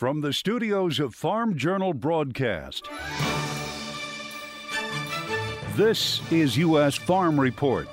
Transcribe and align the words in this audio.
From 0.00 0.22
the 0.22 0.32
studios 0.32 0.98
of 0.98 1.14
Farm 1.14 1.58
Journal 1.58 1.92
Broadcast, 1.92 2.88
this 5.76 6.22
is 6.32 6.56
U.S. 6.56 6.94
Farm 6.94 7.38
Report. 7.38 7.86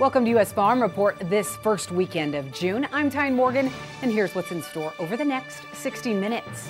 Welcome 0.00 0.24
to 0.24 0.30
U.S. 0.30 0.52
Farm 0.52 0.82
Report 0.82 1.16
this 1.30 1.54
first 1.58 1.92
weekend 1.92 2.34
of 2.34 2.50
June. 2.50 2.88
I'm 2.92 3.08
Tyne 3.08 3.36
Morgan, 3.36 3.70
and 4.02 4.10
here's 4.10 4.34
what's 4.34 4.50
in 4.50 4.60
store 4.60 4.92
over 4.98 5.16
the 5.16 5.24
next 5.24 5.62
60 5.72 6.14
minutes. 6.14 6.68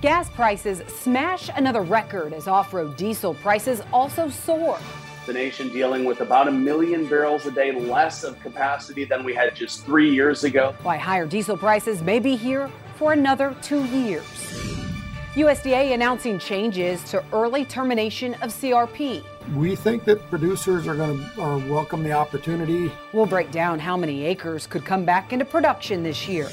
Gas 0.00 0.30
prices 0.30 0.78
smash 0.90 1.50
another 1.54 1.82
record 1.82 2.32
as 2.32 2.48
off 2.48 2.72
road 2.72 2.96
diesel 2.96 3.34
prices 3.34 3.82
also 3.92 4.30
soar. 4.30 4.78
The 5.26 5.34
nation 5.34 5.68
dealing 5.68 6.06
with 6.06 6.22
about 6.22 6.48
a 6.48 6.50
million 6.50 7.06
barrels 7.06 7.44
a 7.44 7.50
day 7.50 7.72
less 7.72 8.24
of 8.24 8.40
capacity 8.40 9.04
than 9.04 9.22
we 9.22 9.34
had 9.34 9.54
just 9.54 9.84
three 9.84 10.10
years 10.10 10.44
ago. 10.44 10.74
Why 10.82 10.96
higher 10.96 11.26
diesel 11.26 11.58
prices 11.58 12.00
may 12.00 12.20
be 12.20 12.36
here 12.36 12.70
for 13.00 13.14
another 13.14 13.56
two 13.62 13.82
years. 13.86 14.22
USDA 15.34 15.94
announcing 15.94 16.38
changes 16.38 17.02
to 17.04 17.24
early 17.32 17.64
termination 17.64 18.34
of 18.42 18.50
CRP. 18.50 19.24
We 19.54 19.74
think 19.74 20.04
that 20.04 20.20
producers 20.28 20.86
are 20.86 20.94
going 20.94 21.18
to 21.18 21.40
are 21.40 21.56
welcome 21.56 22.02
the 22.02 22.12
opportunity. 22.12 22.92
We'll 23.14 23.24
break 23.24 23.50
down 23.50 23.78
how 23.78 23.96
many 23.96 24.26
acres 24.26 24.66
could 24.66 24.84
come 24.84 25.06
back 25.06 25.32
into 25.32 25.46
production 25.46 26.02
this 26.02 26.28
year. 26.28 26.50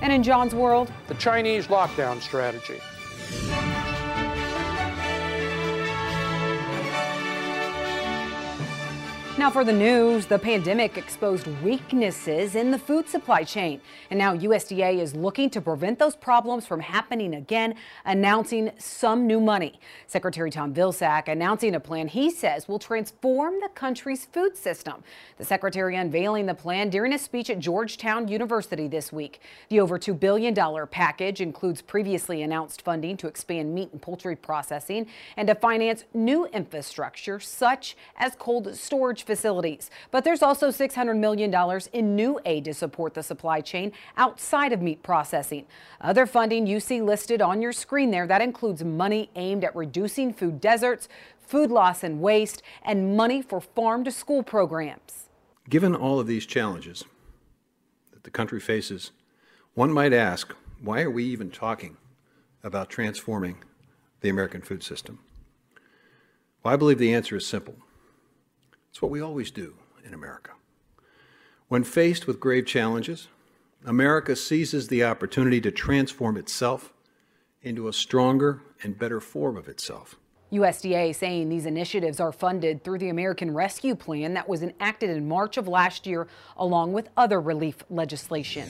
And 0.00 0.10
in 0.14 0.22
John's 0.22 0.54
world, 0.54 0.90
the 1.08 1.14
Chinese 1.16 1.66
lockdown 1.66 2.22
strategy. 2.22 2.80
Now, 9.38 9.48
for 9.48 9.64
the 9.64 9.72
news, 9.72 10.26
the 10.26 10.40
pandemic 10.40 10.98
exposed 10.98 11.46
weaknesses 11.62 12.56
in 12.56 12.72
the 12.72 12.78
food 12.78 13.08
supply 13.08 13.44
chain. 13.44 13.80
And 14.10 14.18
now 14.18 14.36
USDA 14.36 14.98
is 14.98 15.14
looking 15.14 15.48
to 15.50 15.60
prevent 15.60 16.00
those 16.00 16.16
problems 16.16 16.66
from 16.66 16.80
happening 16.80 17.34
again, 17.34 17.76
announcing 18.04 18.72
some 18.76 19.28
new 19.28 19.40
money. 19.40 19.78
Secretary 20.08 20.50
Tom 20.50 20.74
Vilsack 20.74 21.28
announcing 21.28 21.76
a 21.76 21.80
plan 21.80 22.08
he 22.08 22.28
says 22.28 22.66
will 22.66 22.80
transform 22.80 23.60
the 23.60 23.68
country's 23.68 24.26
food 24.26 24.56
system. 24.56 25.04
The 25.38 25.44
secretary 25.44 25.94
unveiling 25.94 26.46
the 26.46 26.54
plan 26.54 26.90
during 26.90 27.12
a 27.12 27.18
speech 27.18 27.50
at 27.50 27.60
Georgetown 27.60 28.26
University 28.26 28.88
this 28.88 29.12
week. 29.12 29.40
The 29.68 29.80
over 29.80 29.98
$2 29.98 30.18
billion 30.18 30.54
package 30.88 31.40
includes 31.40 31.80
previously 31.80 32.42
announced 32.42 32.82
funding 32.82 33.16
to 33.18 33.28
expand 33.28 33.72
meat 33.72 33.90
and 33.92 34.02
poultry 34.02 34.34
processing 34.34 35.06
and 35.36 35.46
to 35.46 35.54
finance 35.54 36.04
new 36.12 36.46
infrastructure 36.46 37.38
such 37.38 37.96
as 38.16 38.34
cold 38.36 38.74
storage 38.74 39.20
facilities. 39.30 39.90
But 40.10 40.24
there's 40.24 40.42
also 40.42 40.70
$600 40.70 41.16
million 41.16 41.54
in 41.92 42.16
new 42.16 42.40
aid 42.44 42.64
to 42.64 42.74
support 42.74 43.14
the 43.14 43.22
supply 43.22 43.60
chain 43.60 43.92
outside 44.16 44.72
of 44.72 44.82
meat 44.82 45.04
processing. 45.04 45.66
Other 46.00 46.26
funding 46.26 46.66
you 46.66 46.80
see 46.80 47.00
listed 47.00 47.40
on 47.40 47.62
your 47.62 47.70
screen 47.70 48.10
there, 48.10 48.26
that 48.26 48.42
includes 48.42 48.82
money 48.82 49.30
aimed 49.36 49.62
at 49.62 49.76
reducing 49.76 50.32
food 50.32 50.60
deserts, 50.60 51.08
food 51.46 51.70
loss 51.70 52.02
and 52.02 52.20
waste, 52.20 52.60
and 52.82 53.16
money 53.16 53.40
for 53.40 53.60
farm 53.60 54.02
to 54.02 54.10
school 54.10 54.42
programs. 54.42 55.28
Given 55.68 55.94
all 55.94 56.18
of 56.18 56.26
these 56.26 56.44
challenges 56.44 57.04
that 58.12 58.24
the 58.24 58.30
country 58.30 58.58
faces, 58.58 59.12
one 59.74 59.92
might 59.92 60.12
ask, 60.12 60.52
why 60.82 61.02
are 61.02 61.10
we 61.10 61.22
even 61.24 61.52
talking 61.52 61.96
about 62.64 62.90
transforming 62.90 63.58
the 64.22 64.28
American 64.28 64.60
food 64.60 64.82
system? 64.82 65.20
Well, 66.64 66.74
I 66.74 66.76
believe 66.76 66.98
the 66.98 67.14
answer 67.14 67.36
is 67.36 67.46
simple. 67.46 67.76
It's 68.90 69.00
what 69.00 69.10
we 69.10 69.20
always 69.20 69.50
do 69.50 69.74
in 70.04 70.14
America. 70.14 70.50
When 71.68 71.84
faced 71.84 72.26
with 72.26 72.40
grave 72.40 72.66
challenges, 72.66 73.28
America 73.84 74.34
seizes 74.36 74.88
the 74.88 75.04
opportunity 75.04 75.60
to 75.60 75.70
transform 75.70 76.36
itself 76.36 76.92
into 77.62 77.88
a 77.88 77.92
stronger 77.92 78.62
and 78.82 78.98
better 78.98 79.20
form 79.20 79.56
of 79.56 79.68
itself. 79.68 80.16
USDA 80.52 81.14
saying 81.14 81.48
these 81.48 81.66
initiatives 81.66 82.18
are 82.18 82.32
funded 82.32 82.82
through 82.82 82.98
the 82.98 83.08
American 83.08 83.54
Rescue 83.54 83.94
Plan 83.94 84.34
that 84.34 84.48
was 84.48 84.62
enacted 84.62 85.10
in 85.10 85.28
March 85.28 85.56
of 85.56 85.68
last 85.68 86.06
year, 86.06 86.26
along 86.56 86.92
with 86.92 87.08
other 87.16 87.40
relief 87.40 87.76
legislation. 87.88 88.68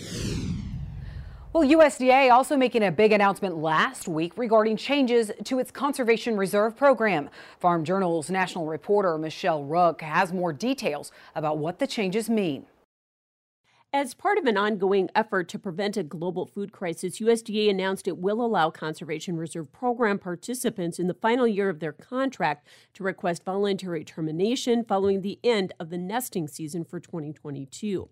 Well, 1.53 1.69
USDA 1.69 2.31
also 2.31 2.57
making 2.57 2.85
a 2.85 2.93
big 2.93 3.11
announcement 3.11 3.57
last 3.57 4.07
week 4.07 4.39
regarding 4.39 4.77
changes 4.77 5.33
to 5.43 5.59
its 5.59 5.73
Conservation 5.73 6.37
Reserve 6.37 6.77
program. 6.77 7.29
Farm 7.59 7.83
Journal's 7.85 8.31
national 8.31 8.67
reporter 8.67 9.19
Michelle 9.19 9.65
Rook 9.65 10.01
has 10.01 10.33
more 10.33 10.53
details 10.53 11.11
about 11.35 11.59
what 11.59 11.81
the 11.81 11.89
changes 11.89 12.31
mean. 12.31 12.67
As 13.93 14.15
part 14.15 14.39
of 14.39 14.45
an 14.45 14.57
ongoing 14.57 15.11
effort 15.17 15.49
to 15.49 15.59
prevent 15.59 15.97
a 15.97 16.05
global 16.05 16.47
food 16.47 16.71
crisis, 16.71 17.19
USDA 17.19 17.69
announced 17.69 18.07
it 18.07 18.19
will 18.19 18.45
allow 18.45 18.71
Conservation 18.71 19.37
Reserve 19.37 19.73
Program 19.73 20.21
participants 20.21 21.01
in 21.01 21.09
the 21.09 21.15
final 21.15 21.49
year 21.49 21.69
of 21.69 21.81
their 21.81 21.93
contract 21.93 22.69
to 22.95 23.03
request 23.03 23.45
voluntary 23.45 24.05
termination 24.05 24.85
following 24.85 25.23
the 25.23 25.41
end 25.43 25.73
of 25.81 25.91
the 25.91 25.99
nesting 25.99 26.47
season 26.47 26.85
for 26.85 27.01
2022. 27.01 28.09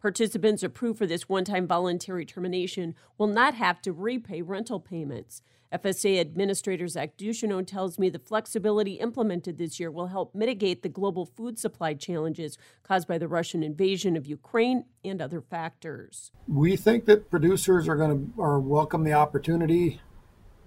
Participants 0.00 0.62
approved 0.62 0.98
for 0.98 1.06
this 1.06 1.28
one 1.28 1.44
time 1.44 1.66
voluntary 1.66 2.24
termination 2.24 2.94
will 3.18 3.26
not 3.26 3.54
have 3.54 3.82
to 3.82 3.92
repay 3.92 4.40
rental 4.40 4.80
payments. 4.80 5.42
FSA 5.74 6.18
Administrator 6.18 6.88
Zach 6.88 7.18
Ducheneaux 7.18 7.66
tells 7.66 7.98
me 7.98 8.08
the 8.08 8.18
flexibility 8.18 8.94
implemented 8.94 9.58
this 9.58 9.78
year 9.78 9.90
will 9.90 10.06
help 10.06 10.34
mitigate 10.34 10.82
the 10.82 10.88
global 10.88 11.26
food 11.26 11.58
supply 11.58 11.92
challenges 11.92 12.56
caused 12.82 13.06
by 13.06 13.18
the 13.18 13.28
Russian 13.28 13.62
invasion 13.62 14.16
of 14.16 14.26
Ukraine 14.26 14.86
and 15.04 15.20
other 15.20 15.42
factors. 15.42 16.32
We 16.48 16.76
think 16.76 17.04
that 17.04 17.30
producers 17.30 17.86
are 17.86 17.96
going 17.96 18.32
to 18.34 18.42
are 18.42 18.58
welcome 18.58 19.04
the 19.04 19.12
opportunity. 19.12 20.00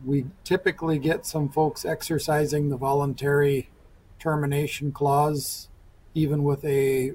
We 0.05 0.27
typically 0.43 0.99
get 0.99 1.25
some 1.25 1.49
folks 1.49 1.85
exercising 1.85 2.69
the 2.69 2.77
voluntary 2.77 3.71
termination 4.19 4.91
clause, 4.91 5.69
even 6.13 6.43
with 6.43 6.63
a 6.63 7.13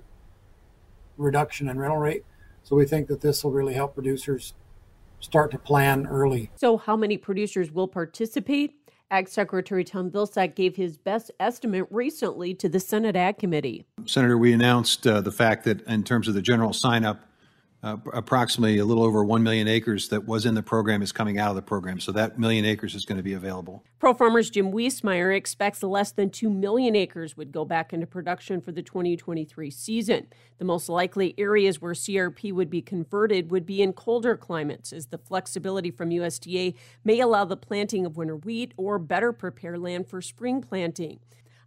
reduction 1.18 1.68
in 1.68 1.78
rental 1.78 1.98
rate. 1.98 2.24
So 2.62 2.76
we 2.76 2.86
think 2.86 3.08
that 3.08 3.20
this 3.20 3.44
will 3.44 3.50
really 3.50 3.74
help 3.74 3.94
producers 3.94 4.54
start 5.20 5.50
to 5.50 5.58
plan 5.58 6.06
early. 6.06 6.50
So, 6.56 6.76
how 6.76 6.96
many 6.96 7.16
producers 7.16 7.72
will 7.72 7.88
participate? 7.88 8.74
Ag 9.10 9.28
Secretary 9.28 9.84
Tom 9.84 10.10
Vilsack 10.10 10.54
gave 10.54 10.76
his 10.76 10.98
best 10.98 11.30
estimate 11.40 11.86
recently 11.90 12.52
to 12.54 12.68
the 12.68 12.78
Senate 12.78 13.16
Ag 13.16 13.38
Committee. 13.38 13.86
Senator, 14.04 14.36
we 14.36 14.52
announced 14.52 15.06
uh, 15.06 15.22
the 15.22 15.32
fact 15.32 15.64
that 15.64 15.80
in 15.86 16.04
terms 16.04 16.28
of 16.28 16.34
the 16.34 16.42
general 16.42 16.74
sign 16.74 17.04
up, 17.06 17.22
uh, 17.82 17.96
approximately 18.12 18.78
a 18.78 18.84
little 18.84 19.04
over 19.04 19.24
1 19.24 19.42
million 19.42 19.68
acres 19.68 20.08
that 20.08 20.26
was 20.26 20.44
in 20.44 20.54
the 20.54 20.62
program 20.62 21.00
is 21.00 21.12
coming 21.12 21.38
out 21.38 21.50
of 21.50 21.56
the 21.56 21.62
program. 21.62 22.00
So 22.00 22.10
that 22.12 22.38
million 22.38 22.64
acres 22.64 22.94
is 22.94 23.04
going 23.04 23.18
to 23.18 23.22
be 23.22 23.34
available. 23.34 23.84
Pro 24.00 24.14
Farmers 24.14 24.50
Jim 24.50 24.72
Wiesemeyer 24.72 25.34
expects 25.36 25.82
less 25.82 26.10
than 26.10 26.30
2 26.30 26.50
million 26.50 26.96
acres 26.96 27.36
would 27.36 27.52
go 27.52 27.64
back 27.64 27.92
into 27.92 28.06
production 28.06 28.60
for 28.60 28.72
the 28.72 28.82
2023 28.82 29.70
season. 29.70 30.26
The 30.58 30.64
most 30.64 30.88
likely 30.88 31.34
areas 31.38 31.80
where 31.80 31.92
CRP 31.94 32.52
would 32.52 32.70
be 32.70 32.82
converted 32.82 33.50
would 33.50 33.64
be 33.64 33.80
in 33.80 33.92
colder 33.92 34.36
climates, 34.36 34.92
as 34.92 35.06
the 35.06 35.18
flexibility 35.18 35.90
from 35.90 36.10
USDA 36.10 36.74
may 37.04 37.20
allow 37.20 37.44
the 37.44 37.56
planting 37.56 38.04
of 38.04 38.16
winter 38.16 38.36
wheat 38.36 38.74
or 38.76 38.98
better 38.98 39.32
prepare 39.32 39.78
land 39.78 40.08
for 40.08 40.20
spring 40.20 40.60
planting. 40.60 41.20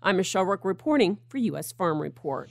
I'm 0.03 0.17
Michelle 0.17 0.43
Rook 0.43 0.65
reporting 0.65 1.19
for 1.29 1.37
U.S. 1.37 1.71
Farm 1.71 2.01
Report. 2.01 2.49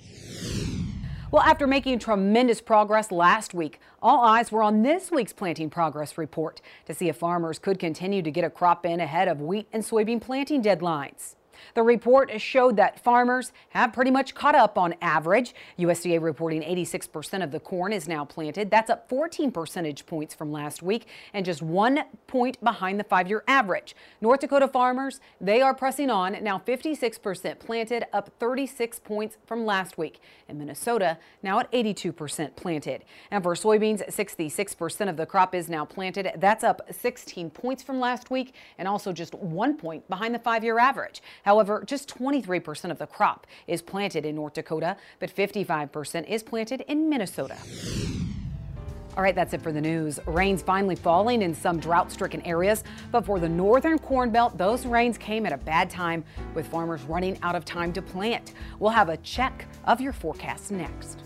Well, 1.32 1.42
after 1.42 1.68
making 1.68 2.00
tremendous 2.00 2.60
progress 2.60 3.12
last 3.12 3.54
week, 3.54 3.78
all 4.02 4.24
eyes 4.24 4.50
were 4.50 4.64
on 4.64 4.82
this 4.82 5.12
week's 5.12 5.32
planting 5.32 5.70
progress 5.70 6.18
report 6.18 6.60
to 6.86 6.94
see 6.94 7.08
if 7.08 7.18
farmers 7.18 7.60
could 7.60 7.78
continue 7.78 8.20
to 8.20 8.32
get 8.32 8.42
a 8.42 8.50
crop 8.50 8.84
in 8.84 8.98
ahead 8.98 9.28
of 9.28 9.40
wheat 9.40 9.68
and 9.72 9.84
soybean 9.84 10.20
planting 10.20 10.60
deadlines. 10.60 11.36
The 11.74 11.82
report 11.82 12.40
showed 12.40 12.76
that 12.76 13.02
farmers 13.02 13.52
have 13.70 13.92
pretty 13.92 14.10
much 14.10 14.34
caught 14.34 14.54
up 14.54 14.78
on 14.78 14.94
average. 15.00 15.54
USDA 15.78 16.20
reporting 16.20 16.62
86% 16.62 17.42
of 17.42 17.50
the 17.50 17.60
corn 17.60 17.92
is 17.92 18.08
now 18.08 18.24
planted. 18.24 18.70
That's 18.70 18.90
up 18.90 19.08
14 19.08 19.50
percentage 19.50 20.06
points 20.06 20.34
from 20.34 20.52
last 20.52 20.82
week 20.82 21.06
and 21.32 21.44
just 21.44 21.62
one 21.62 22.04
point 22.26 22.62
behind 22.62 22.98
the 22.98 23.04
five 23.04 23.28
year 23.28 23.44
average. 23.46 23.94
North 24.20 24.40
Dakota 24.40 24.68
farmers, 24.68 25.20
they 25.40 25.60
are 25.60 25.74
pressing 25.74 26.10
on, 26.10 26.36
now 26.42 26.58
56% 26.58 27.58
planted, 27.58 28.04
up 28.12 28.30
36 28.38 28.98
points 29.00 29.36
from 29.46 29.64
last 29.64 29.98
week. 29.98 30.20
In 30.48 30.58
Minnesota, 30.58 31.18
now 31.42 31.60
at 31.60 31.70
82% 31.72 32.56
planted. 32.56 33.04
And 33.30 33.42
for 33.42 33.54
soybeans, 33.54 34.06
66% 34.08 35.08
of 35.08 35.16
the 35.16 35.26
crop 35.26 35.54
is 35.54 35.68
now 35.68 35.84
planted. 35.84 36.32
That's 36.36 36.64
up 36.64 36.82
16 36.90 37.50
points 37.50 37.82
from 37.82 38.00
last 38.00 38.30
week 38.30 38.54
and 38.78 38.88
also 38.88 39.12
just 39.12 39.34
one 39.34 39.76
point 39.76 40.08
behind 40.08 40.34
the 40.34 40.38
five 40.38 40.64
year 40.64 40.78
average. 40.78 41.22
Just 41.86 42.08
23% 42.08 42.90
of 42.90 42.98
the 42.98 43.06
crop 43.06 43.46
is 43.66 43.82
planted 43.82 44.24
in 44.24 44.34
North 44.34 44.54
Dakota, 44.54 44.96
but 45.18 45.34
55% 45.34 46.28
is 46.28 46.42
planted 46.42 46.82
in 46.88 47.08
Minnesota. 47.08 47.56
All 49.16 49.24
right, 49.24 49.34
that's 49.34 49.52
it 49.52 49.60
for 49.60 49.72
the 49.72 49.80
news. 49.80 50.20
Rains 50.26 50.62
finally 50.62 50.94
falling 50.94 51.42
in 51.42 51.52
some 51.52 51.80
drought 51.80 52.12
stricken 52.12 52.40
areas, 52.42 52.84
but 53.10 53.26
for 53.26 53.40
the 53.40 53.48
northern 53.48 53.98
corn 53.98 54.30
belt, 54.30 54.56
those 54.56 54.86
rains 54.86 55.18
came 55.18 55.44
at 55.46 55.52
a 55.52 55.58
bad 55.58 55.90
time 55.90 56.24
with 56.54 56.66
farmers 56.68 57.02
running 57.02 57.36
out 57.42 57.56
of 57.56 57.64
time 57.64 57.92
to 57.94 58.02
plant. 58.02 58.54
We'll 58.78 58.92
have 58.92 59.08
a 59.08 59.16
check 59.18 59.66
of 59.84 60.00
your 60.00 60.12
forecast 60.12 60.70
next. 60.70 61.18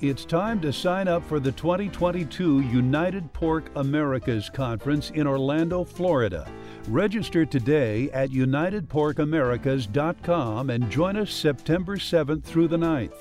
It's 0.00 0.24
time 0.24 0.62
to 0.62 0.72
sign 0.72 1.08
up 1.08 1.22
for 1.28 1.38
the 1.38 1.52
2022 1.52 2.62
United 2.62 3.30
Pork 3.34 3.70
Americas 3.76 4.48
Conference 4.48 5.10
in 5.10 5.26
Orlando, 5.26 5.84
Florida. 5.84 6.50
Register 6.90 7.46
today 7.46 8.10
at 8.10 8.30
unitedporkamericas.com 8.30 10.70
and 10.70 10.90
join 10.90 11.16
us 11.16 11.32
September 11.32 11.96
7th 11.96 12.42
through 12.42 12.66
the 12.66 12.76
9th. 12.76 13.14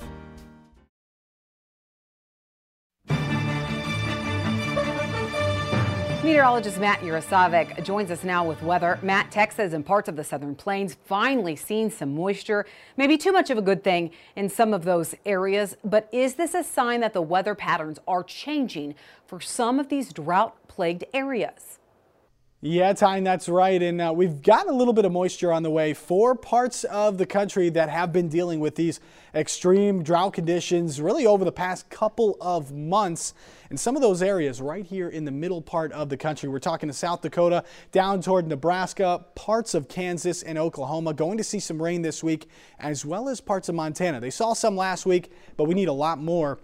Meteorologist 6.24 6.80
Matt 6.80 7.01
Yurosavik 7.01 7.83
joins 7.83 8.10
us 8.10 8.24
now 8.24 8.44
with 8.44 8.63
weather. 8.63 8.98
Matt, 9.04 9.31
Texas 9.31 9.74
and 9.74 9.86
parts 9.86 10.10
of 10.10 10.16
the 10.16 10.24
southern 10.24 10.56
plains 10.56 10.98
finally 11.06 11.56
seen 11.56 11.92
some 11.92 12.16
moisture. 12.16 12.66
Maybe 12.98 13.19
too 13.19 13.31
much 13.31 13.51
of 13.51 13.60
a 13.60 13.62
good 13.62 13.83
thing 13.83 14.10
in 14.36 14.50
some 14.50 14.74
of 14.74 14.83
those 14.83 15.13
areas, 15.27 15.77
but 15.83 16.10
is 16.12 16.33
this 16.36 16.56
a 16.56 16.63
sign 16.63 17.01
that 17.01 17.13
the 17.13 17.21
weather 17.21 17.54
patterns 17.54 18.00
are 18.07 18.24
changing 18.24 18.95
for 19.27 19.39
some 19.39 19.80
of 19.80 19.89
these 19.89 20.12
drought 20.12 20.56
plagued 20.68 21.04
areas? 21.13 21.79
Yeah, 22.61 22.91
Tyne, 22.91 23.23
that's 23.23 23.47
right. 23.47 23.81
And 23.81 24.01
uh, 24.01 24.11
we've 24.13 24.41
got 24.41 24.67
a 24.67 24.73
little 24.73 24.91
bit 24.91 25.06
of 25.06 25.13
moisture 25.13 25.53
on 25.53 25.63
the 25.63 25.69
way 25.69 25.94
for 25.94 26.35
parts 26.35 26.83
of 26.83 27.17
the 27.17 27.25
country 27.25 27.69
that 27.69 27.88
have 27.88 28.11
been 28.11 28.27
dealing 28.27 28.59
with 28.59 28.75
these 28.75 29.00
extreme 29.33 30.03
drought 30.03 30.33
conditions 30.33 31.00
really 31.00 31.25
over 31.25 31.45
the 31.45 31.53
past 31.53 31.89
couple 31.89 32.35
of 32.41 32.73
months. 32.73 33.33
And 33.69 33.79
some 33.79 33.95
of 33.95 34.01
those 34.01 34.21
areas 34.21 34.59
right 34.59 34.85
here 34.85 35.07
in 35.07 35.23
the 35.23 35.31
middle 35.31 35.61
part 35.61 35.94
of 35.94 36.09
the 36.09 36.17
country, 36.17 36.50
we're 36.50 36.59
talking 36.59 36.89
to 36.89 36.94
South 36.94 37.21
Dakota, 37.21 37.63
down 37.94 38.21
toward 38.21 38.45
Nebraska, 38.45 39.23
parts 39.35 39.73
of 39.73 39.88
Kansas 39.88 40.44
and 40.44 40.57
Oklahoma, 40.57 41.13
going 41.13 41.38
to 41.38 41.45
see 41.45 41.61
some 41.61 41.81
rain 41.81 42.01
this 42.01 42.21
week, 42.21 42.50
as 42.77 43.06
well 43.06 43.29
as 43.29 43.39
parts 43.39 43.69
of 43.69 43.75
Montana. 43.75 44.19
They 44.19 44.31
saw 44.31 44.51
some 44.51 44.75
last 44.75 45.06
week, 45.06 45.31
but 45.56 45.63
we 45.63 45.75
need 45.75 45.88
a 45.88 45.94
lot 45.94 46.19
more 46.19 46.59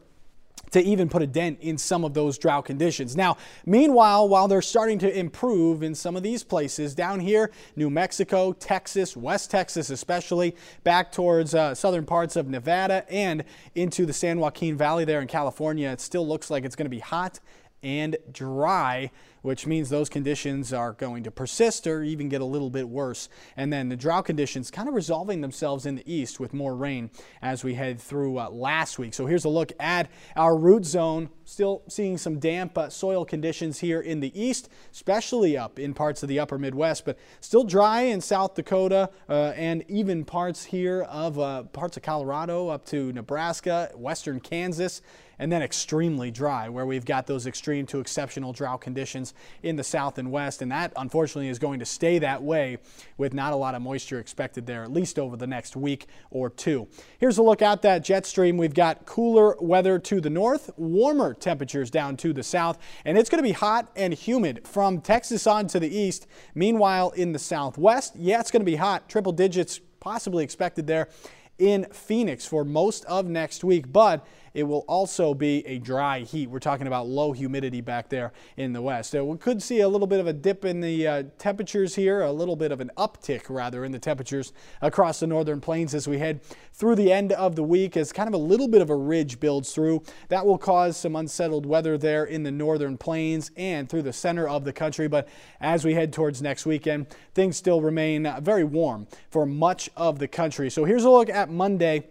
to 0.71 0.81
even 0.81 1.09
put 1.09 1.21
a 1.21 1.27
dent 1.27 1.59
in 1.61 1.77
some 1.77 2.03
of 2.03 2.13
those 2.13 2.37
drought 2.37 2.65
conditions. 2.65 3.15
Now, 3.15 3.37
meanwhile, 3.65 4.27
while 4.27 4.47
they're 4.47 4.61
starting 4.61 4.99
to 4.99 5.17
improve 5.17 5.83
in 5.83 5.95
some 5.95 6.15
of 6.15 6.23
these 6.23 6.43
places 6.43 6.95
down 6.95 7.19
here, 7.19 7.51
New 7.75 7.89
Mexico, 7.89 8.53
Texas, 8.53 9.15
West 9.15 9.51
Texas 9.51 9.89
especially, 9.89 10.55
back 10.83 11.11
towards 11.11 11.55
uh, 11.55 11.73
southern 11.75 12.05
parts 12.05 12.35
of 12.35 12.47
Nevada 12.47 13.05
and 13.09 13.43
into 13.75 14.05
the 14.05 14.13
San 14.13 14.39
Joaquin 14.39 14.77
Valley 14.77 15.05
there 15.05 15.21
in 15.21 15.27
California, 15.27 15.89
it 15.89 16.01
still 16.01 16.27
looks 16.27 16.49
like 16.49 16.65
it's 16.65 16.75
going 16.75 16.85
to 16.85 16.89
be 16.89 16.99
hot 16.99 17.39
and 17.85 18.17
dry 18.31 19.11
which 19.45 19.67
means 19.67 19.89
those 19.89 20.09
conditions 20.09 20.73
are 20.73 20.93
going 20.93 21.23
to 21.23 21.29
persist 21.29 21.85
or 21.85 22.01
even 22.01 22.27
get 22.27 22.41
a 22.41 22.45
little 22.45 22.71
bit 22.71 22.89
worse. 22.89 23.29
And 23.55 23.71
then 23.71 23.89
the 23.89 23.95
drought 23.95 24.25
conditions 24.25 24.71
kind 24.71 24.89
of 24.89 24.95
resolving 24.95 25.41
themselves 25.41 25.85
in 25.85 25.93
the 25.93 26.11
east 26.11 26.39
with 26.39 26.51
more 26.51 26.75
rain 26.75 27.11
as 27.43 27.63
we 27.63 27.75
head 27.75 28.01
through 28.01 28.39
uh, 28.39 28.49
last 28.49 28.97
week. 28.97 29.13
So 29.13 29.27
here's 29.27 29.45
a 29.45 29.49
look 29.49 29.71
at 29.79 30.09
our 30.35 30.57
root 30.57 30.83
zone. 30.83 31.29
Still 31.43 31.83
seeing 31.87 32.17
some 32.17 32.39
damp 32.39 32.75
uh, 32.75 32.89
soil 32.89 33.23
conditions 33.23 33.77
here 33.79 34.01
in 34.01 34.19
the 34.19 34.31
east, 34.39 34.67
especially 34.91 35.55
up 35.55 35.77
in 35.77 35.93
parts 35.93 36.23
of 36.23 36.29
the 36.29 36.39
upper 36.39 36.57
Midwest, 36.57 37.05
but 37.05 37.19
still 37.39 37.63
dry 37.63 38.01
in 38.01 38.21
South 38.21 38.55
Dakota 38.55 39.11
uh, 39.29 39.53
and 39.55 39.83
even 39.87 40.25
parts 40.25 40.65
here 40.65 41.03
of 41.03 41.37
uh, 41.37 41.63
parts 41.65 41.97
of 41.97 42.01
Colorado 42.01 42.69
up 42.69 42.83
to 42.87 43.13
Nebraska, 43.13 43.91
western 43.93 44.39
Kansas 44.39 45.03
and 45.39 45.51
then 45.51 45.61
extremely 45.61 46.31
dry, 46.31 46.69
where 46.69 46.85
we've 46.85 47.05
got 47.05 47.27
those 47.27 47.47
extreme 47.47 47.85
to 47.87 47.99
exceptional 47.99 48.53
drought 48.53 48.81
conditions 48.81 49.33
in 49.63 49.75
the 49.75 49.83
south 49.83 50.17
and 50.17 50.31
west. 50.31 50.61
And 50.61 50.71
that, 50.71 50.93
unfortunately, 50.95 51.49
is 51.49 51.59
going 51.59 51.79
to 51.79 51.85
stay 51.85 52.19
that 52.19 52.41
way 52.43 52.77
with 53.17 53.33
not 53.33 53.53
a 53.53 53.55
lot 53.55 53.75
of 53.75 53.81
moisture 53.81 54.19
expected 54.19 54.65
there, 54.65 54.83
at 54.83 54.91
least 54.91 55.19
over 55.19 55.37
the 55.37 55.47
next 55.47 55.75
week 55.75 56.07
or 56.31 56.49
two. 56.49 56.87
Here's 57.19 57.37
a 57.37 57.43
look 57.43 57.61
at 57.61 57.81
that 57.83 58.03
jet 58.03 58.25
stream. 58.25 58.57
We've 58.57 58.73
got 58.73 59.05
cooler 59.05 59.55
weather 59.59 59.99
to 59.99 60.21
the 60.21 60.29
north, 60.29 60.69
warmer 60.77 61.33
temperatures 61.33 61.89
down 61.89 62.17
to 62.17 62.33
the 62.33 62.43
south, 62.43 62.77
and 63.03 63.17
it's 63.17 63.29
going 63.29 63.43
to 63.43 63.47
be 63.47 63.53
hot 63.53 63.91
and 63.95 64.13
humid 64.13 64.67
from 64.67 65.01
Texas 65.01 65.47
on 65.47 65.67
to 65.67 65.79
the 65.79 65.95
east. 65.95 66.27
Meanwhile, 66.53 67.11
in 67.11 67.31
the 67.31 67.39
southwest, 67.39 68.15
yeah, 68.15 68.39
it's 68.39 68.51
going 68.51 68.61
to 68.61 68.65
be 68.65 68.75
hot, 68.75 69.09
triple 69.09 69.31
digits 69.31 69.79
possibly 69.99 70.43
expected 70.43 70.85
there 70.85 71.09
in 71.57 71.85
Phoenix 71.91 72.45
for 72.45 72.63
most 72.63 73.05
of 73.05 73.27
next 73.27 73.63
week, 73.63 73.91
but 73.91 74.25
it 74.55 74.63
will 74.63 74.85
also 74.87 75.33
be 75.33 75.67
a 75.67 75.79
dry 75.79 76.21
heat. 76.21 76.49
We're 76.49 76.59
talking 76.59 76.87
about 76.87 77.07
low 77.07 77.33
humidity 77.33 77.81
back 77.81 78.07
there 78.07 78.31
in 78.55 78.71
the 78.71 78.81
west. 78.81 79.11
So 79.11 79.25
we 79.25 79.37
could 79.37 79.61
see 79.61 79.81
a 79.81 79.89
little 79.89 80.07
bit 80.07 80.21
of 80.21 80.27
a 80.27 80.33
dip 80.33 80.63
in 80.63 80.79
the 80.79 81.07
uh, 81.07 81.23
temperatures 81.37 81.95
here, 81.95 82.21
a 82.21 82.31
little 82.31 82.55
bit 82.55 82.71
of 82.71 82.79
an 82.79 82.89
uptick 82.97 83.49
rather 83.49 83.83
in 83.83 83.91
the 83.91 83.99
temperatures 83.99 84.53
across 84.81 85.19
the 85.19 85.27
northern 85.27 85.59
plains 85.59 85.93
as 85.93 86.07
we 86.07 86.19
head 86.19 86.39
through 86.73 86.95
the 86.95 87.11
end 87.11 87.33
of 87.33 87.57
the 87.57 87.63
week 87.63 87.97
as 87.97 88.13
kind 88.13 88.29
of 88.29 88.33
a 88.33 88.37
little 88.37 88.69
bit 88.69 88.81
of 88.81 88.89
a 88.89 88.95
ridge 88.95 89.41
builds 89.41 89.73
through. 89.73 90.01
That 90.29 90.45
will 90.45 90.57
cause 90.57 90.95
some 90.95 91.17
unsettled 91.17 91.65
weather 91.65 91.97
there 91.97 92.23
in 92.23 92.43
the 92.43 92.51
northern 92.51 92.97
plains 92.97 93.51
and 93.57 93.89
through 93.89 94.03
the 94.03 94.13
center 94.13 94.47
of 94.47 94.63
the 94.63 94.71
country. 94.73 95.09
But 95.09 95.27
as 95.59 95.83
we 95.83 95.95
head 95.95 96.13
towards 96.13 96.41
next 96.41 96.65
weekend, 96.65 97.07
things 97.33 97.57
still 97.57 97.81
remain 97.81 98.33
very 98.41 98.63
warm 98.63 99.07
for 99.29 99.45
much 99.45 99.89
of 99.97 100.19
the 100.19 100.29
country. 100.29 100.69
So 100.69 100.85
here's 100.85 101.03
a 101.03 101.09
look 101.09 101.29
at 101.29 101.49
Monday. 101.49 102.07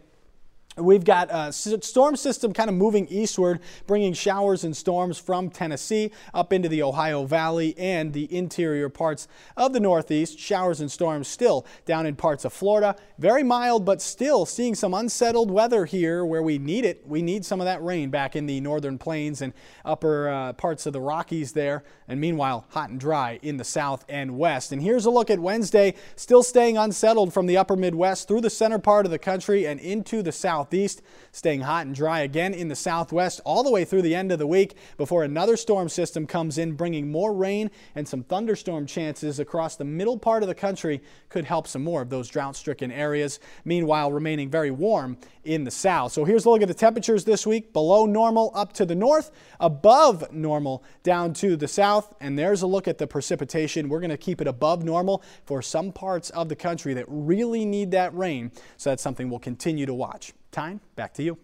We've 0.77 1.05
got 1.05 1.29
a 1.31 1.53
storm 1.53 2.17
system 2.17 2.53
kind 2.53 2.69
of 2.69 2.75
moving 2.75 3.07
eastward, 3.07 3.61
bringing 3.87 4.13
showers 4.13 4.65
and 4.65 4.77
storms 4.77 5.21
from 5.21 5.49
Tennessee 5.49 6.11
up 6.33 6.53
into 6.53 6.69
the 6.69 6.83
Ohio 6.83 7.27
Valley 7.27 7.77
and 7.79 8.13
the 8.13 8.27
interior 8.37 8.89
parts 8.89 9.29
of 9.57 9.73
the 9.73 9.79
Northeast. 9.79 10.37
Showers 10.37 10.81
and 10.81 10.91
storms 10.91 11.29
still 11.29 11.65
down 11.85 12.07
in 12.07 12.17
parts 12.17 12.45
of 12.45 12.53
Florida. 12.53 12.97
Very 13.21 13.45
mild, 13.45 13.85
but 13.85 14.03
still 14.03 14.45
seeing 14.45 14.75
some 14.75 14.95
unsettled 14.95 15.49
weather 15.49 15.85
here 15.85 16.27
where 16.27 16.43
we 16.43 16.59
need 16.59 16.85
it. 16.85 17.07
We 17.07 17.23
need 17.23 17.45
some 17.45 17.61
of 17.61 17.67
that 17.67 17.81
rain 17.81 18.11
back 18.11 18.35
in 18.35 18.47
the 18.47 18.61
northern 18.61 18.99
plains 18.99 19.43
and 19.43 19.53
upper 19.85 20.29
uh, 20.29 20.53
parts 20.55 20.87
of 20.87 20.93
the 20.93 21.01
Rockies 21.01 21.53
there. 21.53 21.85
And 22.09 22.21
meanwhile, 22.21 22.67
hot 22.71 22.91
and 22.91 22.99
dry 22.99 23.39
in 23.43 23.59
the 23.59 23.65
south 23.65 24.05
and 24.09 24.37
west. 24.39 24.73
And 24.73 24.83
here's 24.83 25.07
a 25.07 25.11
look 25.11 25.31
at 25.31 25.39
Wednesday, 25.39 25.95
still 26.17 26.43
staying 26.43 26.77
unsettled 26.77 27.33
from 27.33 27.47
the 27.47 27.57
upper 27.57 27.77
Midwest 27.77 28.27
through 28.27 28.41
the 28.41 28.51
center 28.51 28.81
part 28.81 29.07
of 29.07 29.13
the 29.13 29.21
country 29.21 29.69
and 29.69 29.79
into 29.79 30.21
the 30.21 30.33
south 30.33 30.64
southeast, 30.65 31.03
staying 31.31 31.61
hot 31.61 31.85
and 31.85 31.95
dry 31.95 32.21
again 32.21 32.55
in 32.55 32.69
the 32.69 32.75
southwest 32.75 33.39
all 33.45 33.63
the 33.63 33.71
way 33.71 33.85
through 33.85 34.01
the 34.01 34.15
end 34.15 34.33
of 34.33 34.39
the 34.39 34.47
week 34.47 34.75
before 34.97 35.23
another 35.23 35.59
storm 35.59 35.91
system 35.91 36.27
comes 36.27 36.57
in, 36.57 36.73
bringing 36.73 37.13
more 37.13 37.35
rain 37.35 37.71
and 37.95 38.09
some 38.09 38.23
thunderstorm 38.23 38.87
chances 38.87 39.39
across 39.39 39.77
the 39.77 39.85
middle 39.85 40.19
part 40.19 40.43
of 40.43 40.49
the 40.49 40.55
country 40.55 41.03
could 41.29 41.45
help 41.45 41.67
some 41.67 41.85
more 41.85 42.01
of 42.01 42.09
those 42.09 42.29
drought 42.29 42.57
stricken 42.57 42.91
areas. 42.91 43.41
Meanwhile, 43.67 44.11
remaining 44.11 44.49
very 44.49 44.71
warm 44.71 45.19
in 45.45 45.65
the 45.65 45.71
south. 45.71 46.13
So 46.13 46.25
here's 46.25 46.47
a 46.47 46.51
look 46.51 46.63
at 46.63 46.69
the 46.69 46.75
temperatures 46.75 47.25
this 47.25 47.47
week 47.47 47.73
below 47.73 48.07
normal 48.07 48.51
up 48.55 48.73
to 48.75 48.87
the 48.87 48.95
north, 48.95 49.31
above 49.61 50.33
normal 50.33 50.83
down 51.03 51.35
to 51.35 51.57
the 51.57 51.69
south. 51.69 52.15
And 52.21 52.39
there's 52.39 52.63
a 52.63 52.67
look 52.67 52.89
at 52.89 52.99
the 52.99 53.07
precipitation. 53.07 53.89
We're 53.89 54.01
going 54.01 54.11
to 54.11 54.17
keep 54.17 54.41
it 54.41 54.47
above 54.47 54.83
normal 54.85 55.23
for 55.45 55.61
some 55.61 55.93
parts 55.93 56.31
of 56.31 56.49
the 56.49 56.57
country 56.57 56.95
that 56.95 57.05
really 57.09 57.65
need 57.65 57.91
that 57.91 58.15
rain. 58.17 58.51
So 58.79 58.91
that's 58.91 59.03
something 59.03 59.29
we'll 59.29 59.41
continue 59.41 59.87
to 59.87 59.95
watch. 59.95 60.33
Tyne, 60.55 60.81
back 60.95 61.13
to 61.15 61.23
you. 61.23 61.37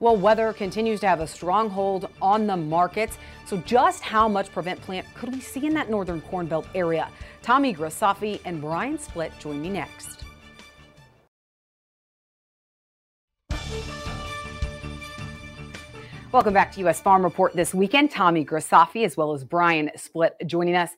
Well, 0.00 0.16
weather 0.16 0.52
continues 0.52 1.00
to 1.00 1.08
have 1.08 1.20
a 1.20 1.26
stronghold 1.26 2.08
on 2.20 2.46
the 2.46 2.56
markets. 2.56 3.16
So, 3.46 3.58
just 3.58 4.02
how 4.02 4.28
much 4.28 4.50
prevent 4.50 4.80
plant 4.82 5.06
could 5.14 5.32
we 5.32 5.40
see 5.40 5.66
in 5.66 5.74
that 5.74 5.88
northern 5.88 6.20
Corn 6.22 6.46
Belt 6.46 6.66
area? 6.74 7.08
Tommy 7.42 7.72
Grisafi 7.72 8.40
and 8.44 8.60
Brian 8.60 8.98
Splitt 8.98 9.38
join 9.38 9.62
me 9.62 9.70
next. 9.70 10.24
Welcome 16.30 16.52
back 16.52 16.72
to 16.72 16.80
U.S. 16.80 17.00
Farm 17.00 17.22
Report 17.22 17.54
this 17.54 17.72
weekend. 17.72 18.10
Tommy 18.10 18.44
Grisafi 18.44 19.04
as 19.04 19.16
well 19.16 19.32
as 19.32 19.44
Brian 19.44 19.90
Splitt 19.96 20.32
joining 20.46 20.76
us. 20.76 20.90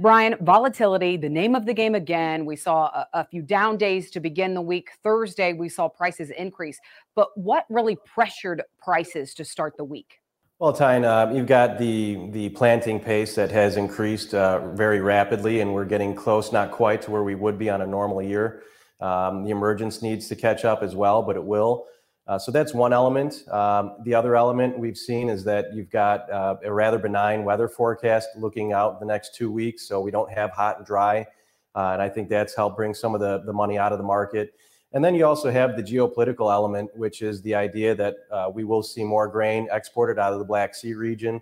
Brian, 0.00 0.36
volatility, 0.40 1.16
the 1.16 1.28
name 1.28 1.56
of 1.56 1.66
the 1.66 1.74
game 1.74 1.96
again. 1.96 2.46
We 2.46 2.54
saw 2.54 2.86
a, 2.86 3.08
a, 3.14 3.24
few 3.24 3.42
down 3.42 3.76
days 3.76 4.12
to 4.12 4.20
begin 4.20 4.54
the 4.54 4.62
week. 4.62 4.90
Thursday, 5.02 5.54
we 5.54 5.68
saw 5.68 5.88
prices 5.88 6.30
increase. 6.30 6.78
But 7.16 7.36
what 7.36 7.64
really 7.68 7.96
pressured 8.06 8.62
prices 8.80 9.34
to 9.34 9.44
start 9.44 9.76
the 9.76 9.82
week? 9.82 10.20
Well, 10.60 10.72
Tyne, 10.72 11.04
uh, 11.04 11.32
you've 11.34 11.46
got 11.46 11.78
the 11.78 12.30
the 12.30 12.48
planting 12.50 13.00
pace 13.00 13.34
that 13.34 13.50
has 13.50 13.76
increased 13.76 14.34
uh, 14.34 14.70
very 14.72 15.00
rapidly, 15.00 15.60
and 15.60 15.74
we're 15.74 15.84
getting 15.84 16.14
close, 16.14 16.52
not 16.52 16.70
quite 16.70 17.02
to 17.02 17.10
where 17.10 17.24
we 17.24 17.34
would 17.34 17.58
be 17.58 17.68
on 17.68 17.80
a 17.80 17.86
normal 17.86 18.22
year. 18.22 18.62
Um, 19.00 19.44
the 19.44 19.50
emergence 19.50 20.00
needs 20.00 20.28
to 20.28 20.36
catch 20.36 20.64
up 20.64 20.82
as 20.82 20.94
well, 20.94 21.22
but 21.22 21.34
it 21.36 21.44
will. 21.44 21.86
Uh, 22.28 22.38
so 22.38 22.52
that's 22.52 22.74
one 22.74 22.92
element. 22.92 23.48
Um, 23.50 23.96
the 24.04 24.14
other 24.14 24.36
element 24.36 24.78
we've 24.78 24.98
seen 24.98 25.30
is 25.30 25.44
that 25.44 25.72
you've 25.72 25.88
got 25.88 26.30
uh, 26.30 26.56
a 26.62 26.70
rather 26.70 26.98
benign 26.98 27.42
weather 27.42 27.68
forecast 27.68 28.28
looking 28.36 28.74
out 28.74 29.00
the 29.00 29.06
next 29.06 29.34
two 29.34 29.50
weeks. 29.50 29.88
So 29.88 29.98
we 30.02 30.10
don't 30.10 30.30
have 30.30 30.50
hot 30.50 30.76
and 30.76 30.86
dry. 30.86 31.26
Uh, 31.74 31.92
and 31.92 32.02
I 32.02 32.08
think 32.10 32.28
that's 32.28 32.54
helped 32.54 32.76
bring 32.76 32.92
some 32.92 33.14
of 33.14 33.20
the, 33.20 33.42
the 33.46 33.52
money 33.52 33.78
out 33.78 33.92
of 33.92 33.98
the 33.98 34.04
market. 34.04 34.52
And 34.92 35.02
then 35.02 35.14
you 35.14 35.24
also 35.24 35.50
have 35.50 35.74
the 35.74 35.82
geopolitical 35.82 36.52
element, 36.52 36.90
which 36.94 37.22
is 37.22 37.40
the 37.42 37.54
idea 37.54 37.94
that 37.94 38.16
uh, 38.30 38.50
we 38.52 38.64
will 38.64 38.82
see 38.82 39.04
more 39.04 39.26
grain 39.26 39.66
exported 39.72 40.18
out 40.18 40.34
of 40.34 40.38
the 40.38 40.44
Black 40.44 40.74
Sea 40.74 40.92
region. 40.94 41.40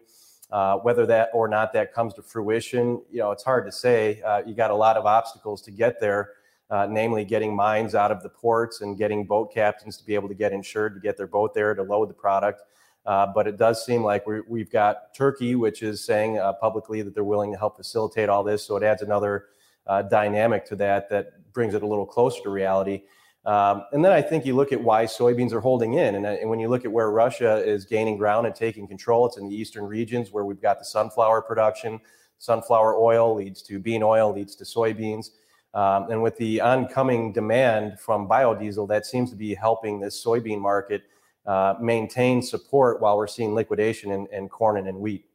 Uh, 0.52 0.76
whether 0.76 1.04
that 1.06 1.30
or 1.34 1.48
not 1.48 1.72
that 1.72 1.92
comes 1.92 2.14
to 2.14 2.22
fruition, 2.22 3.02
you 3.10 3.18
know, 3.18 3.32
it's 3.32 3.42
hard 3.42 3.66
to 3.66 3.72
say. 3.72 4.22
Uh, 4.22 4.42
you 4.46 4.54
got 4.54 4.70
a 4.70 4.74
lot 4.74 4.96
of 4.96 5.04
obstacles 5.04 5.60
to 5.62 5.72
get 5.72 6.00
there. 6.00 6.30
Uh, 6.70 6.86
namely 6.90 7.24
getting 7.24 7.54
mines 7.54 7.94
out 7.94 8.10
of 8.10 8.22
the 8.22 8.28
ports 8.28 8.80
and 8.80 8.98
getting 8.98 9.24
boat 9.24 9.52
captains 9.52 9.96
to 9.96 10.04
be 10.04 10.14
able 10.14 10.28
to 10.28 10.34
get 10.34 10.52
insured 10.52 10.94
to 10.94 11.00
get 11.00 11.16
their 11.16 11.26
boat 11.26 11.54
there 11.54 11.74
to 11.74 11.82
load 11.82 12.08
the 12.10 12.14
product. 12.14 12.62
Uh, 13.06 13.24
but 13.24 13.46
it 13.46 13.56
does 13.56 13.86
seem 13.86 14.02
like 14.02 14.26
we 14.26 14.58
have 14.58 14.70
got 14.70 15.14
Turkey, 15.14 15.54
which 15.54 15.82
is 15.82 16.04
saying 16.04 16.38
uh, 16.38 16.52
publicly 16.54 17.02
that 17.02 17.14
they're 17.14 17.22
willing 17.22 17.52
to 17.52 17.58
help 17.58 17.76
facilitate 17.76 18.28
all 18.28 18.42
this. 18.42 18.64
So 18.64 18.76
it 18.76 18.82
adds 18.82 19.00
another 19.02 19.46
uh, 19.86 20.02
dynamic 20.02 20.64
to 20.66 20.76
that 20.76 21.08
that 21.10 21.52
brings 21.52 21.74
it 21.74 21.84
a 21.84 21.86
little 21.86 22.04
closer 22.04 22.42
to 22.42 22.50
reality. 22.50 23.02
Um, 23.44 23.84
and 23.92 24.04
then 24.04 24.10
I 24.10 24.20
think 24.20 24.44
you 24.44 24.56
look 24.56 24.72
at 24.72 24.82
why 24.82 25.04
soybeans 25.04 25.52
are 25.52 25.60
holding 25.60 25.94
in. 25.94 26.16
And, 26.16 26.26
uh, 26.26 26.30
and, 26.30 26.50
when 26.50 26.58
you 26.58 26.68
look 26.68 26.84
at 26.84 26.90
where 26.90 27.12
Russia 27.12 27.58
is 27.64 27.84
gaining 27.84 28.16
ground 28.16 28.44
and 28.44 28.56
taking 28.56 28.88
control, 28.88 29.24
it's 29.24 29.36
in 29.36 29.48
the 29.48 29.54
eastern 29.54 29.84
regions 29.84 30.32
where 30.32 30.44
we've 30.44 30.60
got 30.60 30.80
the 30.80 30.84
sunflower 30.84 31.42
production. 31.42 32.00
Sunflower 32.38 32.96
oil 32.96 33.36
leads 33.36 33.62
to 33.62 33.78
bean 33.78 34.02
oil, 34.02 34.34
leads 34.34 34.56
to 34.56 34.64
soybeans. 34.64 35.30
Um, 35.74 36.10
and 36.10 36.22
with 36.22 36.36
the 36.38 36.60
oncoming 36.60 37.32
demand 37.32 38.00
from 38.00 38.28
biodiesel, 38.28 38.88
that 38.88 39.04
seems 39.04 39.30
to 39.30 39.36
be 39.36 39.54
helping 39.54 40.00
this 40.00 40.24
soybean 40.24 40.60
market 40.60 41.02
uh, 41.46 41.74
maintain 41.80 42.42
support 42.42 43.00
while 43.00 43.16
we're 43.16 43.26
seeing 43.26 43.54
liquidation 43.54 44.10
in, 44.10 44.26
in 44.32 44.48
corn 44.48 44.78
and 44.78 44.88
in 44.88 44.98
wheat. 44.98 45.26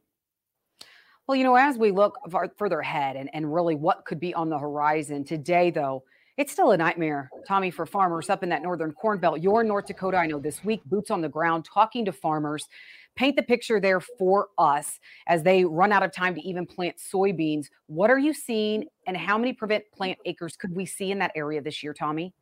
Well, 1.26 1.36
you 1.36 1.44
know, 1.44 1.54
as 1.54 1.78
we 1.78 1.92
look 1.92 2.18
further 2.58 2.80
ahead 2.80 3.16
and, 3.16 3.30
and 3.32 3.54
really 3.54 3.76
what 3.76 4.04
could 4.04 4.18
be 4.18 4.34
on 4.34 4.48
the 4.50 4.58
horizon 4.58 5.24
today, 5.24 5.70
though, 5.70 6.02
it's 6.36 6.50
still 6.50 6.72
a 6.72 6.76
nightmare, 6.76 7.30
Tommy, 7.46 7.70
for 7.70 7.86
farmers 7.86 8.30
up 8.30 8.42
in 8.42 8.48
that 8.48 8.62
northern 8.62 8.92
corn 8.92 9.18
belt. 9.18 9.40
You're 9.40 9.60
in 9.60 9.68
North 9.68 9.86
Dakota, 9.86 10.16
I 10.16 10.26
know 10.26 10.38
this 10.38 10.64
week, 10.64 10.82
boots 10.86 11.10
on 11.10 11.20
the 11.20 11.28
ground, 11.28 11.64
talking 11.64 12.04
to 12.06 12.12
farmers. 12.12 12.68
Paint 13.14 13.36
the 13.36 13.42
picture 13.42 13.78
there 13.78 14.00
for 14.00 14.48
us 14.56 14.98
as 15.26 15.42
they 15.42 15.64
run 15.64 15.92
out 15.92 16.02
of 16.02 16.12
time 16.12 16.34
to 16.34 16.40
even 16.40 16.66
plant 16.66 16.96
soybeans. 16.96 17.66
What 17.86 18.10
are 18.10 18.18
you 18.18 18.32
seeing, 18.32 18.86
and 19.06 19.16
how 19.16 19.36
many 19.36 19.52
prevent 19.52 19.84
plant 19.92 20.18
acres 20.24 20.56
could 20.56 20.74
we 20.74 20.86
see 20.86 21.10
in 21.10 21.18
that 21.18 21.32
area 21.34 21.60
this 21.60 21.82
year, 21.82 21.92
Tommy? 21.92 22.32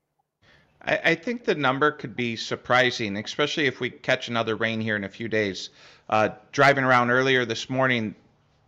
I, 0.82 1.00
I 1.04 1.14
think 1.14 1.44
the 1.44 1.54
number 1.54 1.90
could 1.90 2.14
be 2.14 2.36
surprising, 2.36 3.16
especially 3.16 3.66
if 3.66 3.80
we 3.80 3.90
catch 3.90 4.28
another 4.28 4.56
rain 4.56 4.80
here 4.80 4.96
in 4.96 5.04
a 5.04 5.08
few 5.08 5.28
days. 5.28 5.70
Uh, 6.08 6.30
driving 6.52 6.84
around 6.84 7.10
earlier 7.10 7.44
this 7.44 7.68
morning, 7.68 8.14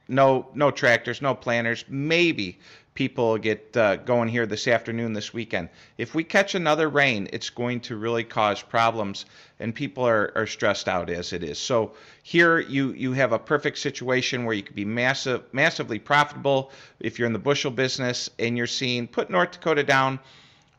no 0.08 0.48
no 0.54 0.70
tractors, 0.70 1.22
no 1.22 1.34
planters. 1.34 1.84
Maybe 1.88 2.58
people 2.94 3.38
get 3.38 3.76
uh, 3.76 3.96
going 3.96 4.28
here 4.28 4.46
this 4.46 4.68
afternoon, 4.68 5.12
this 5.12 5.32
weekend. 5.32 5.68
If 5.96 6.14
we 6.14 6.24
catch 6.24 6.54
another 6.54 6.88
rain, 6.88 7.28
it's 7.32 7.50
going 7.50 7.80
to 7.82 7.96
really 7.96 8.24
cause 8.24 8.60
problems, 8.62 9.24
and 9.60 9.74
people 9.74 10.06
are, 10.06 10.32
are 10.34 10.46
stressed 10.46 10.88
out 10.88 11.08
as 11.08 11.32
it 11.32 11.42
is. 11.42 11.58
So 11.58 11.92
here 12.22 12.58
you 12.58 12.92
you 12.92 13.12
have 13.12 13.32
a 13.32 13.38
perfect 13.38 13.78
situation 13.78 14.44
where 14.44 14.54
you 14.54 14.62
could 14.62 14.76
be 14.76 14.84
massive, 14.84 15.42
massively 15.52 15.98
profitable 15.98 16.70
if 17.00 17.18
you're 17.18 17.26
in 17.26 17.32
the 17.32 17.38
bushel 17.38 17.70
business 17.70 18.28
and 18.38 18.56
you're 18.56 18.66
seeing 18.66 19.06
put 19.06 19.30
North 19.30 19.52
Dakota 19.52 19.82
down. 19.82 20.18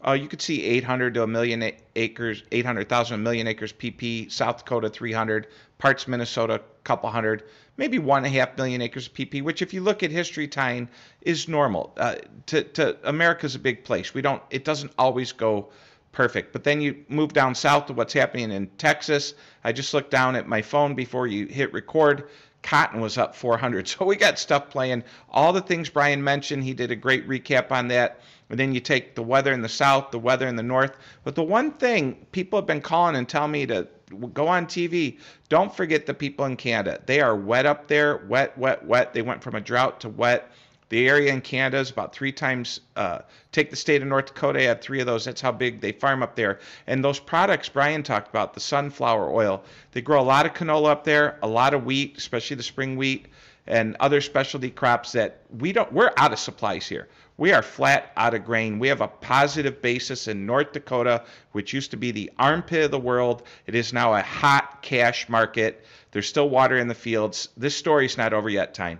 Uh, 0.06 0.12
you 0.12 0.28
could 0.28 0.42
see 0.42 0.62
800 0.64 1.14
to 1.14 1.24
a 1.24 1.28
million 1.28 1.72
acres, 1.96 2.44
800,000 2.52 3.16
a 3.16 3.18
million 3.18 3.48
acres 3.48 3.72
PP, 3.72 4.30
South 4.30 4.58
Dakota 4.58 4.90
300, 4.90 5.48
parts 5.78 6.10
Minnesota, 6.10 6.56
a 6.56 6.84
couple 6.84 7.10
hundred 7.10 7.44
maybe 7.78 8.00
one 8.00 8.26
and 8.26 8.34
a 8.34 8.40
half 8.40 8.58
million 8.58 8.82
acres 8.82 9.08
of 9.08 9.14
PP, 9.14 9.42
which, 9.42 9.62
if 9.62 9.74
you 9.74 9.82
look 9.82 10.04
at 10.04 10.12
history 10.12 10.48
Tyne, 10.48 10.90
is 11.22 11.48
normal. 11.48 11.94
Uh, 11.98 12.16
to, 12.48 12.64
to 12.64 12.98
America's 13.04 13.56
a 13.56 13.60
big 13.60 13.84
place. 13.84 14.14
We 14.14 14.22
don't. 14.22 14.42
It 14.50 14.66
doesn't 14.66 14.92
always 14.98 15.32
go 15.32 15.70
perfect. 16.14 16.54
But 16.54 16.64
then 16.64 16.80
you 16.80 17.04
move 17.10 17.34
down 17.34 17.56
south 17.56 17.88
to 17.88 17.94
what's 17.94 18.14
happening 18.14 18.52
in 18.52 18.68
Texas. 18.78 19.34
I 19.64 19.74
just 19.74 19.94
looked 19.94 20.12
down 20.12 20.36
at 20.36 20.48
my 20.48 20.62
phone 20.62 20.96
before 20.96 21.28
you 21.28 21.48
hit 21.48 21.74
record. 21.74 22.30
Cotton 22.62 23.02
was 23.02 23.18
up 23.18 23.36
400. 23.36 23.88
So 23.90 24.06
we 24.06 24.16
got 24.16 24.40
stuff 24.40 24.70
playing. 24.70 25.04
All 25.30 25.52
the 25.52 25.62
things 25.62 25.90
Brian 25.90 26.24
mentioned, 26.24 26.64
he 26.64 26.74
did 26.74 26.92
a 26.92 26.96
great 26.96 27.28
recap 27.28 27.72
on 27.72 27.90
that. 27.90 28.22
And 28.50 28.60
then 28.60 28.74
you 28.74 28.80
take 28.80 29.16
the 29.16 29.24
weather 29.24 29.52
in 29.52 29.62
the 29.62 29.70
south, 29.70 30.12
the 30.12 30.20
weather 30.20 30.48
in 30.48 30.56
the 30.56 30.64
north. 30.64 30.96
But 31.24 31.36
the 31.36 31.44
one 31.44 31.72
thing 31.72 32.26
people 32.32 32.60
have 32.60 32.68
been 32.68 32.82
calling 32.82 33.16
and 33.16 33.28
telling 33.28 33.52
me 33.52 33.66
to 33.66 33.88
go 34.34 34.48
on 34.48 34.66
TV. 34.66 35.18
Don't 35.50 35.76
forget 35.76 36.06
the 36.06 36.14
people 36.14 36.46
in 36.46 36.56
Canada. 36.56 37.02
They 37.06 37.22
are 37.22 37.36
wet 37.36 37.66
up 37.66 37.88
there, 37.88 38.18
wet, 38.28 38.58
wet, 38.58 38.86
wet. 38.86 39.14
They 39.14 39.22
went 39.22 39.44
from 39.44 39.56
a 39.56 39.62
drought 39.62 40.00
to 40.02 40.10
wet. 40.10 40.52
The 40.90 41.08
area 41.10 41.34
in 41.34 41.42
Canada 41.42 41.80
is 41.80 41.90
about 41.90 42.14
three 42.14 42.32
times. 42.32 42.82
Uh, 42.96 43.20
take 43.52 43.72
the 43.72 43.76
state 43.76 44.02
of 44.02 44.08
North 44.08 44.28
Dakota, 44.28 44.64
add 44.64 44.82
three 44.82 45.00
of 45.00 45.08
those. 45.08 45.26
That's 45.26 45.42
how 45.42 45.52
big 45.52 45.82
they 45.82 45.92
farm 45.92 46.22
up 46.22 46.36
there. 46.36 46.60
And 46.86 47.04
those 47.04 47.20
products 47.20 47.68
Brian 47.68 48.04
talked 48.04 48.30
about, 48.30 48.54
the 48.54 48.60
sunflower 48.60 49.34
oil, 49.34 49.64
they 49.92 50.02
grow 50.02 50.22
a 50.22 50.24
lot 50.24 50.46
of 50.46 50.54
canola 50.54 50.90
up 50.90 51.04
there, 51.04 51.40
a 51.42 51.48
lot 51.48 51.74
of 51.74 51.86
wheat, 51.86 52.18
especially 52.18 52.58
the 52.58 52.64
spring 52.64 52.96
wheat, 52.96 53.28
and 53.66 53.96
other 54.00 54.22
specialty 54.22 54.70
crops 54.70 55.14
that 55.14 55.42
we 55.58 55.72
don't. 55.72 55.92
We're 55.92 56.12
out 56.18 56.34
of 56.34 56.40
supplies 56.40 56.88
here. 56.88 57.08
We 57.38 57.52
are 57.52 57.64
flat 57.64 58.12
out 58.16 58.36
of 58.36 58.46
grain. 58.46 58.78
We 58.78 58.88
have 58.90 59.02
a 59.02 59.08
positive 59.08 59.82
basis 59.82 60.28
in 60.28 60.46
North 60.46 60.72
Dakota, 60.72 61.24
which 61.54 61.74
used 61.74 61.90
to 61.92 61.98
be 61.98 62.12
the 62.12 62.32
armpit 62.38 62.84
of 62.84 62.92
the 62.92 63.00
world. 63.00 63.44
It 63.66 63.74
is 63.74 63.92
now 63.92 64.14
a 64.14 64.22
hot 64.22 64.84
cash 64.84 65.28
market. 65.30 65.86
There's 66.12 66.28
still 66.28 66.50
water 66.50 66.78
in 66.78 66.88
the 66.88 66.96
fields. 66.96 67.50
This 67.58 67.76
story's 67.76 68.18
not 68.18 68.34
over 68.34 68.50
yet, 68.50 68.76
Tyne. 68.76 69.00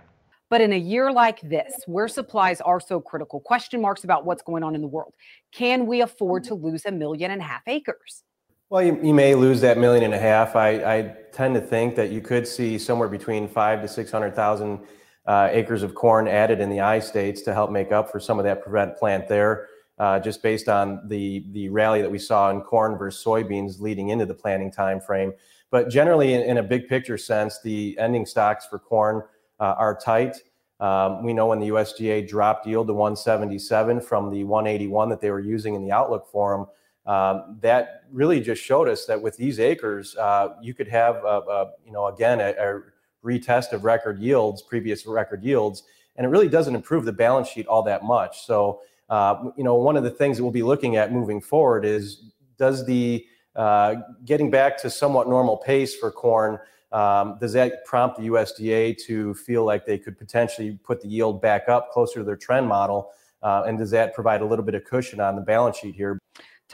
But 0.50 0.60
in 0.60 0.72
a 0.72 0.78
year 0.78 1.12
like 1.12 1.40
this, 1.42 1.74
where 1.86 2.08
supplies 2.08 2.60
are 2.60 2.80
so 2.80 3.00
critical, 3.00 3.40
question 3.40 3.80
marks 3.80 4.04
about 4.04 4.24
what's 4.24 4.42
going 4.42 4.62
on 4.62 4.74
in 4.74 4.82
the 4.82 4.88
world, 4.88 5.14
can 5.52 5.86
we 5.86 6.00
afford 6.00 6.44
to 6.44 6.54
lose 6.54 6.84
a 6.86 6.92
million 6.92 7.30
and 7.30 7.40
a 7.40 7.44
half 7.44 7.62
acres? 7.66 8.24
Well, 8.68 8.82
you, 8.82 8.98
you 9.02 9.14
may 9.14 9.36
lose 9.36 9.60
that 9.60 9.78
million 9.78 10.04
and 10.04 10.14
a 10.14 10.18
half. 10.18 10.56
I, 10.56 10.96
I 10.96 11.16
tend 11.32 11.54
to 11.54 11.60
think 11.60 11.94
that 11.96 12.10
you 12.10 12.20
could 12.20 12.48
see 12.48 12.78
somewhere 12.78 13.08
between 13.08 13.46
five 13.46 13.80
to 13.82 13.88
600,000 13.88 14.80
uh, 15.26 15.48
acres 15.50 15.82
of 15.82 15.94
corn 15.94 16.28
added 16.28 16.60
in 16.60 16.68
the 16.68 16.80
I 16.80 16.98
states 16.98 17.42
to 17.42 17.54
help 17.54 17.70
make 17.70 17.92
up 17.92 18.10
for 18.10 18.20
some 18.20 18.38
of 18.38 18.44
that 18.44 18.62
prevent 18.62 18.96
plant 18.96 19.28
there, 19.28 19.68
uh, 19.98 20.20
just 20.20 20.42
based 20.42 20.68
on 20.68 21.00
the 21.08 21.46
the 21.52 21.68
rally 21.68 22.02
that 22.02 22.10
we 22.10 22.18
saw 22.18 22.50
in 22.50 22.60
corn 22.60 22.98
versus 22.98 23.24
soybeans 23.24 23.80
leading 23.80 24.10
into 24.10 24.26
the 24.26 24.34
planting 24.34 24.70
time 24.70 25.00
frame. 25.00 25.32
But 25.70 25.88
generally, 25.88 26.34
in, 26.34 26.42
in 26.42 26.58
a 26.58 26.62
big 26.62 26.88
picture 26.88 27.18
sense, 27.18 27.60
the 27.62 27.96
ending 27.98 28.26
stocks 28.26 28.66
for 28.66 28.78
corn 28.78 29.22
uh, 29.58 29.74
are 29.78 29.96
tight. 29.96 30.36
Um, 30.80 31.22
we 31.24 31.32
know 31.32 31.46
when 31.46 31.60
the 31.60 31.68
USDA 31.68 32.28
dropped 32.28 32.66
yield 32.66 32.88
to 32.88 32.92
177 32.94 34.00
from 34.00 34.30
the 34.30 34.44
181 34.44 35.08
that 35.08 35.20
they 35.20 35.30
were 35.30 35.40
using 35.40 35.74
in 35.74 35.82
the 35.82 35.92
outlook 35.92 36.30
forum, 36.30 36.66
um, 37.06 37.58
that 37.60 38.02
really 38.10 38.40
just 38.40 38.62
showed 38.62 38.88
us 38.88 39.06
that 39.06 39.20
with 39.20 39.36
these 39.36 39.60
acres, 39.60 40.16
uh, 40.16 40.48
you 40.62 40.74
could 40.74 40.88
have, 40.88 41.16
a, 41.16 41.40
a, 41.48 41.70
you 41.84 41.92
know, 41.92 42.06
again, 42.06 42.40
a, 42.40 42.54
a 42.58 42.80
retest 43.24 43.72
of 43.72 43.84
record 43.84 44.18
yields, 44.20 44.62
previous 44.62 45.06
record 45.06 45.42
yields, 45.42 45.82
and 46.16 46.24
it 46.24 46.28
really 46.28 46.48
doesn't 46.48 46.74
improve 46.74 47.04
the 47.04 47.12
balance 47.12 47.48
sheet 47.48 47.66
all 47.66 47.82
that 47.82 48.04
much. 48.04 48.44
So, 48.46 48.80
uh, 49.08 49.50
you 49.56 49.64
know, 49.64 49.74
one 49.74 49.96
of 49.96 50.04
the 50.04 50.10
things 50.10 50.36
that 50.36 50.42
we'll 50.42 50.52
be 50.52 50.62
looking 50.62 50.96
at 50.96 51.12
moving 51.12 51.40
forward 51.40 51.84
is 51.84 52.30
does 52.56 52.86
the 52.86 53.26
uh, 53.56 53.96
getting 54.24 54.50
back 54.50 54.76
to 54.78 54.90
somewhat 54.90 55.28
normal 55.28 55.56
pace 55.56 55.96
for 55.96 56.10
corn, 56.10 56.58
um, 56.92 57.38
does 57.40 57.52
that 57.52 57.84
prompt 57.84 58.18
the 58.18 58.28
USDA 58.28 58.96
to 59.06 59.34
feel 59.34 59.64
like 59.64 59.84
they 59.84 59.98
could 59.98 60.16
potentially 60.16 60.78
put 60.84 61.00
the 61.00 61.08
yield 61.08 61.42
back 61.42 61.68
up 61.68 61.90
closer 61.90 62.20
to 62.20 62.24
their 62.24 62.36
trend 62.36 62.68
model? 62.68 63.10
Uh, 63.42 63.64
and 63.66 63.76
does 63.76 63.90
that 63.90 64.14
provide 64.14 64.40
a 64.40 64.44
little 64.44 64.64
bit 64.64 64.74
of 64.74 64.84
cushion 64.84 65.20
on 65.20 65.36
the 65.36 65.42
balance 65.42 65.76
sheet 65.76 65.94
here? 65.94 66.18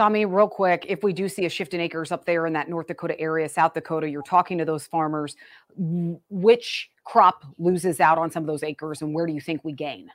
Tommy, 0.00 0.24
real 0.24 0.48
quick, 0.48 0.86
if 0.88 1.02
we 1.02 1.12
do 1.12 1.28
see 1.28 1.44
a 1.44 1.50
shift 1.50 1.74
in 1.74 1.80
acres 1.82 2.10
up 2.10 2.24
there 2.24 2.46
in 2.46 2.54
that 2.54 2.70
North 2.70 2.86
Dakota 2.86 3.20
area, 3.20 3.46
South 3.50 3.74
Dakota, 3.74 4.08
you're 4.08 4.22
talking 4.22 4.56
to 4.56 4.64
those 4.64 4.86
farmers. 4.86 5.36
Which 5.76 6.90
crop 7.04 7.44
loses 7.58 8.00
out 8.00 8.16
on 8.16 8.30
some 8.30 8.42
of 8.42 8.46
those 8.46 8.62
acres, 8.62 9.02
and 9.02 9.12
where 9.12 9.26
do 9.26 9.34
you 9.34 9.42
think 9.42 9.62
we 9.62 9.72
gain? 9.72 10.10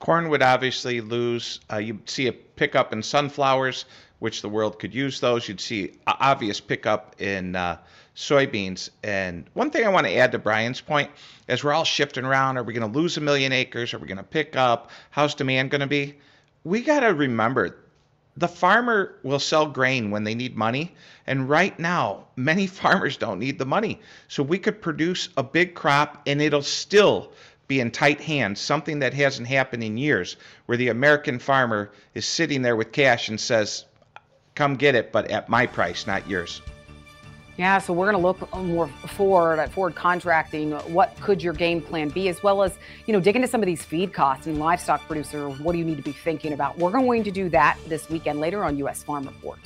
Corn 0.00 0.28
would 0.28 0.42
obviously 0.42 1.00
lose. 1.00 1.60
Uh, 1.72 1.78
you'd 1.78 2.10
see 2.10 2.26
a 2.26 2.32
pickup 2.34 2.92
in 2.92 3.02
sunflowers, 3.02 3.86
which 4.18 4.42
the 4.42 4.50
world 4.50 4.78
could 4.78 4.94
use 4.94 5.18
those. 5.18 5.48
You'd 5.48 5.62
see 5.62 5.98
obvious 6.06 6.60
pickup 6.60 7.18
in 7.22 7.56
uh, 7.56 7.78
soybeans. 8.14 8.90
And 9.02 9.46
one 9.54 9.70
thing 9.70 9.86
I 9.86 9.88
want 9.88 10.08
to 10.08 10.14
add 10.14 10.30
to 10.32 10.38
Brian's 10.38 10.82
point, 10.82 11.10
as 11.48 11.64
we're 11.64 11.72
all 11.72 11.84
shifting 11.84 12.26
around, 12.26 12.58
are 12.58 12.62
we 12.62 12.74
going 12.74 12.92
to 12.92 12.98
lose 12.98 13.16
a 13.16 13.22
million 13.22 13.50
acres? 13.50 13.94
Are 13.94 13.98
we 13.98 14.06
going 14.06 14.18
to 14.18 14.22
pick 14.22 14.56
up? 14.56 14.90
How's 15.08 15.34
demand 15.34 15.70
going 15.70 15.80
to 15.80 15.86
be? 15.86 16.18
We 16.64 16.82
got 16.82 17.00
to 17.00 17.14
remember 17.14 17.78
the 18.36 18.48
farmer 18.48 19.16
will 19.22 19.38
sell 19.38 19.66
grain 19.66 20.10
when 20.10 20.24
they 20.24 20.34
need 20.34 20.56
money. 20.56 20.94
And 21.26 21.48
right 21.48 21.78
now, 21.78 22.26
many 22.36 22.66
farmers 22.80 23.16
don't 23.16 23.38
need 23.38 23.58
the 23.58 23.66
money. 23.66 24.00
So 24.28 24.42
we 24.42 24.58
could 24.58 24.80
produce 24.80 25.28
a 25.36 25.42
big 25.42 25.74
crop 25.74 26.22
and 26.26 26.40
it'll 26.40 26.62
still 26.62 27.32
be 27.68 27.80
in 27.80 27.90
tight 27.90 28.20
hands, 28.20 28.60
something 28.60 28.98
that 28.98 29.14
hasn't 29.14 29.46
happened 29.46 29.84
in 29.84 29.96
years, 29.96 30.36
where 30.66 30.76
the 30.76 30.88
American 30.88 31.38
farmer 31.38 31.92
is 32.14 32.26
sitting 32.26 32.62
there 32.62 32.74
with 32.74 32.90
cash 32.90 33.28
and 33.28 33.40
says, 33.40 33.84
Come 34.56 34.74
get 34.74 34.96
it, 34.96 35.12
but 35.12 35.30
at 35.30 35.48
my 35.48 35.66
price, 35.66 36.06
not 36.06 36.28
yours. 36.28 36.60
Yeah, 37.60 37.76
so 37.76 37.92
we're 37.92 38.10
going 38.10 38.16
to 38.16 38.26
look 38.26 38.54
more 38.56 38.88
forward 38.88 39.58
at 39.58 39.70
forward 39.70 39.94
contracting. 39.94 40.70
What 40.94 41.14
could 41.20 41.42
your 41.42 41.52
game 41.52 41.82
plan 41.82 42.08
be, 42.08 42.28
as 42.28 42.42
well 42.42 42.62
as 42.62 42.78
you 43.04 43.12
know, 43.12 43.20
dig 43.20 43.36
into 43.36 43.46
some 43.46 43.60
of 43.60 43.66
these 43.66 43.84
feed 43.84 44.14
costs 44.14 44.46
and 44.46 44.58
livestock 44.58 45.06
producer. 45.06 45.50
What 45.50 45.72
do 45.72 45.78
you 45.78 45.84
need 45.84 45.98
to 45.98 46.02
be 46.02 46.12
thinking 46.12 46.54
about? 46.54 46.78
We're 46.78 46.90
going 46.90 47.22
to 47.22 47.30
do 47.30 47.50
that 47.50 47.76
this 47.86 48.08
weekend 48.08 48.40
later 48.40 48.64
on 48.64 48.78
U.S. 48.78 49.02
Farm 49.02 49.26
Report. 49.26 49.58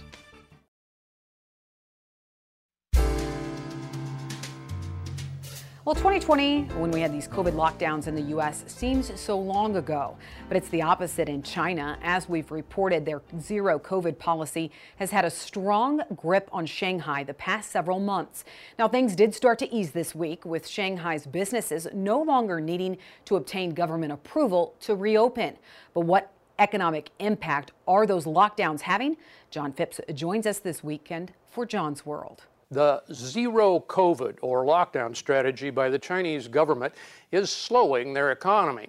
Well, 5.84 5.94
2020, 5.94 6.62
when 6.78 6.90
we 6.90 7.02
had 7.02 7.12
these 7.12 7.28
COVID 7.28 7.52
lockdowns 7.52 8.06
in 8.06 8.14
the 8.14 8.22
U.S., 8.22 8.64
seems 8.66 9.20
so 9.20 9.38
long 9.38 9.76
ago. 9.76 10.16
But 10.48 10.56
it's 10.56 10.70
the 10.70 10.80
opposite 10.80 11.28
in 11.28 11.42
China. 11.42 11.98
As 12.02 12.26
we've 12.26 12.50
reported, 12.50 13.04
their 13.04 13.20
zero 13.38 13.78
COVID 13.78 14.18
policy 14.18 14.72
has 14.96 15.10
had 15.10 15.26
a 15.26 15.30
strong 15.30 16.00
grip 16.16 16.48
on 16.52 16.64
Shanghai 16.64 17.22
the 17.22 17.34
past 17.34 17.70
several 17.70 18.00
months. 18.00 18.44
Now, 18.78 18.88
things 18.88 19.14
did 19.14 19.34
start 19.34 19.58
to 19.58 19.70
ease 19.70 19.90
this 19.90 20.14
week, 20.14 20.46
with 20.46 20.66
Shanghai's 20.66 21.26
businesses 21.26 21.86
no 21.92 22.22
longer 22.22 22.62
needing 22.62 22.96
to 23.26 23.36
obtain 23.36 23.74
government 23.74 24.10
approval 24.10 24.76
to 24.80 24.94
reopen. 24.94 25.58
But 25.92 26.06
what 26.06 26.32
economic 26.58 27.10
impact 27.18 27.72
are 27.86 28.06
those 28.06 28.24
lockdowns 28.24 28.80
having? 28.80 29.18
John 29.50 29.74
Phipps 29.74 30.00
joins 30.14 30.46
us 30.46 30.60
this 30.60 30.82
weekend 30.82 31.34
for 31.46 31.66
John's 31.66 32.06
World. 32.06 32.44
The 32.70 33.02
zero 33.12 33.80
COVID 33.80 34.38
or 34.42 34.64
lockdown 34.64 35.14
strategy 35.14 35.70
by 35.70 35.88
the 35.90 35.98
Chinese 35.98 36.48
government 36.48 36.94
is 37.30 37.50
slowing 37.50 38.12
their 38.12 38.32
economy. 38.32 38.88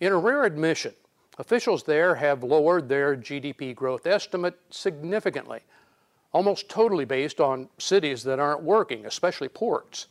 In 0.00 0.12
a 0.12 0.18
rare 0.18 0.44
admission, 0.44 0.94
officials 1.38 1.82
there 1.82 2.14
have 2.14 2.42
lowered 2.42 2.88
their 2.88 3.16
GDP 3.16 3.74
growth 3.74 4.06
estimate 4.06 4.58
significantly, 4.70 5.60
almost 6.32 6.68
totally 6.68 7.04
based 7.04 7.40
on 7.40 7.68
cities 7.78 8.22
that 8.24 8.38
aren't 8.38 8.62
working, 8.62 9.06
especially 9.06 9.48
ports. 9.48 10.08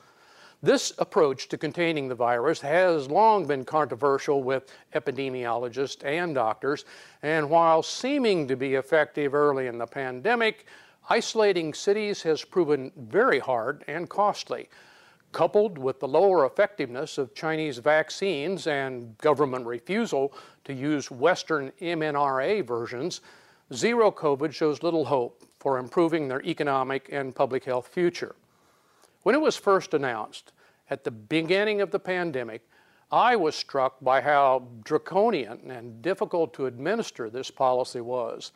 This 0.64 0.94
approach 0.98 1.50
to 1.50 1.58
containing 1.58 2.08
the 2.08 2.16
virus 2.16 2.62
has 2.62 3.10
long 3.10 3.46
been 3.46 3.66
controversial 3.66 4.42
with 4.44 4.74
epidemiologists 4.96 6.06
and 6.06 6.34
doctors, 6.34 6.86
and 7.22 7.50
while 7.50 7.84
seeming 7.84 8.48
to 8.48 8.56
be 8.56 8.76
effective 8.76 9.34
early 9.34 9.68
in 9.68 9.78
the 9.78 9.86
pandemic, 9.86 10.66
Isolating 11.10 11.74
cities 11.74 12.24
has 12.24 12.46
proven 12.46 12.92
very 12.96 13.40
hard 13.40 13.84
and 13.88 14.10
costly. 14.10 14.70
Coupled 15.32 15.78
with 15.78 16.00
the 16.00 16.08
lower 16.08 16.46
effectiveness 16.46 17.18
of 17.18 17.34
Chinese 17.34 17.80
vaccines 17.80 18.68
and 18.68 19.18
government 19.18 19.66
refusal 19.66 20.34
to 20.64 20.74
use 20.74 21.12
Western 21.12 21.72
MNRA 21.82 22.66
versions, 22.66 23.22
zero 23.74 24.12
COVID 24.12 24.54
shows 24.54 24.84
little 24.84 25.06
hope 25.06 25.44
for 25.60 25.78
improving 25.78 26.28
their 26.28 26.42
economic 26.44 27.10
and 27.12 27.36
public 27.36 27.66
health 27.66 27.88
future. 27.88 28.36
When 29.24 29.36
it 29.36 29.42
was 29.42 29.58
first 29.58 29.94
announced 29.94 30.54
at 30.90 31.04
the 31.04 31.12
beginning 31.12 31.82
of 31.82 31.92
the 31.92 32.00
pandemic, 32.00 32.68
I 33.12 33.36
was 33.36 33.56
struck 33.56 33.98
by 34.02 34.22
how 34.22 34.68
draconian 34.84 35.70
and 35.70 36.02
difficult 36.02 36.54
to 36.56 36.66
administer 36.66 37.30
this 37.30 37.52
policy 37.52 38.02
was. 38.02 38.52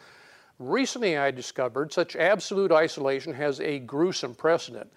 Recently, 0.60 1.18
I 1.18 1.30
discovered 1.30 1.94
such 1.94 2.16
absolute 2.16 2.72
isolation 2.72 3.34
has 3.34 3.60
a 3.60 3.78
gruesome 3.80 4.34
precedent. 4.34 4.92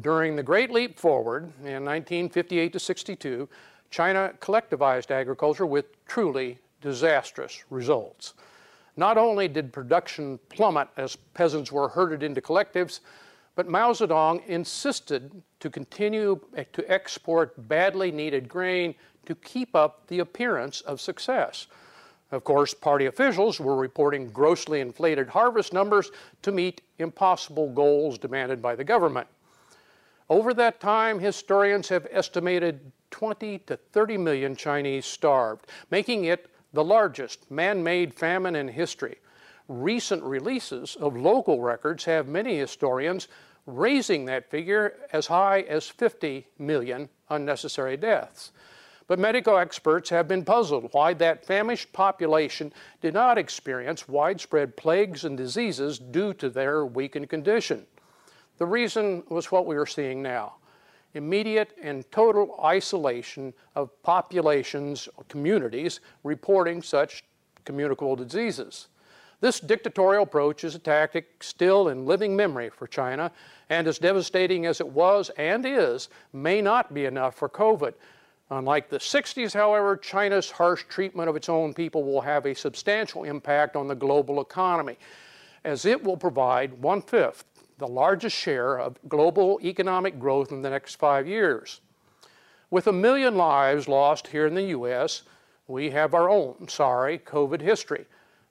During 0.00 0.34
the 0.34 0.42
Great 0.42 0.70
Leap 0.70 0.98
Forward 0.98 1.44
in 1.60 1.84
1958 1.84 2.72
to 2.72 2.78
62, 2.78 3.48
China 3.90 4.32
collectivized 4.40 5.10
agriculture 5.10 5.66
with 5.66 6.04
truly 6.06 6.58
disastrous 6.80 7.64
results. 7.68 8.32
Not 8.96 9.18
only 9.18 9.46
did 9.46 9.72
production 9.72 10.38
plummet 10.48 10.88
as 10.96 11.16
peasants 11.34 11.70
were 11.70 11.88
herded 11.88 12.22
into 12.22 12.40
collectives, 12.40 13.00
but 13.56 13.68
Mao 13.68 13.92
Zedong 13.92 14.44
insisted 14.46 15.42
to 15.60 15.68
continue 15.68 16.40
to 16.72 16.90
export 16.90 17.68
badly 17.68 18.10
needed 18.10 18.48
grain 18.48 18.94
to 19.26 19.34
keep 19.34 19.76
up 19.76 20.06
the 20.06 20.20
appearance 20.20 20.80
of 20.80 21.00
success. 21.00 21.66
Of 22.34 22.42
course, 22.42 22.74
party 22.74 23.06
officials 23.06 23.60
were 23.60 23.76
reporting 23.76 24.30
grossly 24.30 24.80
inflated 24.80 25.28
harvest 25.28 25.72
numbers 25.72 26.10
to 26.42 26.50
meet 26.50 26.82
impossible 26.98 27.70
goals 27.70 28.18
demanded 28.18 28.60
by 28.60 28.74
the 28.74 28.82
government. 28.82 29.28
Over 30.28 30.52
that 30.54 30.80
time, 30.80 31.20
historians 31.20 31.88
have 31.90 32.08
estimated 32.10 32.90
20 33.12 33.60
to 33.60 33.76
30 33.76 34.18
million 34.18 34.56
Chinese 34.56 35.06
starved, 35.06 35.68
making 35.92 36.24
it 36.24 36.50
the 36.72 36.82
largest 36.82 37.48
man 37.52 37.84
made 37.84 38.12
famine 38.12 38.56
in 38.56 38.66
history. 38.66 39.18
Recent 39.68 40.24
releases 40.24 40.96
of 40.96 41.16
local 41.16 41.60
records 41.60 42.04
have 42.06 42.26
many 42.26 42.58
historians 42.58 43.28
raising 43.64 44.24
that 44.24 44.50
figure 44.50 44.96
as 45.12 45.28
high 45.28 45.60
as 45.60 45.86
50 45.86 46.48
million 46.58 47.08
unnecessary 47.30 47.96
deaths. 47.96 48.50
But 49.06 49.18
medical 49.18 49.58
experts 49.58 50.08
have 50.10 50.28
been 50.28 50.44
puzzled 50.44 50.88
why 50.92 51.12
that 51.14 51.44
famished 51.44 51.92
population 51.92 52.72
did 53.02 53.12
not 53.12 53.36
experience 53.36 54.08
widespread 54.08 54.76
plagues 54.76 55.24
and 55.24 55.36
diseases 55.36 55.98
due 55.98 56.32
to 56.34 56.48
their 56.48 56.86
weakened 56.86 57.28
condition. 57.28 57.86
The 58.56 58.66
reason 58.66 59.22
was 59.28 59.52
what 59.52 59.66
we 59.66 59.76
are 59.76 59.86
seeing 59.86 60.22
now 60.22 60.54
immediate 61.14 61.76
and 61.80 62.10
total 62.10 62.58
isolation 62.64 63.54
of 63.76 64.02
populations, 64.02 65.08
communities 65.28 66.00
reporting 66.24 66.82
such 66.82 67.22
communicable 67.64 68.16
diseases. 68.16 68.88
This 69.40 69.60
dictatorial 69.60 70.24
approach 70.24 70.64
is 70.64 70.74
a 70.74 70.78
tactic 70.78 71.42
still 71.42 71.88
in 71.88 72.06
living 72.06 72.34
memory 72.34 72.70
for 72.70 72.86
China, 72.86 73.30
and 73.70 73.86
as 73.86 73.98
devastating 73.98 74.66
as 74.66 74.80
it 74.80 74.88
was 74.88 75.30
and 75.36 75.64
is, 75.64 76.08
may 76.32 76.60
not 76.60 76.92
be 76.92 77.04
enough 77.04 77.36
for 77.36 77.48
COVID. 77.48 77.94
Unlike 78.50 78.90
the 78.90 78.98
60s, 78.98 79.54
however, 79.54 79.96
China's 79.96 80.50
harsh 80.50 80.84
treatment 80.88 81.28
of 81.28 81.36
its 81.36 81.48
own 81.48 81.72
people 81.72 82.04
will 82.04 82.20
have 82.20 82.44
a 82.44 82.54
substantial 82.54 83.24
impact 83.24 83.74
on 83.74 83.88
the 83.88 83.94
global 83.94 84.40
economy, 84.40 84.98
as 85.64 85.84
it 85.86 86.04
will 86.04 86.16
provide 86.16 86.82
one 86.82 87.00
fifth, 87.00 87.44
the 87.78 87.88
largest 87.88 88.36
share 88.36 88.78
of 88.78 88.98
global 89.08 89.58
economic 89.62 90.18
growth 90.18 90.52
in 90.52 90.62
the 90.62 90.70
next 90.70 90.96
five 90.96 91.26
years. 91.26 91.80
With 92.70 92.86
a 92.86 92.92
million 92.92 93.36
lives 93.36 93.88
lost 93.88 94.26
here 94.28 94.46
in 94.46 94.54
the 94.54 94.64
U.S., 94.64 95.22
we 95.66 95.90
have 95.90 96.12
our 96.12 96.28
own 96.28 96.68
sorry 96.68 97.18
COVID 97.18 97.60
history. 97.60 98.06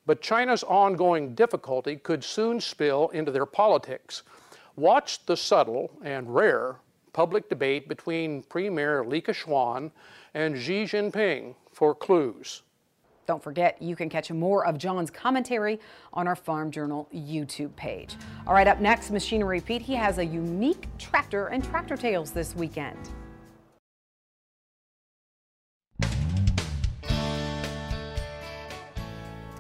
But 0.06 0.22
China's 0.22 0.64
ongoing 0.64 1.36
difficulty 1.36 1.96
could 1.96 2.24
soon 2.24 2.60
spill 2.60 3.10
into 3.10 3.32
their 3.32 3.46
politics. 3.46 4.24
Watch 4.76 5.26
the 5.26 5.38
subtle 5.38 5.92
and 6.04 6.34
rare 6.34 6.78
public 7.14 7.48
debate 7.48 7.88
between 7.88 8.44
Premier 8.44 9.06
Li 9.06 9.22
Keqiang 9.22 9.92
and 10.34 10.58
Xi 10.58 10.84
Jinping 10.84 11.56
for 11.72 11.96
clues. 11.96 12.64
Don't 13.26 13.42
forget, 13.42 13.82
you 13.82 13.96
can 13.96 14.10
catch 14.10 14.30
more 14.32 14.66
of 14.66 14.78
John's 14.78 15.10
commentary 15.10 15.80
on 16.12 16.28
our 16.28 16.36
Farm 16.36 16.72
Journal 16.72 17.08
YouTube 17.16 17.74
page. 17.78 18.16
All 18.46 18.54
right, 18.54 18.68
up 18.68 18.82
next, 18.82 19.12
Machinery 19.12 19.62
Pete. 19.62 19.82
He 19.82 19.96
has 19.96 20.18
a 20.18 20.26
unique 20.26 20.88
tractor 20.98 21.48
and 21.48 21.64
tractor 21.64 21.96
tales 21.96 22.32
this 22.32 22.54
weekend. 22.56 22.98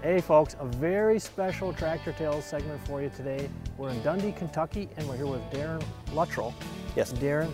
Hey 0.01 0.19
folks, 0.19 0.57
a 0.59 0.65
very 0.65 1.17
special 1.17 1.71
Tractor 1.71 2.11
Tales 2.11 2.43
segment 2.43 2.85
for 2.85 3.01
you 3.01 3.09
today. 3.15 3.49
We're 3.77 3.91
in 3.91 4.03
Dundee, 4.03 4.33
Kentucky, 4.33 4.89
and 4.97 5.07
we're 5.07 5.15
here 5.15 5.27
with 5.27 5.41
Darren 5.43 5.81
Luttrell. 6.13 6.53
Yes. 6.95 7.11
Darren, 7.13 7.49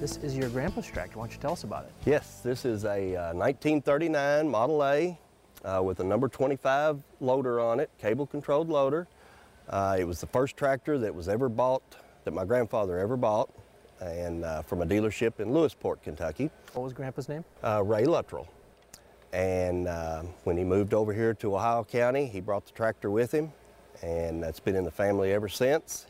this 0.00 0.18
is 0.18 0.36
your 0.36 0.50
grandpa's 0.50 0.86
tractor. 0.86 1.18
Why 1.18 1.24
don't 1.24 1.32
you 1.32 1.40
tell 1.40 1.52
us 1.52 1.64
about 1.64 1.84
it? 1.84 1.92
Yes, 2.04 2.40
this 2.42 2.66
is 2.66 2.84
a 2.84 3.16
uh, 3.16 3.32
1939 3.32 4.46
Model 4.46 4.84
A 4.84 5.18
uh, 5.64 5.82
with 5.82 6.00
a 6.00 6.04
number 6.04 6.28
25 6.28 7.02
loader 7.20 7.58
on 7.58 7.80
it, 7.80 7.88
cable 7.98 8.26
controlled 8.26 8.68
loader. 8.68 9.08
Uh, 9.70 9.96
it 9.98 10.04
was 10.04 10.20
the 10.20 10.26
first 10.26 10.58
tractor 10.58 10.98
that 10.98 11.14
was 11.14 11.26
ever 11.26 11.48
bought, 11.48 11.96
that 12.24 12.32
my 12.32 12.44
grandfather 12.44 12.98
ever 12.98 13.16
bought, 13.16 13.48
and 14.02 14.44
uh, 14.44 14.60
from 14.60 14.82
a 14.82 14.86
dealership 14.86 15.40
in 15.40 15.48
Lewisport, 15.48 16.02
Kentucky. 16.02 16.50
What 16.74 16.82
was 16.82 16.92
grandpa's 16.92 17.30
name? 17.30 17.46
Uh, 17.64 17.82
Ray 17.82 18.04
Luttrell. 18.04 18.46
And 19.32 19.88
uh, 19.88 20.24
when 20.44 20.58
he 20.58 20.64
moved 20.64 20.92
over 20.92 21.14
here 21.14 21.32
to 21.32 21.56
Ohio 21.56 21.82
County, 21.82 22.26
he 22.26 22.40
brought 22.40 22.66
the 22.66 22.72
tractor 22.72 23.10
with 23.10 23.32
him, 23.32 23.52
and 24.02 24.42
that's 24.42 24.60
been 24.60 24.76
in 24.76 24.84
the 24.84 24.90
family 24.90 25.32
ever 25.32 25.48
since. 25.48 26.06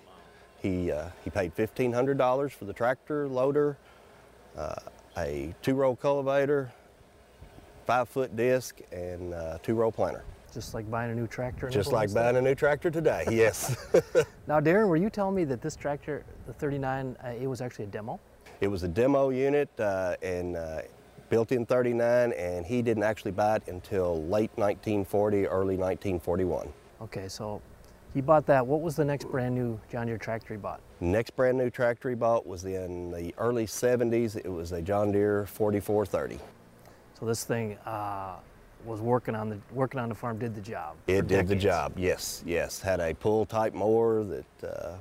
He, 0.60 0.92
uh, 0.92 1.08
he 1.24 1.30
paid 1.30 1.54
$1,500 1.56 2.50
for 2.52 2.64
the 2.64 2.72
tractor, 2.72 3.28
loader, 3.28 3.76
uh, 4.56 4.74
a 5.16 5.54
two-row 5.62 5.96
cultivator, 5.96 6.72
five-foot 7.86 8.36
disc, 8.36 8.80
and 8.92 9.34
uh, 9.34 9.58
two-row 9.62 9.90
planter. 9.90 10.24
Just 10.52 10.74
like 10.74 10.90
buying 10.90 11.12
a 11.12 11.14
new 11.14 11.26
tractor? 11.26 11.70
Just 11.70 11.92
like 11.92 12.12
buying 12.12 12.36
a 12.36 12.42
new 12.42 12.54
tractor 12.54 12.90
today, 12.90 13.24
yes. 13.30 13.76
now, 14.46 14.60
Darren, 14.60 14.88
were 14.88 14.96
you 14.96 15.08
telling 15.08 15.34
me 15.34 15.44
that 15.44 15.62
this 15.62 15.76
tractor, 15.76 16.24
the 16.46 16.52
39, 16.52 17.16
uh, 17.24 17.28
it 17.28 17.46
was 17.46 17.60
actually 17.60 17.84
a 17.84 17.88
demo? 17.88 18.18
It 18.60 18.68
was 18.68 18.82
a 18.82 18.88
demo 18.88 19.30
unit, 19.30 19.68
uh, 19.78 20.16
and 20.22 20.56
built 21.30 21.52
in 21.52 21.64
39 21.64 22.32
and 22.32 22.66
he 22.66 22.82
didn't 22.82 23.04
actually 23.04 23.30
buy 23.30 23.56
it 23.56 23.62
until 23.68 24.22
late 24.24 24.50
1940, 24.56 25.46
early 25.46 25.76
1941. 25.76 26.68
Okay, 27.00 27.28
so 27.28 27.62
he 28.14 28.20
bought 28.20 28.46
that. 28.46 28.66
What 28.66 28.80
was 28.80 28.96
the 28.96 29.04
next 29.04 29.30
brand 29.30 29.54
new 29.54 29.78
John 29.90 30.06
Deere 30.06 30.18
tractor 30.18 30.54
he 30.54 30.58
bought? 30.58 30.80
Next 31.00 31.36
brand 31.36 31.58
new 31.58 31.70
tractor 31.70 32.08
he 32.08 32.14
bought 32.14 32.46
was 32.46 32.64
in 32.64 33.10
the 33.10 33.34
early 33.38 33.66
70s. 33.66 34.36
It 34.36 34.48
was 34.50 34.72
a 34.72 34.82
John 34.82 35.12
Deere 35.12 35.46
4430. 35.46 36.40
So 37.18 37.26
this 37.26 37.44
thing 37.44 37.76
uh, 37.86 38.36
was 38.84 39.00
working 39.00 39.34
on 39.34 39.50
the 39.50 39.58
working 39.72 40.00
on 40.00 40.08
the 40.08 40.14
farm, 40.14 40.38
did 40.38 40.54
the 40.54 40.60
job. 40.60 40.96
It 41.06 41.26
did 41.26 41.46
the 41.48 41.56
job. 41.56 41.92
Yes, 41.96 42.42
yes. 42.46 42.80
Had 42.80 43.00
a 43.00 43.14
pull 43.14 43.44
type 43.44 43.74
mower 43.74 44.24
that 44.24 44.64
uh, 44.64 44.92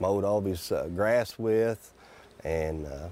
mowed 0.00 0.24
all 0.24 0.40
his 0.40 0.72
uh, 0.72 0.88
grass 0.88 1.38
with, 1.38 1.94
and 2.44 2.86
uh, 2.86 3.08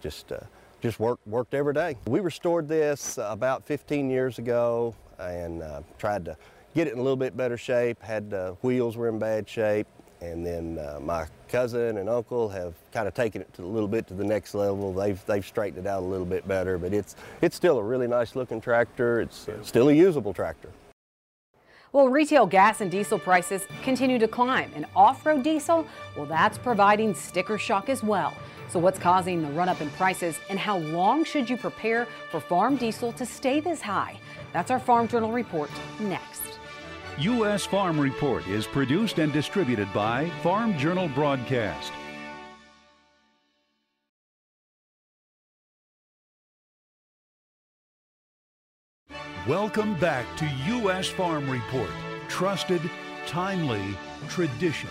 just 0.00 0.32
uh, 0.32 0.40
just 0.80 0.98
worked 0.98 1.26
worked 1.26 1.54
every 1.54 1.72
day. 1.72 1.96
We 2.06 2.20
restored 2.20 2.68
this 2.68 3.18
about 3.22 3.64
15 3.64 4.10
years 4.10 4.38
ago 4.38 4.94
and 5.18 5.62
uh, 5.62 5.82
tried 5.98 6.24
to 6.24 6.36
get 6.74 6.86
it 6.86 6.92
in 6.92 6.98
a 6.98 7.02
little 7.02 7.16
bit 7.16 7.36
better 7.36 7.56
shape. 7.56 8.02
Had 8.02 8.32
uh, 8.32 8.52
wheels 8.62 8.96
were 8.96 9.08
in 9.08 9.18
bad 9.18 9.48
shape, 9.48 9.86
and 10.20 10.44
then 10.44 10.78
uh, 10.78 11.00
my 11.00 11.26
cousin 11.48 11.98
and 11.98 12.08
uncle 12.08 12.48
have 12.48 12.74
kind 12.92 13.06
of 13.06 13.14
taken 13.14 13.40
it 13.40 13.52
to 13.54 13.62
a 13.62 13.66
little 13.66 13.88
bit 13.88 14.06
to 14.08 14.14
the 14.14 14.24
next 14.24 14.54
level. 14.54 14.92
They've 14.92 15.24
they've 15.26 15.46
straightened 15.46 15.86
it 15.86 15.88
out 15.88 16.02
a 16.02 16.06
little 16.06 16.26
bit 16.26 16.46
better, 16.46 16.78
but 16.78 16.92
it's 16.92 17.16
it's 17.40 17.56
still 17.56 17.78
a 17.78 17.82
really 17.82 18.08
nice 18.08 18.34
looking 18.36 18.60
tractor. 18.60 19.20
It's 19.20 19.48
uh, 19.48 19.62
still 19.62 19.88
a 19.88 19.92
usable 19.92 20.32
tractor. 20.32 20.70
Well, 21.92 22.08
retail 22.08 22.46
gas 22.46 22.80
and 22.80 22.90
diesel 22.90 23.20
prices 23.20 23.62
continue 23.84 24.18
to 24.18 24.26
climb, 24.26 24.72
and 24.74 24.84
off-road 24.96 25.44
diesel, 25.44 25.86
well, 26.16 26.26
that's 26.26 26.58
providing 26.58 27.14
sticker 27.14 27.56
shock 27.56 27.88
as 27.88 28.02
well. 28.02 28.34
So 28.68 28.80
what's 28.80 28.98
causing 28.98 29.42
the 29.42 29.50
run 29.50 29.68
up 29.68 29.80
in 29.80 29.88
prices 29.90 30.36
and 30.50 30.58
how 30.58 30.78
long 30.78 31.22
should 31.22 31.48
you 31.48 31.56
prepare 31.56 32.08
for 32.32 32.40
farm 32.40 32.74
diesel 32.74 33.12
to 33.12 33.24
stay 33.24 33.60
this 33.60 33.80
high? 33.80 34.18
That's 34.52 34.72
our 34.72 34.80
Farm 34.80 35.06
Journal 35.06 35.30
report 35.30 35.70
next. 36.00 36.53
U.S. 37.20 37.64
Farm 37.64 38.00
Report 38.00 38.44
is 38.48 38.66
produced 38.66 39.20
and 39.20 39.32
distributed 39.32 39.86
by 39.94 40.28
Farm 40.42 40.76
Journal 40.76 41.06
Broadcast. 41.06 41.92
Welcome 49.46 49.94
back 50.00 50.26
to 50.38 50.50
U.S. 50.66 51.06
Farm 51.06 51.48
Report. 51.48 51.90
Trusted, 52.28 52.82
timely, 53.26 53.96
tradition. 54.28 54.90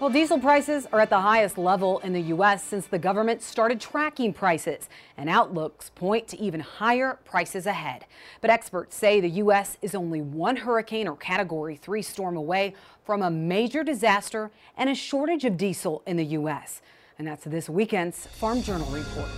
Well, 0.00 0.08
diesel 0.08 0.38
prices 0.38 0.86
are 0.94 1.00
at 1.00 1.10
the 1.10 1.20
highest 1.20 1.58
level 1.58 1.98
in 1.98 2.14
the 2.14 2.22
U.S. 2.22 2.64
since 2.64 2.86
the 2.86 2.98
government 2.98 3.42
started 3.42 3.78
tracking 3.78 4.32
prices, 4.32 4.88
and 5.18 5.28
outlooks 5.28 5.90
point 5.90 6.26
to 6.28 6.40
even 6.40 6.60
higher 6.60 7.18
prices 7.26 7.66
ahead. 7.66 8.06
But 8.40 8.48
experts 8.48 8.96
say 8.96 9.20
the 9.20 9.28
U.S. 9.28 9.76
is 9.82 9.94
only 9.94 10.22
one 10.22 10.56
hurricane 10.56 11.06
or 11.06 11.16
Category 11.16 11.76
3 11.76 12.00
storm 12.00 12.38
away 12.38 12.74
from 13.04 13.20
a 13.20 13.30
major 13.30 13.84
disaster 13.84 14.50
and 14.78 14.88
a 14.88 14.94
shortage 14.94 15.44
of 15.44 15.58
diesel 15.58 16.02
in 16.06 16.16
the 16.16 16.24
U.S. 16.24 16.80
And 17.18 17.28
that's 17.28 17.44
this 17.44 17.68
weekend's 17.68 18.26
Farm 18.26 18.62
Journal 18.62 18.90
report. 18.90 19.28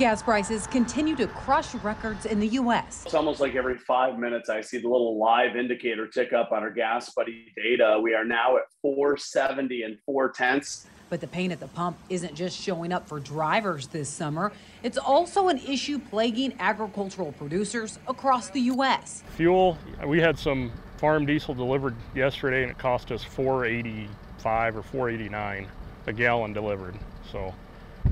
Gas 0.00 0.22
prices 0.22 0.66
continue 0.66 1.14
to 1.16 1.26
crush 1.26 1.74
records 1.74 2.24
in 2.24 2.40
the 2.40 2.46
U.S. 2.46 3.02
It's 3.04 3.12
almost 3.12 3.38
like 3.38 3.54
every 3.54 3.76
five 3.76 4.18
minutes 4.18 4.48
I 4.48 4.62
see 4.62 4.78
the 4.78 4.88
little 4.88 5.18
live 5.18 5.56
indicator 5.56 6.06
tick 6.06 6.32
up 6.32 6.52
on 6.52 6.62
our 6.62 6.72
GasBuddy 6.72 7.54
data. 7.54 8.00
We 8.02 8.14
are 8.14 8.24
now 8.24 8.56
at 8.56 8.62
470 8.80 9.82
and 9.82 9.98
four 10.06 10.30
tenths. 10.30 10.86
But 11.10 11.20
the 11.20 11.26
pain 11.26 11.52
at 11.52 11.60
the 11.60 11.68
pump 11.68 11.98
isn't 12.08 12.34
just 12.34 12.58
showing 12.58 12.94
up 12.94 13.06
for 13.06 13.20
drivers 13.20 13.88
this 13.88 14.08
summer. 14.08 14.52
It's 14.82 14.96
also 14.96 15.48
an 15.48 15.58
issue 15.58 15.98
plaguing 15.98 16.54
agricultural 16.60 17.32
producers 17.32 17.98
across 18.08 18.48
the 18.48 18.60
U.S. 18.60 19.22
Fuel, 19.36 19.76
we 20.06 20.18
had 20.18 20.38
some 20.38 20.72
farm 20.96 21.26
diesel 21.26 21.52
delivered 21.52 21.94
yesterday 22.14 22.62
and 22.62 22.70
it 22.70 22.78
cost 22.78 23.12
us 23.12 23.22
485 23.22 24.78
or 24.78 24.82
489 24.82 25.68
a 26.06 26.12
gallon 26.14 26.54
delivered. 26.54 26.94
So 27.30 27.54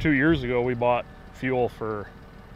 two 0.00 0.10
years 0.10 0.42
ago 0.42 0.60
we 0.60 0.74
bought 0.74 1.06
fuel 1.38 1.68
for 1.68 2.08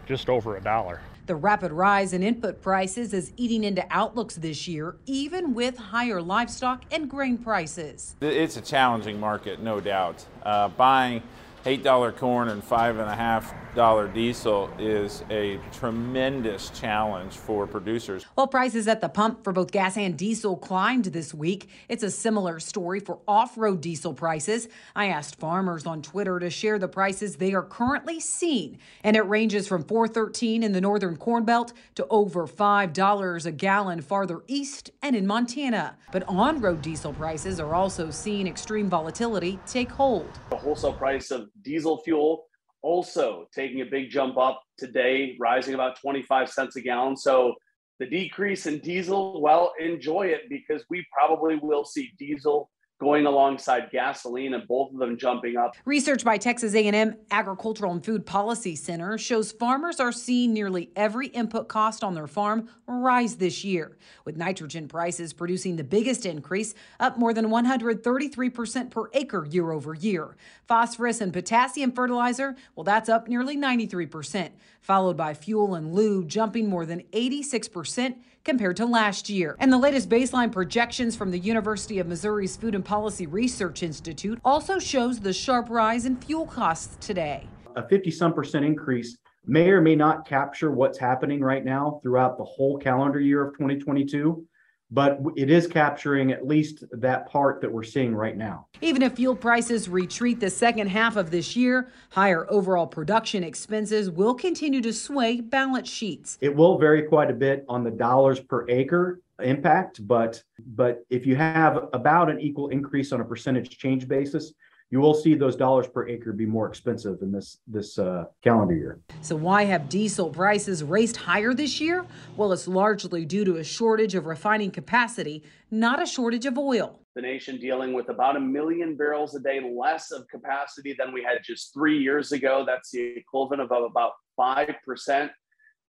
just 0.06 0.28
over 0.28 0.56
a 0.56 0.60
dollar. 0.60 1.00
The 1.26 1.36
rapid 1.36 1.70
rise 1.70 2.12
in 2.12 2.22
input 2.24 2.60
prices 2.60 3.14
is 3.14 3.32
eating 3.36 3.62
into 3.62 3.86
outlooks 3.90 4.34
this 4.34 4.66
year, 4.66 4.96
even 5.06 5.54
with 5.54 5.76
higher 5.76 6.20
livestock 6.20 6.82
and 6.90 7.08
grain 7.08 7.38
prices. 7.38 8.16
It's 8.20 8.56
a 8.56 8.60
challenging 8.60 9.20
market, 9.20 9.60
no 9.60 9.80
doubt. 9.80 10.24
Uh, 10.42 10.68
buying 10.68 11.22
$8 11.64 12.16
corn 12.16 12.48
and 12.48 12.62
$5.5 12.62 14.12
diesel 14.12 14.70
is 14.78 15.24
a 15.30 15.58
tremendous 15.72 16.70
challenge 16.70 17.36
for 17.36 17.66
producers. 17.66 18.24
While 18.34 18.48
prices 18.48 18.88
at 18.88 19.00
the 19.00 19.08
pump 19.08 19.44
for 19.44 19.52
both 19.52 19.70
gas 19.70 19.96
and 19.96 20.16
diesel 20.16 20.56
climbed 20.56 21.06
this 21.06 21.32
week, 21.32 21.68
it's 21.88 22.02
a 22.02 22.10
similar 22.10 22.60
story 22.60 23.00
for 23.00 23.20
off 23.26 23.56
road 23.56 23.80
diesel 23.80 24.12
prices. 24.12 24.68
I 24.94 25.06
asked 25.06 25.36
farmers 25.36 25.86
on 25.86 26.02
Twitter 26.02 26.38
to 26.40 26.50
share 26.50 26.78
the 26.78 26.88
prices 26.88 27.36
they 27.36 27.54
are 27.54 27.62
currently 27.62 28.18
seeing, 28.20 28.78
and 29.04 29.16
it 29.16 29.22
ranges 29.22 29.68
from 29.68 29.84
413 29.84 30.62
in 30.62 30.72
the 30.72 30.80
northern 30.80 31.16
Corn 31.16 31.44
Belt 31.44 31.72
to 31.94 32.06
over 32.08 32.46
$5 32.46 33.46
a 33.46 33.52
gallon 33.52 34.00
farther 34.02 34.42
east 34.48 34.90
and 35.00 35.14
in 35.14 35.26
Montana. 35.26 35.96
But 36.10 36.24
on 36.28 36.60
road 36.60 36.82
diesel 36.82 37.12
prices 37.12 37.60
are 37.60 37.74
also 37.74 38.10
seeing 38.10 38.46
extreme 38.46 38.90
volatility 38.90 39.60
take 39.66 39.90
hold. 39.90 40.28
The 40.50 40.56
wholesale 40.56 40.92
price 40.92 41.30
of 41.30 41.48
diesel 41.62 41.98
fuel 41.98 42.44
also 42.82 43.46
taking 43.54 43.80
a 43.80 43.86
big 43.86 44.10
jump 44.10 44.36
up 44.36 44.60
today, 44.76 45.36
rising 45.40 45.74
about 45.74 46.00
25 46.00 46.50
cents 46.50 46.76
a 46.76 46.80
gallon. 46.80 47.16
So 47.16 47.54
the 48.00 48.06
decrease 48.06 48.66
in 48.66 48.80
diesel, 48.80 49.40
well, 49.40 49.72
enjoy 49.80 50.26
it 50.26 50.42
because 50.48 50.84
we 50.90 51.06
probably 51.12 51.56
will 51.62 51.84
see 51.84 52.10
diesel 52.18 52.68
going 53.02 53.26
alongside 53.26 53.90
gasoline 53.90 54.54
and 54.54 54.66
both 54.68 54.92
of 54.92 54.98
them 54.98 55.18
jumping 55.18 55.56
up. 55.56 55.74
Research 55.84 56.24
by 56.24 56.38
Texas 56.38 56.72
A&M 56.72 57.16
Agricultural 57.32 57.90
and 57.90 58.04
Food 58.04 58.24
Policy 58.24 58.76
Center 58.76 59.18
shows 59.18 59.50
farmers 59.50 59.98
are 59.98 60.12
seeing 60.12 60.52
nearly 60.52 60.88
every 60.94 61.26
input 61.26 61.66
cost 61.66 62.04
on 62.04 62.14
their 62.14 62.28
farm 62.28 62.68
rise 62.86 63.36
this 63.36 63.64
year, 63.64 63.96
with 64.24 64.36
nitrogen 64.36 64.86
prices 64.86 65.32
producing 65.32 65.74
the 65.74 65.82
biggest 65.82 66.24
increase, 66.24 66.74
up 67.00 67.18
more 67.18 67.34
than 67.34 67.46
133% 67.46 68.90
per 68.90 69.10
acre 69.14 69.46
year 69.46 69.72
over 69.72 69.94
year. 69.94 70.36
Phosphorus 70.68 71.20
and 71.20 71.32
potassium 71.32 71.90
fertilizer, 71.90 72.54
well 72.76 72.84
that's 72.84 73.08
up 73.08 73.26
nearly 73.26 73.56
93%, 73.56 74.50
followed 74.80 75.16
by 75.16 75.34
fuel 75.34 75.74
and 75.74 75.92
lube 75.92 76.28
jumping 76.28 76.68
more 76.68 76.86
than 76.86 77.02
86% 77.12 78.14
compared 78.44 78.76
to 78.78 78.86
last 78.86 79.28
year. 79.28 79.56
And 79.58 79.72
the 79.72 79.78
latest 79.78 80.08
baseline 80.08 80.52
projections 80.52 81.16
from 81.16 81.30
the 81.30 81.38
University 81.38 81.98
of 81.98 82.06
Missouri's 82.06 82.56
Food 82.56 82.74
and 82.74 82.84
Policy 82.84 83.26
Research 83.26 83.82
Institute 83.82 84.40
also 84.44 84.78
shows 84.78 85.20
the 85.20 85.32
sharp 85.32 85.70
rise 85.70 86.06
in 86.06 86.16
fuel 86.16 86.46
costs 86.46 86.96
today. 87.04 87.46
A 87.76 87.88
50 87.88 88.10
some 88.10 88.34
percent 88.34 88.64
increase 88.64 89.16
may 89.46 89.70
or 89.70 89.80
may 89.80 89.96
not 89.96 90.26
capture 90.26 90.70
what's 90.70 90.98
happening 90.98 91.40
right 91.40 91.64
now 91.64 92.00
throughout 92.02 92.38
the 92.38 92.44
whole 92.44 92.78
calendar 92.78 93.20
year 93.20 93.42
of 93.46 93.54
2022 93.54 94.44
but 94.92 95.18
it 95.36 95.50
is 95.50 95.66
capturing 95.66 96.32
at 96.32 96.46
least 96.46 96.84
that 96.92 97.26
part 97.26 97.62
that 97.62 97.72
we're 97.72 97.82
seeing 97.82 98.14
right 98.14 98.36
now. 98.36 98.66
Even 98.82 99.00
if 99.00 99.14
fuel 99.14 99.34
prices 99.34 99.88
retreat 99.88 100.38
the 100.38 100.50
second 100.50 100.88
half 100.88 101.16
of 101.16 101.30
this 101.30 101.56
year, 101.56 101.90
higher 102.10 102.46
overall 102.50 102.86
production 102.86 103.42
expenses 103.42 104.10
will 104.10 104.34
continue 104.34 104.82
to 104.82 104.92
sway 104.92 105.40
balance 105.40 105.88
sheets. 105.88 106.36
It 106.42 106.54
will 106.54 106.78
vary 106.78 107.04
quite 107.04 107.30
a 107.30 107.34
bit 107.34 107.64
on 107.68 107.82
the 107.82 107.90
dollars 107.90 108.38
per 108.38 108.68
acre 108.68 109.22
impact, 109.42 110.06
but 110.06 110.42
but 110.66 111.04
if 111.08 111.26
you 111.26 111.36
have 111.36 111.88
about 111.94 112.30
an 112.30 112.38
equal 112.38 112.68
increase 112.68 113.12
on 113.12 113.20
a 113.22 113.24
percentage 113.24 113.78
change 113.78 114.06
basis, 114.06 114.52
you 114.92 115.00
will 115.00 115.14
see 115.14 115.34
those 115.34 115.56
dollars 115.56 115.88
per 115.88 116.06
acre 116.06 116.32
be 116.32 116.44
more 116.44 116.68
expensive 116.68 117.22
in 117.22 117.32
this 117.32 117.58
this 117.66 117.98
uh, 117.98 118.26
calendar 118.44 118.74
year. 118.74 119.00
So 119.22 119.34
why 119.34 119.64
have 119.64 119.88
diesel 119.88 120.28
prices 120.28 120.84
raced 120.84 121.16
higher 121.16 121.54
this 121.54 121.80
year? 121.80 122.04
Well, 122.36 122.52
it's 122.52 122.68
largely 122.68 123.24
due 123.24 123.44
to 123.46 123.56
a 123.56 123.64
shortage 123.64 124.14
of 124.14 124.26
refining 124.26 124.70
capacity, 124.70 125.42
not 125.70 126.00
a 126.00 126.06
shortage 126.06 126.44
of 126.44 126.58
oil. 126.58 127.00
The 127.16 127.22
nation 127.22 127.58
dealing 127.58 127.94
with 127.94 128.10
about 128.10 128.36
a 128.36 128.40
million 128.40 128.94
barrels 128.94 129.34
a 129.34 129.40
day 129.40 129.60
less 129.60 130.12
of 130.12 130.28
capacity 130.28 130.94
than 130.98 131.12
we 131.12 131.22
had 131.22 131.38
just 131.42 131.72
three 131.72 131.98
years 131.98 132.32
ago. 132.32 132.64
That's 132.66 132.90
the 132.90 133.16
equivalent 133.16 133.62
of 133.62 133.70
about 133.70 134.12
five 134.36 134.74
percent 134.84 135.32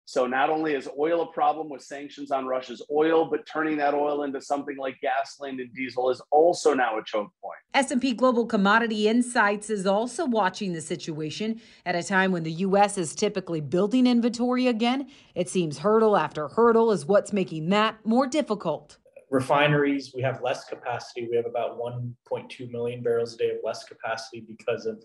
so 0.10 0.26
not 0.26 0.50
only 0.50 0.74
is 0.74 0.90
oil 0.98 1.22
a 1.22 1.32
problem 1.32 1.70
with 1.70 1.84
sanctions 1.84 2.32
on 2.32 2.48
Russia's 2.48 2.82
oil, 2.92 3.30
but 3.30 3.46
turning 3.46 3.78
that 3.78 3.94
oil 3.94 4.24
into 4.24 4.42
something 4.42 4.76
like 4.76 5.00
gasoline 5.04 5.60
and 5.60 5.72
diesel 5.72 6.10
is 6.10 6.20
also 6.32 6.74
now 6.74 6.98
a 6.98 7.04
choke 7.04 7.32
point. 7.44 7.60
S&P 7.76 8.16
Global 8.16 8.48
Commodity 8.48 9.08
Insights 9.08 9.70
is 9.70 9.86
also 9.86 10.26
watching 10.26 10.74
the 10.74 10.82
situation 10.82 11.62
at 11.86 11.94
a 11.94 12.02
time 12.02 12.32
when 12.32 12.42
the 12.42 12.54
US 12.54 12.98
is 12.98 13.14
typically 13.14 13.62
building 13.62 14.08
inventory 14.08 14.66
again. 14.66 15.12
It 15.36 15.48
seems 15.48 15.78
hurdle 15.78 16.18
after 16.18 16.48
hurdle 16.48 16.92
is 16.92 17.06
what's 17.06 17.32
making 17.32 17.70
that 17.70 18.04
more 18.04 18.26
difficult. 18.26 18.98
Refineries, 19.30 20.12
we 20.16 20.24
have 20.24 20.42
less 20.42 20.66
capacity. 20.66 21.28
We 21.30 21.36
have 21.36 21.46
about 21.46 21.80
1.2 21.80 22.72
million 22.72 23.04
barrels 23.04 23.36
a 23.36 23.38
day 23.38 23.50
of 23.52 23.58
less 23.64 23.84
capacity 23.84 24.44
because 24.48 24.88
of 24.88 25.04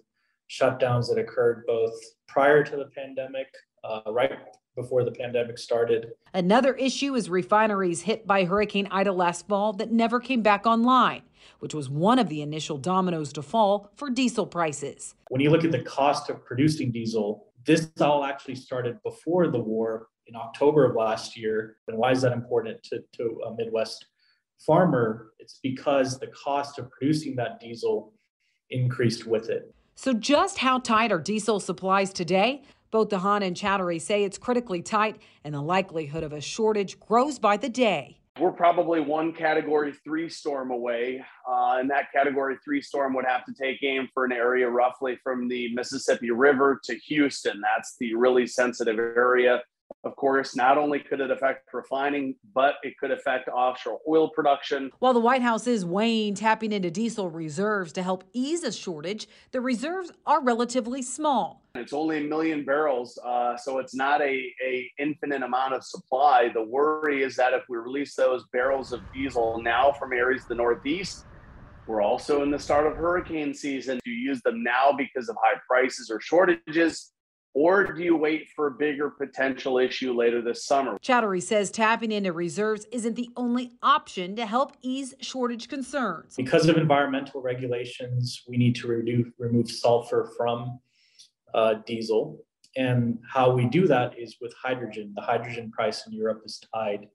shutdowns 0.48 1.08
that 1.08 1.18
occurred 1.18 1.64
both 1.66 1.92
prior 2.26 2.64
to 2.64 2.76
the 2.76 2.86
pandemic, 2.96 3.48
uh, 3.84 4.00
right 4.10 4.32
before 4.74 5.04
the 5.04 5.10
pandemic 5.10 5.58
started. 5.58 6.12
Another 6.32 6.74
issue 6.74 7.14
is 7.14 7.30
refineries 7.30 8.02
hit 8.02 8.26
by 8.26 8.44
Hurricane 8.44 8.88
Ida 8.90 9.12
last 9.12 9.46
fall 9.48 9.72
that 9.74 9.92
never 9.92 10.20
came 10.20 10.42
back 10.42 10.66
online, 10.66 11.22
which 11.60 11.74
was 11.74 11.88
one 11.88 12.18
of 12.18 12.28
the 12.28 12.42
initial 12.42 12.78
dominoes 12.78 13.32
to 13.34 13.42
fall 13.42 13.90
for 13.96 14.10
diesel 14.10 14.46
prices. 14.46 15.14
When 15.28 15.40
you 15.40 15.50
look 15.50 15.64
at 15.64 15.72
the 15.72 15.82
cost 15.82 16.30
of 16.30 16.44
producing 16.44 16.90
diesel, 16.90 17.46
this 17.64 17.88
all 18.00 18.24
actually 18.24 18.56
started 18.56 19.02
before 19.02 19.48
the 19.48 19.58
war 19.58 20.08
in 20.26 20.36
October 20.36 20.84
of 20.84 20.96
last 20.96 21.36
year. 21.36 21.76
And 21.88 21.96
why 21.96 22.10
is 22.10 22.22
that 22.22 22.32
important 22.32 22.82
to, 22.84 23.02
to 23.16 23.40
a 23.46 23.54
Midwest 23.54 24.06
farmer, 24.58 25.32
it's 25.38 25.60
because 25.62 26.18
the 26.18 26.28
cost 26.28 26.78
of 26.78 26.90
producing 26.90 27.36
that 27.36 27.60
diesel 27.60 28.12
increased 28.70 29.26
with 29.26 29.50
it. 29.50 29.74
So, 29.96 30.12
just 30.12 30.58
how 30.58 30.78
tight 30.80 31.12
are 31.12 31.20
diesel 31.20 31.60
supplies 31.60 32.12
today? 32.12 32.62
Both 32.94 33.08
DeHaan 33.08 33.44
and 33.44 33.56
Chowdhury 33.56 34.00
say 34.00 34.22
it's 34.22 34.38
critically 34.38 34.80
tight, 34.80 35.20
and 35.42 35.52
the 35.52 35.60
likelihood 35.60 36.22
of 36.22 36.32
a 36.32 36.40
shortage 36.40 37.00
grows 37.00 37.40
by 37.40 37.56
the 37.56 37.68
day. 37.68 38.20
We're 38.38 38.52
probably 38.52 39.00
one 39.00 39.32
category 39.32 39.92
three 40.04 40.28
storm 40.28 40.70
away. 40.70 41.24
Uh, 41.44 41.78
and 41.80 41.90
that 41.90 42.12
category 42.12 42.56
three 42.64 42.80
storm 42.80 43.12
would 43.14 43.24
have 43.26 43.44
to 43.46 43.52
take 43.52 43.82
aim 43.82 44.08
for 44.14 44.24
an 44.24 44.30
area 44.30 44.70
roughly 44.70 45.18
from 45.24 45.48
the 45.48 45.74
Mississippi 45.74 46.30
River 46.30 46.80
to 46.84 46.94
Houston. 46.94 47.60
That's 47.60 47.96
the 47.98 48.14
really 48.14 48.46
sensitive 48.46 49.00
area 49.00 49.60
of 50.04 50.16
course, 50.16 50.54
not 50.56 50.78
only 50.78 51.00
could 51.00 51.20
it 51.20 51.30
affect 51.30 51.72
refining, 51.72 52.34
but 52.54 52.74
it 52.82 52.96
could 52.98 53.10
affect 53.10 53.48
offshore 53.48 54.00
oil 54.08 54.28
production. 54.28 54.90
While 54.98 55.14
the 55.14 55.20
White 55.20 55.42
House 55.42 55.66
is 55.66 55.84
weighing 55.84 56.34
tapping 56.34 56.72
into 56.72 56.90
diesel 56.90 57.30
reserves 57.30 57.92
to 57.94 58.02
help 58.02 58.24
ease 58.32 58.62
a 58.62 58.72
shortage, 58.72 59.28
the 59.52 59.60
reserves 59.60 60.12
are 60.26 60.42
relatively 60.42 61.02
small. 61.02 61.62
It's 61.74 61.92
only 61.92 62.18
a 62.18 62.28
million 62.28 62.64
barrels, 62.64 63.18
uh, 63.24 63.56
so 63.56 63.78
it's 63.78 63.94
not 63.94 64.20
a, 64.20 64.52
a 64.64 64.90
infinite 64.98 65.42
amount 65.42 65.74
of 65.74 65.82
supply. 65.82 66.48
The 66.54 66.62
worry 66.62 67.22
is 67.22 67.34
that 67.36 67.52
if 67.52 67.64
we 67.68 67.76
release 67.76 68.14
those 68.14 68.44
barrels 68.52 68.92
of 68.92 69.00
diesel 69.12 69.60
now 69.60 69.92
from 69.92 70.12
areas 70.12 70.42
of 70.42 70.48
the 70.48 70.54
Northeast, 70.54 71.24
we're 71.86 72.00
also 72.00 72.42
in 72.42 72.50
the 72.50 72.58
start 72.58 72.86
of 72.86 72.96
hurricane 72.96 73.52
season. 73.52 74.00
You 74.04 74.12
use 74.12 74.40
them 74.42 74.62
now 74.62 74.92
because 74.96 75.28
of 75.28 75.36
high 75.42 75.58
prices 75.68 76.10
or 76.10 76.20
shortages? 76.20 77.12
Or 77.54 77.84
do 77.84 78.02
you 78.02 78.16
wait 78.16 78.48
for 78.54 78.66
a 78.66 78.70
bigger 78.72 79.10
potential 79.10 79.78
issue 79.78 80.12
later 80.12 80.42
this 80.42 80.66
summer? 80.66 80.98
Chowdhury 80.98 81.40
says 81.40 81.70
tapping 81.70 82.10
into 82.10 82.32
reserves 82.32 82.84
isn't 82.90 83.14
the 83.14 83.30
only 83.36 83.72
option 83.80 84.34
to 84.36 84.44
help 84.44 84.76
ease 84.82 85.14
shortage 85.20 85.68
concerns. 85.68 86.34
Because 86.34 86.68
of 86.68 86.76
environmental 86.76 87.40
regulations, 87.40 88.42
we 88.48 88.56
need 88.56 88.74
to 88.76 88.88
reduce, 88.88 89.28
remove 89.38 89.70
sulfur 89.70 90.32
from 90.36 90.80
uh, 91.54 91.74
diesel. 91.86 92.44
And 92.76 93.20
how 93.32 93.52
we 93.52 93.68
do 93.68 93.86
that 93.86 94.18
is 94.18 94.36
with 94.40 94.52
hydrogen. 94.60 95.12
The 95.14 95.22
hydrogen 95.22 95.70
price 95.70 96.08
in 96.08 96.12
Europe 96.12 96.42
is 96.44 96.60
tied 96.74 97.06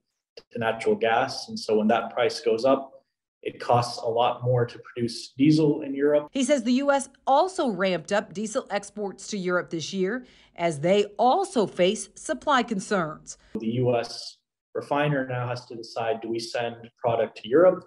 to 0.52 0.60
natural 0.60 0.96
gas. 0.96 1.50
And 1.50 1.60
so 1.60 1.78
when 1.78 1.88
that 1.90 2.14
price 2.14 2.40
goes 2.40 2.64
up, 2.64 2.99
it 3.42 3.60
costs 3.60 4.02
a 4.02 4.08
lot 4.08 4.44
more 4.44 4.66
to 4.66 4.80
produce 4.80 5.30
diesel 5.38 5.82
in 5.82 5.96
Europe. 5.96 6.30
He 6.32 6.44
says 6.44 6.64
the 6.64 6.74
U.S. 6.74 7.10
also 7.26 7.70
ramped 7.70 8.12
up 8.12 8.34
diesel 8.34 8.68
exports 8.70 9.28
to 9.28 9.38
Europe 9.38 9.70
this 9.70 9.94
year 9.94 10.26
as 10.56 10.82
they 10.82 11.06
also 11.18 11.66
face 11.66 12.10
supply 12.16 12.64
concerns. 12.64 13.38
The 13.58 13.76
U.S. 13.84 14.38
refiner 14.76 15.26
now 15.26 15.48
has 15.48 15.66
to 15.68 15.76
decide 15.76 16.22
do 16.22 16.30
we 16.30 16.40
send 16.40 16.76
product 16.98 17.42
to 17.42 17.48
Europe? 17.48 17.86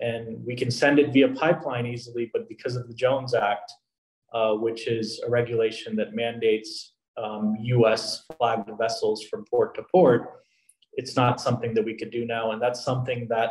And 0.00 0.44
we 0.44 0.56
can 0.56 0.70
send 0.70 0.98
it 0.98 1.12
via 1.12 1.28
pipeline 1.28 1.86
easily, 1.86 2.30
but 2.32 2.48
because 2.48 2.74
of 2.74 2.88
the 2.88 2.94
Jones 2.94 3.34
Act, 3.34 3.70
uh, 4.32 4.54
which 4.54 4.88
is 4.88 5.20
a 5.24 5.30
regulation 5.30 5.94
that 5.96 6.14
mandates 6.14 6.94
um, 7.16 7.54
U.S. 7.60 8.24
flagged 8.38 8.70
vessels 8.78 9.24
from 9.24 9.44
port 9.44 9.74
to 9.76 9.82
port, 9.92 10.22
it's 10.94 11.16
not 11.16 11.40
something 11.40 11.74
that 11.74 11.84
we 11.84 11.96
could 11.96 12.10
do 12.10 12.24
now. 12.24 12.52
And 12.52 12.60
that's 12.60 12.82
something 12.82 13.28
that 13.28 13.50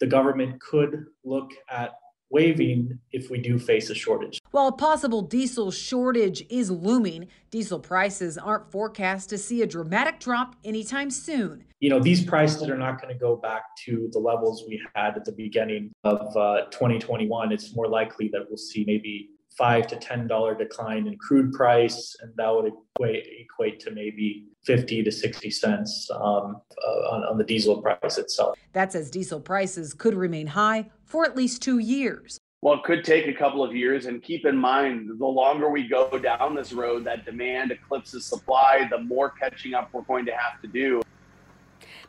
the 0.00 0.06
government 0.06 0.60
could 0.60 1.06
look 1.24 1.50
at 1.70 1.92
waiving 2.30 2.98
if 3.12 3.28
we 3.28 3.38
do 3.38 3.58
face 3.58 3.90
a 3.90 3.94
shortage. 3.94 4.40
While 4.52 4.68
a 4.68 4.72
possible 4.72 5.20
diesel 5.20 5.70
shortage 5.70 6.44
is 6.48 6.70
looming, 6.70 7.26
diesel 7.50 7.80
prices 7.80 8.38
aren't 8.38 8.70
forecast 8.70 9.28
to 9.30 9.38
see 9.38 9.62
a 9.62 9.66
dramatic 9.66 10.20
drop 10.20 10.54
anytime 10.64 11.10
soon. 11.10 11.64
You 11.80 11.90
know, 11.90 11.98
these 11.98 12.24
prices 12.24 12.68
are 12.68 12.78
not 12.78 13.00
going 13.02 13.12
to 13.12 13.18
go 13.18 13.36
back 13.36 13.62
to 13.86 14.08
the 14.12 14.18
levels 14.18 14.64
we 14.68 14.80
had 14.94 15.16
at 15.16 15.24
the 15.24 15.32
beginning 15.32 15.92
of 16.04 16.36
uh, 16.36 16.66
2021. 16.70 17.52
It's 17.52 17.74
more 17.74 17.88
likely 17.88 18.28
that 18.28 18.42
we'll 18.48 18.58
see 18.58 18.84
maybe 18.86 19.30
five 19.56 19.86
to 19.88 19.96
ten 19.96 20.26
dollar 20.26 20.54
decline 20.54 21.06
in 21.06 21.16
crude 21.18 21.52
price, 21.52 22.16
and 22.20 22.32
that 22.36 22.48
would 22.54 22.72
equate, 22.72 23.26
equate 23.40 23.80
to 23.80 23.90
maybe 23.90 24.46
50 24.64 25.02
to 25.02 25.10
60 25.10 25.50
cents 25.50 26.10
um, 26.14 26.20
uh, 26.20 26.90
on, 27.10 27.24
on 27.24 27.38
the 27.38 27.44
diesel 27.44 27.80
price 27.80 28.18
itself. 28.18 28.58
That 28.72 28.92
says 28.92 29.10
diesel 29.10 29.40
prices 29.40 29.94
could 29.94 30.14
remain 30.14 30.48
high 30.48 30.90
for 31.04 31.24
at 31.24 31.36
least 31.36 31.62
two 31.62 31.78
years. 31.78 32.38
Well, 32.62 32.74
it 32.74 32.82
could 32.84 33.04
take 33.04 33.26
a 33.26 33.32
couple 33.32 33.64
of 33.64 33.74
years. 33.74 34.04
And 34.04 34.22
keep 34.22 34.44
in 34.44 34.56
mind, 34.56 35.18
the 35.18 35.26
longer 35.26 35.70
we 35.70 35.88
go 35.88 36.10
down 36.18 36.54
this 36.54 36.72
road, 36.72 37.04
that 37.04 37.24
demand 37.24 37.72
eclipses 37.72 38.26
supply, 38.26 38.86
the 38.90 38.98
more 38.98 39.30
catching 39.30 39.72
up 39.72 39.88
we're 39.92 40.02
going 40.02 40.26
to 40.26 40.36
have 40.36 40.60
to 40.60 40.68
do. 40.68 41.00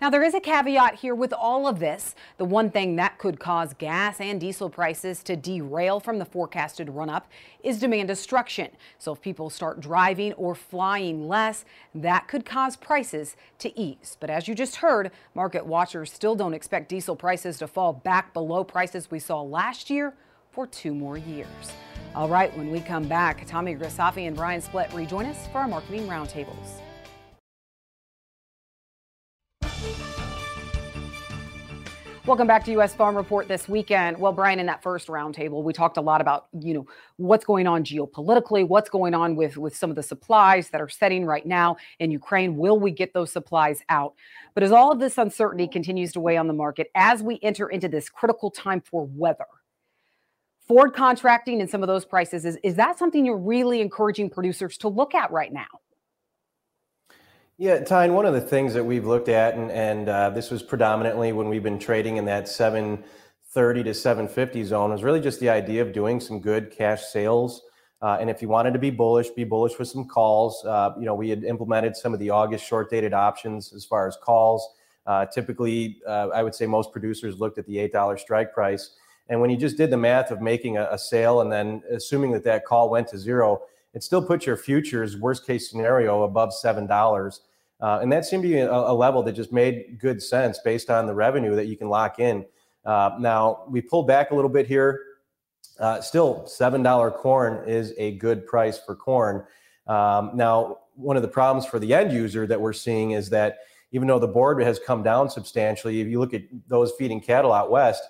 Now, 0.02 0.10
there 0.10 0.24
is 0.24 0.34
a 0.34 0.40
caveat 0.40 0.96
here 0.96 1.14
with 1.14 1.32
all 1.32 1.68
of 1.68 1.78
this. 1.78 2.16
The 2.40 2.46
one 2.46 2.72
thing 2.72 2.96
that 2.96 3.20
could 3.20 3.40
cause 3.40 3.76
gas 3.76 4.20
and 4.20 4.42
diesel 4.42 4.68
prices 4.68 5.22
to 5.22 5.36
derail 5.36 6.00
from 6.00 6.18
the 6.18 6.26
forecasted 6.26 6.90
run 6.90 7.08
up 7.08 7.30
is 7.64 7.78
demand 7.78 8.08
destruction. 8.08 8.72
So, 8.98 9.14
if 9.14 9.22
people 9.22 9.52
start 9.52 9.80
driving 9.80 10.34
or 10.34 10.56
flying 10.56 11.28
less, 11.28 11.66
that 11.94 12.28
could 12.28 12.48
cause 12.48 12.76
prices 12.76 13.36
to 13.60 13.80
ease. 13.80 14.18
But 14.20 14.32
as 14.32 14.48
you 14.48 14.56
just 14.56 14.78
heard, 14.78 15.12
market 15.36 15.68
watchers 15.68 16.12
still 16.12 16.34
don't 16.34 16.56
expect 16.56 16.90
diesel 16.90 17.16
prices 17.16 17.60
to 17.60 17.68
fall 17.68 17.94
back 17.94 18.34
below 18.34 18.64
prices 18.64 19.12
we 19.12 19.20
saw 19.20 19.44
last 19.44 19.92
year 19.92 20.16
for 20.52 20.66
two 20.66 20.96
more 20.96 21.20
years. 21.20 21.48
All 22.16 22.28
right, 22.28 22.56
when 22.58 22.72
we 22.72 22.80
come 22.80 23.08
back, 23.08 23.46
Tommy 23.46 23.76
Grisafi 23.76 24.26
and 24.26 24.36
Brian 24.36 24.62
Splitt 24.62 24.92
rejoin 24.96 25.28
us 25.28 25.48
for 25.52 25.60
our 25.60 25.68
marketing 25.68 26.08
roundtables. 26.08 26.82
Welcome 32.28 32.46
back 32.46 32.64
to 32.66 32.72
U.S. 32.74 32.94
Farm 32.94 33.18
Report 33.18 33.48
this 33.48 33.68
weekend. 33.68 34.16
Well, 34.16 34.32
Brian, 34.32 34.60
in 34.60 34.68
that 34.68 34.84
first 34.84 35.08
roundtable, 35.08 35.64
we 35.64 35.74
talked 35.74 35.98
a 35.98 36.02
lot 36.02 36.22
about 36.22 36.50
you 36.54 36.72
know 36.76 36.86
what's 37.18 37.44
going 37.44 37.66
on 37.66 37.84
geopolitically, 37.84 38.68
what's 38.68 38.92
going 38.92 39.16
on 39.16 39.36
with 39.36 39.58
with 39.58 39.76
some 39.76 39.90
of 39.90 39.96
the 39.96 40.04
supplies 40.04 40.70
that 40.70 40.80
are 40.80 40.88
setting 40.88 41.26
right 41.26 41.48
now 41.48 41.78
in 41.98 42.12
Ukraine. 42.12 42.58
Will 42.58 42.80
we 42.80 42.92
get 42.92 43.16
those 43.16 43.32
supplies 43.32 43.82
out? 43.90 44.14
But 44.54 44.62
as 44.62 44.72
all 44.72 44.92
of 44.92 45.00
this 45.00 45.18
uncertainty 45.18 45.68
continues 45.68 46.12
to 46.12 46.20
weigh 46.20 46.38
on 46.38 46.46
the 46.46 46.54
market, 46.54 46.92
as 46.94 47.24
we 47.24 47.40
enter 47.42 47.70
into 47.70 47.90
this 47.90 48.08
critical 48.08 48.52
time 48.52 48.82
for 48.82 49.10
weather, 49.16 49.46
forward 50.68 50.94
contracting 50.94 51.60
and 51.60 51.68
some 51.68 51.82
of 51.82 51.88
those 51.88 52.06
prices 52.06 52.46
is 52.46 52.56
is 52.64 52.76
that 52.76 53.00
something 53.00 53.26
you're 53.26 53.36
really 53.36 53.82
encouraging 53.82 54.30
producers 54.30 54.78
to 54.78 54.90
look 54.90 55.16
at 55.16 55.32
right 55.32 55.52
now? 55.52 55.66
Yeah, 57.62 57.84
Tyne, 57.84 58.16
one 58.16 58.26
of 58.26 58.34
the 58.34 58.42
things 58.42 58.74
that 58.74 58.84
we've 58.84 59.06
looked 59.06 59.30
at, 59.30 59.54
and, 59.54 59.70
and 59.70 60.10
uh, 60.10 60.32
this 60.32 60.50
was 60.50 60.64
predominantly 60.64 61.32
when 61.32 61.48
we've 61.48 61.62
been 61.62 61.78
trading 61.78 62.18
in 62.18 62.26
that 62.26 62.48
730 62.48 63.84
to 63.84 63.94
750 63.94 64.64
zone, 64.64 64.90
was 64.90 65.04
really 65.04 65.22
just 65.22 65.40
the 65.40 65.50
idea 65.50 65.84
of 65.84 65.94
doing 65.94 66.20
some 66.20 66.40
good 66.40 66.72
cash 66.72 67.04
sales. 67.04 67.62
Uh, 68.02 68.18
and 68.20 68.32
if 68.32 68.42
you 68.42 68.50
wanted 68.50 68.74
to 68.74 68.80
be 68.80 68.90
bullish, 68.90 69.30
be 69.30 69.44
bullish 69.44 69.78
with 69.78 69.88
some 69.88 70.08
calls. 70.08 70.66
Uh, 70.66 70.96
you 70.98 71.06
know, 71.06 71.14
we 71.14 71.30
had 71.30 71.44
implemented 71.44 71.96
some 71.96 72.16
of 72.16 72.20
the 72.20 72.32
August 72.32 72.66
short 72.66 72.90
dated 72.90 73.14
options 73.14 73.74
as 73.74 73.86
far 73.86 74.08
as 74.08 74.18
calls. 74.24 74.68
Uh, 75.06 75.28
typically, 75.28 76.02
uh, 76.08 76.30
I 76.30 76.42
would 76.42 76.56
say 76.56 76.66
most 76.66 76.92
producers 76.92 77.40
looked 77.40 77.60
at 77.60 77.68
the 77.68 77.76
$8 77.88 78.18
strike 78.18 78.56
price. 78.56 78.96
And 79.30 79.40
when 79.40 79.52
you 79.52 79.58
just 79.58 79.78
did 79.78 79.92
the 79.92 79.98
math 79.98 80.32
of 80.32 80.42
making 80.42 80.78
a, 80.78 80.88
a 80.90 80.98
sale 80.98 81.42
and 81.42 81.52
then 81.52 81.84
assuming 81.92 82.32
that 82.32 82.44
that 82.46 82.66
call 82.66 82.90
went 82.90 83.08
to 83.10 83.20
zero, 83.20 83.62
it 83.94 84.02
still 84.02 84.26
puts 84.26 84.48
your 84.48 84.58
futures 84.58 85.16
worst 85.16 85.46
case 85.46 85.70
scenario 85.70 86.24
above 86.24 86.56
seven 86.56 86.88
dollars 86.88 87.42
uh, 87.82 88.00
and 88.02 88.12
that 88.12 88.26
seemed 88.26 88.44
to 88.44 88.50
be 88.50 88.58
a, 88.58 88.72
a, 88.72 88.94
level 88.94 89.24
that 89.24 89.34
just 89.34 89.52
made 89.52 89.98
good 90.00 90.22
sense 90.22 90.60
based 90.64 90.90
on 90.90 91.08
the 91.08 91.14
revenue 91.14 91.56
that 91.56 91.66
you 91.66 91.76
can 91.76 91.90
lock 91.90 92.20
in. 92.20 92.46
Uh, 92.86 93.12
now, 93.20 93.64
we 93.70 93.82
pulled 93.82 94.08
back 94.08 94.32
a 94.32 94.36
little 94.36 94.50
bit 94.50 94.68
here. 94.68 95.02
Uh, 95.80 96.00
still, 96.00 96.44
$7 96.48 97.14
corn 97.16 97.68
is 97.68 97.94
a 97.98 98.12
good 98.18 98.46
price 98.46 98.80
for 98.80 98.96
corn. 98.96 99.44
Um, 99.88 100.32
now, 100.36 100.78
one 100.96 101.16
of 101.16 101.24
the 101.24 101.28
problems 101.28 101.66
for 101.66 101.80
the 101.80 101.94
end 101.94 102.12
user 102.12 102.46
that 102.46 102.60
we're 102.60 102.74
seeing 102.74 103.12
is 103.12 103.30
that 103.32 103.60
even 103.92 104.08
though 104.08 104.20
the 104.20 104.28
board 104.28 104.62
has 104.62 104.80
come 104.80 105.02
down 105.02 105.30
substantially, 105.30 106.02
if 106.02 106.08
you 106.08 106.20
look 106.20 106.34
at 106.34 106.44
those 106.68 106.92
feeding 106.98 107.20
cattle 107.20 107.52
out 107.52 107.72
west, 107.72 108.04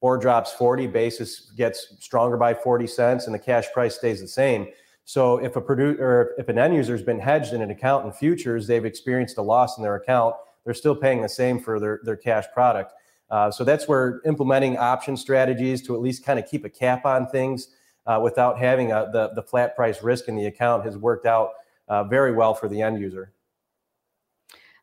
board 0.00 0.20
drops 0.20 0.52
40, 0.52 0.86
basis 0.86 1.52
gets 1.56 1.96
stronger 2.00 2.36
by 2.36 2.54
40 2.54 2.86
cents, 2.86 3.26
and 3.26 3.34
the 3.34 3.38
cash 3.38 3.66
price 3.72 3.94
stays 3.94 4.20
the 4.20 4.28
same. 4.28 4.68
So 5.08 5.38
if 5.38 5.56
a 5.56 5.60
producer, 5.62 6.34
if 6.36 6.50
an 6.50 6.58
end 6.58 6.74
user 6.74 6.92
has 6.92 7.02
been 7.02 7.18
hedged 7.18 7.54
in 7.54 7.62
an 7.62 7.70
account 7.70 8.04
in 8.04 8.12
futures, 8.12 8.66
they've 8.66 8.84
experienced 8.84 9.38
a 9.38 9.42
loss 9.42 9.78
in 9.78 9.82
their 9.82 9.94
account. 9.94 10.34
They're 10.66 10.74
still 10.74 10.94
paying 10.94 11.22
the 11.22 11.28
same 11.30 11.58
for 11.58 11.80
their, 11.80 12.00
their 12.02 12.14
cash 12.14 12.44
product. 12.52 12.92
Uh, 13.30 13.50
so 13.50 13.64
that's 13.64 13.88
where 13.88 14.20
implementing 14.26 14.76
option 14.76 15.16
strategies 15.16 15.80
to 15.86 15.94
at 15.94 16.02
least 16.02 16.26
kind 16.26 16.38
of 16.38 16.46
keep 16.46 16.66
a 16.66 16.68
cap 16.68 17.06
on 17.06 17.26
things 17.26 17.68
uh, 18.06 18.20
without 18.22 18.58
having 18.58 18.92
a, 18.92 19.08
the, 19.10 19.30
the 19.34 19.42
flat 19.42 19.74
price 19.74 20.02
risk 20.02 20.28
in 20.28 20.36
the 20.36 20.44
account 20.44 20.84
has 20.84 20.98
worked 20.98 21.24
out 21.24 21.52
uh, 21.88 22.04
very 22.04 22.32
well 22.32 22.52
for 22.52 22.68
the 22.68 22.82
end 22.82 23.00
user. 23.00 23.32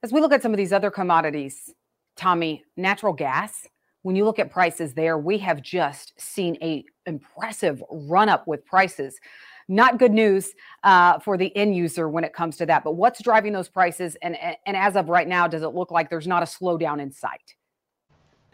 As 0.02 0.12
we 0.12 0.22
look 0.22 0.34
at 0.34 0.42
some 0.42 0.52
of 0.52 0.58
these 0.58 0.74
other 0.74 0.90
commodities, 0.90 1.72
Tommy, 2.16 2.64
natural 2.76 3.14
gas, 3.14 3.68
when 4.02 4.16
you 4.16 4.26
look 4.26 4.40
at 4.40 4.52
prices 4.52 4.96
there, 4.96 5.20
we 5.20 5.38
have 5.38 5.62
just 5.62 6.20
seen 6.20 6.58
a 6.64 6.84
impressive 7.06 7.84
run 7.92 8.28
up 8.28 8.48
with 8.48 8.66
prices. 8.66 9.20
Not 9.68 9.98
good 9.98 10.12
news 10.12 10.54
uh, 10.84 11.20
for 11.20 11.38
the 11.38 11.56
end 11.56 11.76
user 11.76 12.08
when 12.08 12.24
it 12.24 12.34
comes 12.34 12.58
to 12.58 12.66
that. 12.68 12.84
But 12.84 12.94
what's 12.94 13.22
driving 13.22 13.54
those 13.54 13.70
prices? 13.70 14.16
And, 14.22 14.38
and 14.66 14.78
as 14.78 14.96
of 14.96 15.10
right 15.10 15.28
now, 15.28 15.48
does 15.48 15.64
it 15.64 15.70
look 15.70 15.92
like 15.92 16.10
there's 16.10 16.28
not 16.28 16.44
a 16.44 16.46
slowdown 16.46 17.02
in 17.02 17.12
sight? 17.12 17.56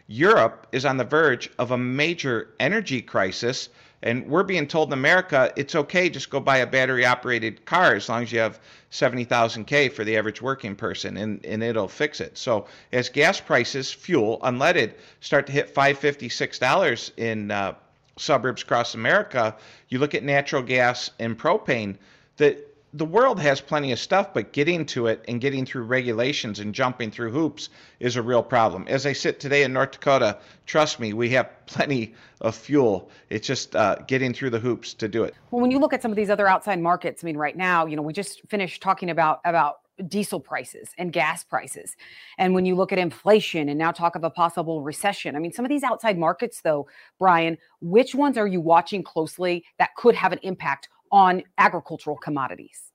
Europe 0.06 0.66
is 0.72 0.84
on 0.84 0.96
the 0.96 1.04
verge 1.04 1.50
of 1.58 1.70
a 1.70 1.78
major 1.78 2.54
energy 2.60 3.00
crisis, 3.00 3.68
and 4.02 4.26
we're 4.26 4.42
being 4.42 4.66
told 4.66 4.88
in 4.88 4.92
America 4.92 5.52
it's 5.56 5.74
okay, 5.74 6.10
just 6.10 6.28
go 6.28 6.40
buy 6.40 6.58
a 6.58 6.66
battery 6.66 7.06
operated 7.06 7.64
car 7.64 7.94
as 7.94 8.08
long 8.08 8.22
as 8.22 8.32
you 8.32 8.38
have 8.38 8.60
70,000 8.90 9.64
K 9.64 9.88
for 9.88 10.04
the 10.04 10.16
average 10.16 10.42
working 10.42 10.74
person, 10.74 11.16
and, 11.16 11.44
and 11.46 11.62
it'll 11.62 11.88
fix 11.88 12.20
it. 12.20 12.36
So 12.36 12.66
as 12.92 13.08
gas 13.08 13.40
prices, 13.40 13.92
fuel, 13.92 14.38
unleaded, 14.42 14.94
start 15.20 15.46
to 15.46 15.52
hit 15.52 15.74
$5.50, 15.74 16.26
$6 16.26 17.10
in 17.16 17.50
uh, 17.50 17.74
suburbs 18.22 18.62
across 18.62 18.94
America, 18.94 19.54
you 19.88 19.98
look 19.98 20.14
at 20.14 20.22
natural 20.22 20.62
gas 20.62 21.10
and 21.18 21.38
propane, 21.38 21.96
that 22.36 22.68
the 22.94 23.04
world 23.04 23.40
has 23.40 23.60
plenty 23.60 23.90
of 23.90 23.98
stuff, 23.98 24.34
but 24.34 24.52
getting 24.52 24.84
to 24.84 25.06
it 25.06 25.24
and 25.26 25.40
getting 25.40 25.64
through 25.64 25.84
regulations 25.84 26.60
and 26.60 26.74
jumping 26.74 27.10
through 27.10 27.30
hoops 27.30 27.70
is 28.00 28.16
a 28.16 28.22
real 28.22 28.42
problem. 28.42 28.84
As 28.86 29.06
I 29.06 29.14
sit 29.14 29.40
today 29.40 29.62
in 29.62 29.72
North 29.72 29.92
Dakota, 29.92 30.36
trust 30.66 31.00
me, 31.00 31.14
we 31.14 31.30
have 31.30 31.50
plenty 31.66 32.14
of 32.42 32.54
fuel. 32.54 33.10
It's 33.30 33.46
just 33.46 33.74
uh, 33.74 33.96
getting 34.06 34.34
through 34.34 34.50
the 34.50 34.58
hoops 34.58 34.92
to 34.94 35.08
do 35.08 35.24
it. 35.24 35.34
Well, 35.50 35.62
when 35.62 35.70
you 35.70 35.78
look 35.78 35.94
at 35.94 36.02
some 36.02 36.10
of 36.10 36.16
these 36.16 36.28
other 36.28 36.46
outside 36.46 36.80
markets, 36.80 37.24
I 37.24 37.26
mean, 37.26 37.36
right 37.38 37.56
now, 37.56 37.86
you 37.86 37.96
know, 37.96 38.02
we 38.02 38.12
just 38.12 38.42
finished 38.48 38.82
talking 38.82 39.08
about 39.08 39.40
about 39.46 39.81
diesel 40.08 40.40
prices 40.40 40.90
and 40.98 41.12
gas 41.12 41.44
prices. 41.44 41.96
And 42.38 42.54
when 42.54 42.64
you 42.64 42.74
look 42.74 42.92
at 42.92 42.98
inflation 42.98 43.68
and 43.68 43.78
now 43.78 43.92
talk 43.92 44.16
of 44.16 44.24
a 44.24 44.30
possible 44.30 44.82
recession, 44.82 45.36
I 45.36 45.38
mean, 45.38 45.52
some 45.52 45.64
of 45.64 45.68
these 45.68 45.82
outside 45.82 46.18
markets, 46.18 46.60
though, 46.62 46.88
Brian, 47.18 47.58
which 47.80 48.14
ones 48.14 48.38
are 48.38 48.46
you 48.46 48.60
watching 48.60 49.02
closely 49.02 49.64
that 49.78 49.94
could 49.96 50.14
have 50.14 50.32
an 50.32 50.40
impact 50.42 50.88
on 51.10 51.42
agricultural 51.58 52.16
commodities? 52.16 52.92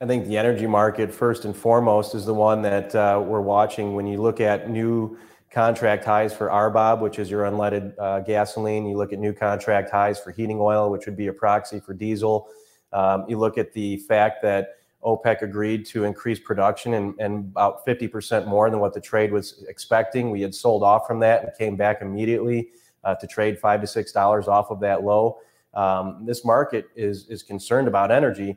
I 0.00 0.06
think 0.06 0.26
the 0.26 0.36
energy 0.36 0.66
market, 0.66 1.14
first 1.14 1.44
and 1.44 1.56
foremost, 1.56 2.14
is 2.14 2.26
the 2.26 2.34
one 2.34 2.62
that 2.62 2.94
uh, 2.94 3.22
we're 3.24 3.40
watching. 3.40 3.94
When 3.94 4.06
you 4.06 4.20
look 4.20 4.40
at 4.40 4.68
new 4.68 5.16
contract 5.50 6.04
highs 6.04 6.34
for 6.34 6.48
RBOB, 6.48 7.00
which 7.00 7.20
is 7.20 7.30
your 7.30 7.44
unleaded 7.44 7.94
uh, 7.98 8.20
gasoline, 8.20 8.86
you 8.86 8.96
look 8.96 9.12
at 9.12 9.20
new 9.20 9.32
contract 9.32 9.88
highs 9.88 10.18
for 10.18 10.32
heating 10.32 10.58
oil, 10.60 10.90
which 10.90 11.06
would 11.06 11.16
be 11.16 11.28
a 11.28 11.32
proxy 11.32 11.78
for 11.78 11.94
diesel. 11.94 12.48
Um, 12.92 13.24
you 13.28 13.38
look 13.38 13.56
at 13.56 13.72
the 13.72 13.98
fact 13.98 14.42
that 14.42 14.74
OPEC 15.04 15.42
agreed 15.42 15.84
to 15.86 16.04
increase 16.04 16.38
production 16.38 16.94
and, 16.94 17.14
and 17.18 17.50
about 17.50 17.84
50% 17.86 18.46
more 18.46 18.70
than 18.70 18.80
what 18.80 18.94
the 18.94 19.00
trade 19.00 19.32
was 19.32 19.64
expecting. 19.68 20.30
We 20.30 20.40
had 20.40 20.54
sold 20.54 20.82
off 20.82 21.06
from 21.06 21.20
that 21.20 21.44
and 21.44 21.52
came 21.58 21.76
back 21.76 22.00
immediately 22.00 22.70
uh, 23.04 23.14
to 23.16 23.26
trade 23.26 23.58
five 23.58 23.80
to 23.82 23.86
six 23.86 24.12
dollars 24.12 24.48
off 24.48 24.70
of 24.70 24.80
that 24.80 25.04
low. 25.04 25.38
Um, 25.74 26.24
this 26.24 26.44
market 26.44 26.86
is 26.96 27.28
is 27.28 27.42
concerned 27.42 27.88
about 27.88 28.10
energy. 28.10 28.56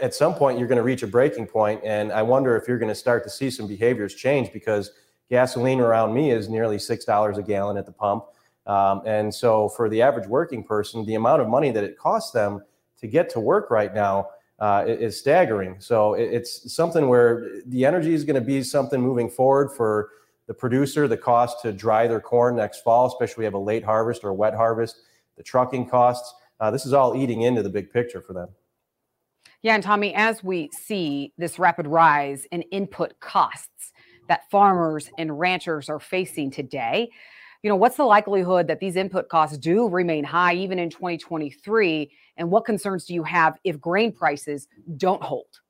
At 0.00 0.14
some 0.14 0.34
point, 0.34 0.58
you're 0.58 0.68
going 0.68 0.76
to 0.76 0.84
reach 0.84 1.02
a 1.02 1.08
breaking 1.08 1.46
point, 1.48 1.80
and 1.84 2.12
I 2.12 2.22
wonder 2.22 2.56
if 2.56 2.68
you're 2.68 2.78
going 2.78 2.88
to 2.88 2.94
start 2.94 3.24
to 3.24 3.30
see 3.30 3.50
some 3.50 3.66
behaviors 3.66 4.14
change 4.14 4.52
because 4.52 4.92
gasoline 5.28 5.80
around 5.80 6.14
me 6.14 6.30
is 6.30 6.48
nearly 6.48 6.78
six 6.78 7.04
dollars 7.04 7.36
a 7.36 7.42
gallon 7.42 7.76
at 7.76 7.84
the 7.84 7.92
pump, 7.92 8.24
um, 8.66 9.02
and 9.04 9.34
so 9.34 9.68
for 9.68 9.88
the 9.88 10.00
average 10.00 10.26
working 10.26 10.64
person, 10.64 11.04
the 11.04 11.16
amount 11.16 11.42
of 11.42 11.48
money 11.48 11.70
that 11.70 11.84
it 11.84 11.98
costs 11.98 12.30
them 12.30 12.62
to 12.98 13.06
get 13.06 13.28
to 13.30 13.40
work 13.40 13.70
right 13.70 13.92
now 13.92 14.28
uh, 14.62 14.84
is 14.86 15.18
staggering. 15.18 15.76
So 15.78 16.14
it's 16.14 16.72
something 16.72 17.08
where 17.08 17.60
the 17.66 17.84
energy 17.84 18.14
is 18.14 18.24
going 18.24 18.36
to 18.36 18.46
be 18.46 18.62
something 18.62 19.00
moving 19.00 19.28
forward 19.28 19.72
for 19.76 20.10
the 20.46 20.54
producer, 20.54 21.06
the 21.06 21.16
cost 21.16 21.60
to 21.62 21.72
dry 21.72 22.06
their 22.06 22.20
corn 22.20 22.56
next 22.56 22.82
fall, 22.82 23.06
especially 23.06 23.42
we 23.42 23.44
have 23.44 23.54
a 23.54 23.58
late 23.58 23.84
harvest 23.84 24.24
or 24.24 24.30
a 24.30 24.34
wet 24.34 24.54
harvest, 24.54 24.96
the 25.36 25.42
trucking 25.42 25.88
costs 25.88 26.34
uh, 26.62 26.70
this 26.70 26.86
is 26.86 26.92
all 26.92 27.16
eating 27.16 27.42
into 27.42 27.60
the 27.60 27.68
big 27.68 27.90
picture 27.90 28.20
for 28.20 28.34
them. 28.34 28.48
Yeah, 29.62 29.74
and 29.74 29.82
Tommy, 29.82 30.14
as 30.14 30.44
we 30.44 30.70
see 30.72 31.32
this 31.36 31.58
rapid 31.58 31.88
rise 31.88 32.46
in 32.52 32.62
input 32.62 33.18
costs 33.18 33.92
that 34.28 34.48
farmers 34.48 35.10
and 35.18 35.38
ranchers 35.40 35.88
are 35.88 35.98
facing 35.98 36.52
today, 36.52 37.10
you 37.62 37.68
know, 37.68 37.76
what's 37.76 37.96
the 37.96 38.04
likelihood 38.04 38.66
that 38.66 38.80
these 38.80 38.96
input 38.96 39.28
costs 39.28 39.56
do 39.56 39.88
remain 39.88 40.24
high 40.24 40.54
even 40.54 40.78
in 40.78 40.90
2023? 40.90 42.10
And 42.36 42.50
what 42.50 42.64
concerns 42.64 43.04
do 43.04 43.14
you 43.14 43.22
have 43.22 43.58
if 43.62 43.80
grain 43.80 44.12
prices 44.12 44.66
don't 44.96 45.22
hold? 45.22 45.60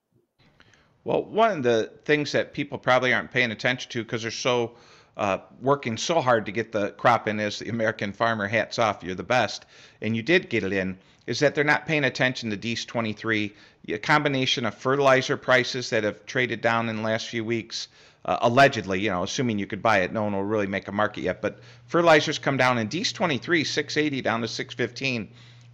Well, 1.05 1.25
one 1.25 1.59
of 1.59 1.63
the 1.63 1.93
things 2.05 2.33
that 2.33 2.55
people 2.55 2.79
probably 2.79 3.13
aren't 3.13 3.31
paying 3.31 3.51
attention 3.51 3.91
to 3.91 4.05
because 4.05 4.23
they're 4.23 4.31
so 4.31 4.77
uh, 5.17 5.39
working 5.61 5.97
so 5.97 6.21
hard 6.21 6.47
to 6.47 6.53
get 6.53 6.73
the 6.73 6.91
crop 6.93 7.29
in 7.29 7.39
as 7.41 7.59
the 7.59 7.69
American 7.69 8.13
farmer. 8.13 8.47
Hats 8.47 8.79
off, 8.79 9.03
you're 9.03 9.15
the 9.15 9.23
best, 9.23 9.67
and 10.01 10.17
you 10.17 10.23
did 10.23 10.49
get 10.49 10.65
it 10.65 10.73
in. 10.73 10.99
Is 11.27 11.39
that 11.41 11.55
they're 11.55 11.63
not 11.63 11.87
paying 11.87 12.05
attention 12.05 12.51
to 12.51 12.57
DEES 12.57 12.85
23, 12.85 13.55
a 13.89 13.99
combination 13.99 14.65
of 14.65 14.75
fertilizer 14.75 15.37
prices 15.37 15.91
that 15.91 16.03
have 16.03 16.25
traded 16.27 16.61
down 16.61 16.89
in 16.89 16.97
the 16.97 17.03
last 17.03 17.29
few 17.29 17.45
weeks. 17.45 17.89
Uh, 18.25 18.39
allegedly, 18.43 19.01
you 19.01 19.11
know, 19.11 19.25
assuming 19.25 19.59
you 19.59 19.67
could 19.67 19.83
buy 19.83 19.99
it, 19.99 20.13
no 20.13 20.23
one 20.23 20.33
will 20.33 20.45
really 20.45 20.67
make 20.67 20.87
a 20.89 20.93
market 20.93 21.23
yet. 21.23 21.43
But 21.43 21.59
fertilizers 21.87 22.39
come 22.39 22.57
down 22.57 22.79
in 22.79 22.87
DEES 22.87 23.13
23, 23.13 23.65
680 23.65 24.23
down 24.23 24.41
to 24.43 24.49
615. 24.49 25.29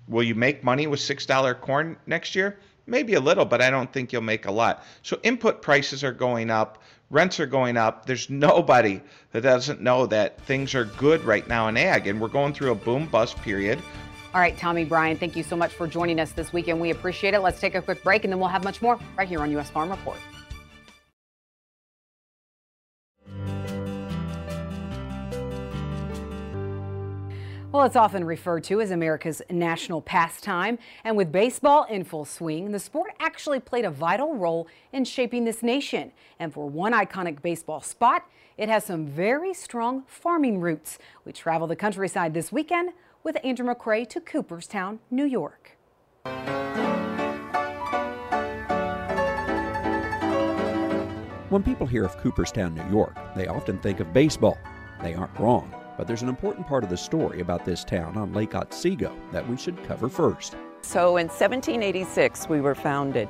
Will 0.09 0.23
you 0.23 0.35
make 0.35 0.65
money 0.65 0.87
with 0.87 1.01
$6 1.01 1.61
corn 1.61 1.97
next 2.07 2.35
year? 2.35 2.59
Maybe 2.87 3.15
a 3.15 3.21
little, 3.21 3.45
but 3.45 3.61
I 3.61 3.69
don't 3.69 3.93
think 3.93 4.13
you'll 4.13 4.23
make 4.23 4.47
a 4.47 4.51
lot. 4.51 4.83
So 5.03 5.21
input 5.23 5.61
prices 5.61 6.03
are 6.03 6.13
going 6.13 6.51
up 6.51 6.83
rents 7.11 7.41
are 7.41 7.47
going 7.47 7.77
up. 7.77 8.07
There's 8.07 8.31
nobody 8.31 9.01
that 9.33 9.43
doesn't 9.43 9.81
know 9.81 10.07
that 10.07 10.41
things 10.43 10.75
are 10.75 10.85
good 10.85 11.25
right 11.25 11.47
now 11.49 11.69
in 11.69 11.77
ag, 11.77 12.07
and 12.07 12.21
we're 12.21 12.29
going 12.29 12.53
through 12.53 12.73
a 12.73 12.77
boom 12.77 13.07
bust 13.07 13.37
period. 13.43 13.81
All 14.35 14.41
right, 14.41 14.57
Tommy 14.59 14.85
Brian, 14.85 15.17
thank 15.17 15.37
you 15.37 15.43
so 15.43 15.57
much 15.57 15.73
for 15.73 15.87
joining 15.87 16.21
us 16.21 16.33
this 16.33 16.53
weekend. 16.53 16.81
We 16.81 16.91
appreciate 16.91 17.33
it. 17.33 17.41
Let's 17.41 17.61
take 17.61 17.75
a 17.75 17.83
quick 17.83 18.03
break, 18.05 18.25
and 18.25 18.33
then 18.33 18.39
we'll 18.39 18.51
have 18.51 18.63
much 18.63 18.83
more 18.83 18.99
right 19.17 19.27
here 19.27 19.41
on 19.41 19.51
U.S. 19.53 19.71
Farm 19.71 19.91
Report. 19.91 20.19
Well, 27.71 27.85
it's 27.85 27.97
often 27.97 28.25
referred 28.25 28.65
to 28.65 28.81
as 28.81 28.91
America's 28.91 29.43
national 29.51 30.01
pastime, 30.01 30.79
and 31.05 31.19
with 31.19 31.31
baseball 31.31 31.85
in 31.85 32.03
full 32.03 32.25
swing, 32.25 32.73
the 32.73 32.79
sport 32.79 33.13
actually 33.21 33.61
played 33.61 33.85
a 33.85 33.91
vital 33.91 34.35
role 34.37 34.67
in 34.91 35.05
shaping 35.05 35.45
this 35.45 35.63
nation. 35.63 36.13
And 36.39 36.51
for 36.51 36.67
one 36.67 36.95
iconic 36.95 37.43
baseball 37.43 37.83
spot, 37.83 38.25
it 38.57 38.71
has 38.71 38.85
some 38.85 39.07
very 39.07 39.53
strong 39.53 40.05
farming 40.07 40.63
roots. 40.63 40.99
We 41.27 41.33
travel 41.33 41.67
the 41.67 41.77
countryside 41.77 42.33
this 42.33 42.51
weekend 42.51 42.95
with 43.23 43.37
Andrew 43.45 43.67
McCrea 43.67 44.09
to 44.09 44.21
Cooperstown, 44.23 45.01
New 45.11 45.27
York. 45.27 45.77
When 51.51 51.63
people 51.63 51.87
hear 51.87 52.07
of 52.07 52.17
Cooperstown, 52.17 52.75
New 52.75 52.89
York, 52.91 53.15
they 53.37 53.47
often 53.47 53.79
think 53.81 54.01
of 54.01 54.15
baseball. 54.15 54.57
They 55.03 55.13
aren't 55.13 55.39
wrong. 55.39 55.71
But 55.99 56.07
there's 56.07 56.23
an 56.23 56.29
important 56.29 56.67
part 56.67 56.85
of 56.85 56.91
the 56.91 56.97
story 56.97 57.41
about 57.41 57.65
this 57.65 57.83
town 57.85 58.17
on 58.17 58.33
Lake 58.33 58.55
Otsego 58.55 59.15
that 59.33 59.47
we 59.47 59.57
should 59.57 59.83
cover 59.83 60.09
first. 60.09 60.55
So 60.81 61.17
in 61.17 61.27
1786, 61.27 62.49
we 62.49 62.61
were 62.61 62.77
founded. 62.77 63.29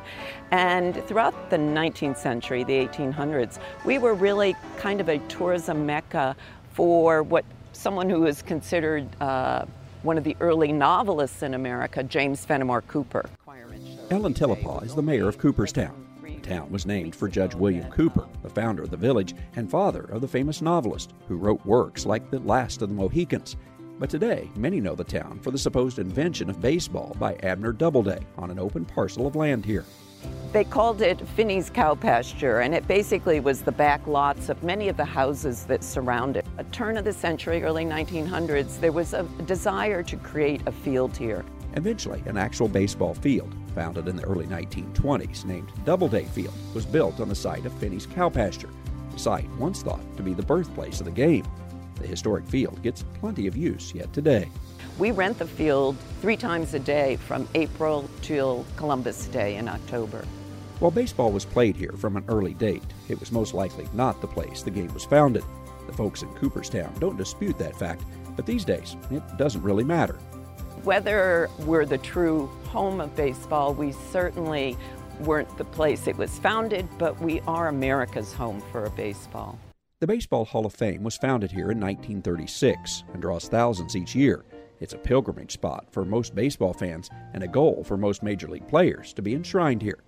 And 0.51 1.03
throughout 1.07 1.49
the 1.49 1.57
19th 1.57 2.19
century, 2.19 2.63
the 2.65 2.87
1800s, 2.87 3.59
we 3.87 3.97
were 3.97 4.13
really 4.13 4.55
kind 4.77 5.01
of 5.01 5.09
a 5.09 5.19
tourism 5.29 5.87
mecca 5.87 6.37
for 6.75 7.23
what 7.23 7.47
someone 7.73 8.11
who 8.11 8.27
is 8.27 8.43
considered 8.43 9.09
uh, 9.23 9.65
one 10.03 10.19
of 10.19 10.25
the 10.25 10.37
early 10.41 10.71
novelists 10.71 11.43
in 11.43 11.55
America, 11.55 12.03
James 12.03 12.45
Fenimore 12.45 12.83
Cooper. 12.83 13.29
Ellen 14.11 14.35
Tillapaugh 14.35 14.85
is 14.85 14.95
the 14.95 15.03
mayor 15.03 15.27
of 15.27 15.39
Cooperstown 15.39 16.08
town 16.37 16.71
was 16.71 16.87
named 16.87 17.15
for 17.15 17.29
Judge 17.29 17.55
William 17.55 17.91
Cooper, 17.91 18.27
the 18.43 18.49
founder 18.49 18.83
of 18.83 18.91
the 18.91 18.97
village 18.97 19.35
and 19.57 19.71
father 19.71 20.03
of 20.05 20.21
the 20.21 20.29
famous 20.29 20.63
novelist 20.63 21.13
who 21.27 21.37
wrote 21.37 21.65
works 21.67 22.07
like 22.07 22.31
The 22.31 22.39
Last 22.41 22.83
of 22.83 22.89
the 22.89 22.95
Mohicans. 22.95 23.57
But 23.99 24.11
today, 24.11 24.49
many 24.57 24.81
know 24.81 24.95
the 24.95 25.05
town 25.05 25.41
for 25.41 25.51
the 25.51 25.59
supposed 25.59 25.99
invention 25.99 26.49
of 26.49 26.61
baseball 26.61 27.17
by 27.19 27.35
Abner 27.43 27.73
Doubleday 27.73 28.21
on 28.37 28.51
an 28.51 28.59
open 28.59 28.85
parcel 28.85 29.27
of 29.27 29.35
land 29.35 29.65
here. 29.65 29.85
They 30.53 30.65
called 30.65 31.03
it 31.03 31.21
Phinney's 31.37 31.69
cow 31.69 31.95
pasture, 31.95 32.61
and 32.61 32.75
it 32.75 32.89
basically 32.89 33.41
was 33.41 33.63
the 33.63 33.73
back 33.73 34.07
lots 34.07 34.49
of 34.49 34.63
many 34.63 34.89
of 34.89 34.97
the 34.97 35.05
houses 35.05 35.65
that 35.65 35.85
surround 35.85 36.37
it. 36.37 36.47
A 36.57 36.65
turn 36.65 36.97
of 36.97 37.05
the 37.05 37.13
century, 37.13 37.63
early 37.63 37.85
1900s, 37.85 38.81
there 38.81 38.93
was 38.93 39.13
a 39.13 39.25
desire 39.47 40.03
to 40.05 40.17
create 40.17 40.63
a 40.67 40.73
field 40.73 41.17
here. 41.17 41.45
Eventually, 41.79 42.21
an 42.27 42.37
actual 42.37 42.67
baseball 42.67 43.15
field, 43.15 43.55
founded 43.73 44.09
in 44.09 44.17
the 44.17 44.25
early 44.25 44.47
1920s, 44.47 45.45
named 45.45 45.71
Doubleday 45.85 46.25
Field, 46.25 46.53
was 46.75 46.85
built 46.85 47.21
on 47.21 47.29
the 47.29 47.37
site 47.37 47.65
of 47.67 47.73
Phinney's 47.75 48.05
cow 48.05 48.29
pasture, 48.29 48.71
a 49.15 49.19
site 49.19 49.49
once 49.61 49.81
thought 49.81 50.01
to 50.17 50.25
be 50.25 50.35
the 50.35 50.43
birthplace 50.43 50.99
of 50.99 51.07
the 51.07 51.13
game. 51.13 51.47
The 52.01 52.09
historic 52.09 52.45
field 52.49 52.83
gets 52.83 53.05
plenty 53.21 53.47
of 53.47 53.57
use 53.57 53.95
yet 53.95 54.13
today. 54.13 54.49
We 54.99 55.13
rent 55.13 55.39
the 55.39 55.47
field 55.47 55.97
three 56.21 56.37
times 56.37 56.75
a 56.75 56.81
day 56.81 57.15
from 57.15 57.47
April 57.55 58.11
till 58.23 58.67
Columbus 58.75 59.27
Day 59.27 59.55
in 59.55 59.69
October. 59.69 60.25
While 60.81 60.91
baseball 60.91 61.31
was 61.31 61.45
played 61.45 61.77
here 61.77 61.95
from 61.97 62.17
an 62.17 62.25
early 62.27 62.55
date, 62.55 62.83
it 63.09 63.21
was 63.21 63.31
most 63.31 63.55
likely 63.55 63.87
not 63.93 64.21
the 64.21 64.27
place 64.27 64.65
the 64.65 64.73
game 64.73 64.93
was 64.93 65.05
founded. 65.05 65.45
The 65.87 65.93
folks 65.93 66.23
in 66.23 66.35
Cooperstown 66.35 66.93
don't 66.99 67.17
dispute 67.17 67.57
that 67.59 67.79
fact, 67.79 68.03
but 68.35 68.47
these 68.47 68.65
days 68.65 68.97
it 69.13 69.23
doesn't 69.37 69.63
really 69.63 69.85
matter. 69.85 70.19
Whether 70.85 71.51
we're 71.61 71.87
the 71.87 71.99
true 71.99 72.47
home 72.67 73.01
of 73.01 73.15
baseball, 73.17 73.75
we 73.75 73.93
certainly 74.11 74.77
weren't 75.21 75.57
the 75.59 75.65
place 75.65 76.07
it 76.07 76.17
was 76.17 76.39
founded, 76.39 76.89
but 76.99 77.21
we 77.21 77.41
are 77.43 77.69
America's 77.69 78.33
home 78.33 78.63
for 78.73 78.89
baseball. 78.91 79.59
The 80.01 80.07
Baseball 80.07 80.45
Hall 80.45 80.65
of 80.65 80.73
Fame 80.73 81.03
was 81.03 81.17
founded 81.17 81.51
here 81.51 81.73
in 81.73 81.81
1936 81.81 83.03
and 83.13 83.21
draws 83.21 83.49
thousands 83.49 83.97
each 83.97 84.15
year. 84.15 84.45
It's 84.81 84.93
a 84.93 84.99
pilgrimage 84.99 85.51
spot 85.51 85.87
for 85.91 86.05
most 86.05 86.37
baseball 86.37 86.73
fans 86.73 87.11
and 87.35 87.43
a 87.43 87.49
goal 87.49 87.83
for 87.83 87.97
most 87.97 88.23
major 88.23 88.47
league 88.47 88.69
players 88.69 89.13
to 89.15 89.23
be 89.23 89.35
enshrined 89.35 89.83
here. 89.83 89.99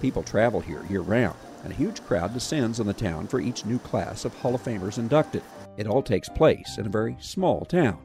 People 0.00 0.22
travel 0.22 0.60
here 0.60 0.84
year 0.88 1.00
round, 1.00 1.36
and 1.64 1.72
a 1.72 1.76
huge 1.76 2.00
crowd 2.04 2.32
descends 2.32 2.78
on 2.78 2.86
the 2.86 2.92
town 2.92 3.26
for 3.26 3.40
each 3.40 3.66
new 3.66 3.80
class 3.80 4.24
of 4.24 4.32
Hall 4.34 4.54
of 4.54 4.62
Famers 4.62 4.98
inducted. 4.98 5.42
It 5.76 5.88
all 5.88 6.02
takes 6.02 6.28
place 6.28 6.78
in 6.78 6.86
a 6.86 6.90
very 6.90 7.16
small 7.18 7.64
town. 7.64 7.98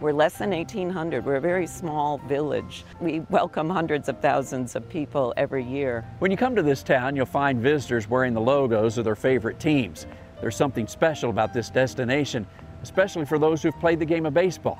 We're 0.00 0.14
less 0.14 0.38
than 0.38 0.48
1,800. 0.48 1.26
We're 1.26 1.36
a 1.36 1.40
very 1.42 1.66
small 1.66 2.16
village. 2.26 2.86
We 3.02 3.20
welcome 3.28 3.68
hundreds 3.68 4.08
of 4.08 4.18
thousands 4.20 4.74
of 4.74 4.88
people 4.88 5.34
every 5.36 5.62
year. 5.62 6.06
When 6.20 6.30
you 6.30 6.38
come 6.38 6.56
to 6.56 6.62
this 6.62 6.82
town, 6.82 7.16
you'll 7.16 7.26
find 7.26 7.60
visitors 7.60 8.08
wearing 8.08 8.32
the 8.32 8.40
logos 8.40 8.96
of 8.96 9.04
their 9.04 9.14
favorite 9.14 9.60
teams. 9.60 10.06
There's 10.40 10.56
something 10.56 10.86
special 10.86 11.28
about 11.28 11.52
this 11.52 11.68
destination, 11.68 12.46
especially 12.82 13.26
for 13.26 13.38
those 13.38 13.62
who've 13.62 13.78
played 13.78 13.98
the 13.98 14.06
game 14.06 14.24
of 14.24 14.32
baseball. 14.32 14.78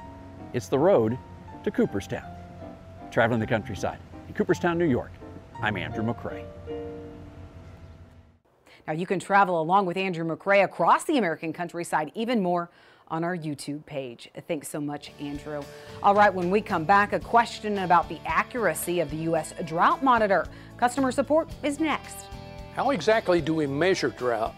It's 0.54 0.68
the 0.68 0.78
road 0.78 1.18
to 1.64 1.70
Cooperstown. 1.70 2.24
Traveling 3.10 3.40
the 3.40 3.46
countryside 3.46 3.98
in 4.26 4.32
Cooperstown, 4.32 4.78
New 4.78 4.88
York, 4.88 5.12
I'm 5.60 5.76
Andrew 5.76 6.02
McCrea. 6.02 6.46
Now 8.86 8.94
you 8.94 9.04
can 9.04 9.20
travel 9.20 9.60
along 9.60 9.84
with 9.84 9.98
Andrew 9.98 10.24
McCrea 10.24 10.64
across 10.64 11.04
the 11.04 11.18
American 11.18 11.52
countryside 11.52 12.10
even 12.14 12.40
more 12.40 12.70
on 13.10 13.24
our 13.24 13.36
YouTube 13.36 13.84
page. 13.86 14.30
Thanks 14.46 14.68
so 14.68 14.80
much, 14.80 15.12
Andrew. 15.20 15.62
All 16.02 16.14
right, 16.14 16.32
when 16.32 16.50
we 16.50 16.60
come 16.60 16.84
back, 16.84 17.12
a 17.12 17.20
question 17.20 17.78
about 17.78 18.08
the 18.08 18.18
accuracy 18.24 19.00
of 19.00 19.10
the 19.10 19.16
U.S. 19.16 19.52
drought 19.64 20.02
monitor. 20.02 20.46
Customer 20.76 21.10
support 21.12 21.50
is 21.62 21.80
next. 21.80 22.26
How 22.74 22.90
exactly 22.90 23.40
do 23.40 23.54
we 23.54 23.66
measure 23.66 24.10
drought? 24.10 24.54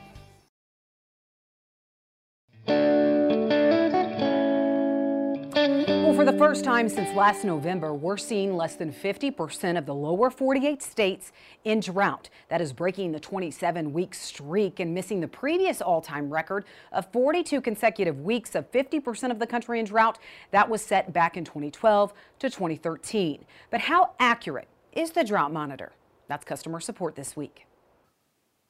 Well, 6.13 6.27
for 6.27 6.31
the 6.31 6.39
first 6.39 6.63
time 6.63 6.91
since 6.91 7.17
last 7.17 7.43
November, 7.43 7.95
we're 7.95 8.19
seeing 8.19 8.55
less 8.55 8.75
than 8.75 8.93
50% 8.93 9.79
of 9.79 9.87
the 9.87 9.95
lower 9.95 10.29
48 10.29 10.83
states 10.83 11.33
in 11.65 11.81
drought. 11.81 12.29
That 12.51 12.61
is 12.61 12.71
breaking 12.71 13.13
the 13.13 13.19
27 13.19 13.95
week 13.95 14.13
streak 14.13 14.79
and 14.79 14.93
missing 14.93 15.21
the 15.21 15.29
previous 15.29 15.81
all 15.81 16.03
time 16.03 16.31
record 16.31 16.67
of 16.93 17.11
42 17.13 17.63
consecutive 17.63 18.21
weeks 18.21 18.55
of 18.55 18.71
50% 18.71 19.31
of 19.31 19.39
the 19.39 19.47
country 19.47 19.81
in 19.81 19.87
drought. 19.87 20.19
That 20.51 20.69
was 20.69 20.83
set 20.83 21.15
back 21.15 21.39
in 21.39 21.47
2012 21.47 22.13
to 22.41 22.51
2013. 22.51 23.47
But 23.71 23.81
how 23.81 24.11
accurate 24.19 24.69
is 24.93 25.13
the 25.13 25.25
drought 25.25 25.51
monitor? 25.51 25.93
That's 26.29 26.45
customer 26.45 26.81
support 26.81 27.17
this 27.17 27.39
week. 27.39 27.65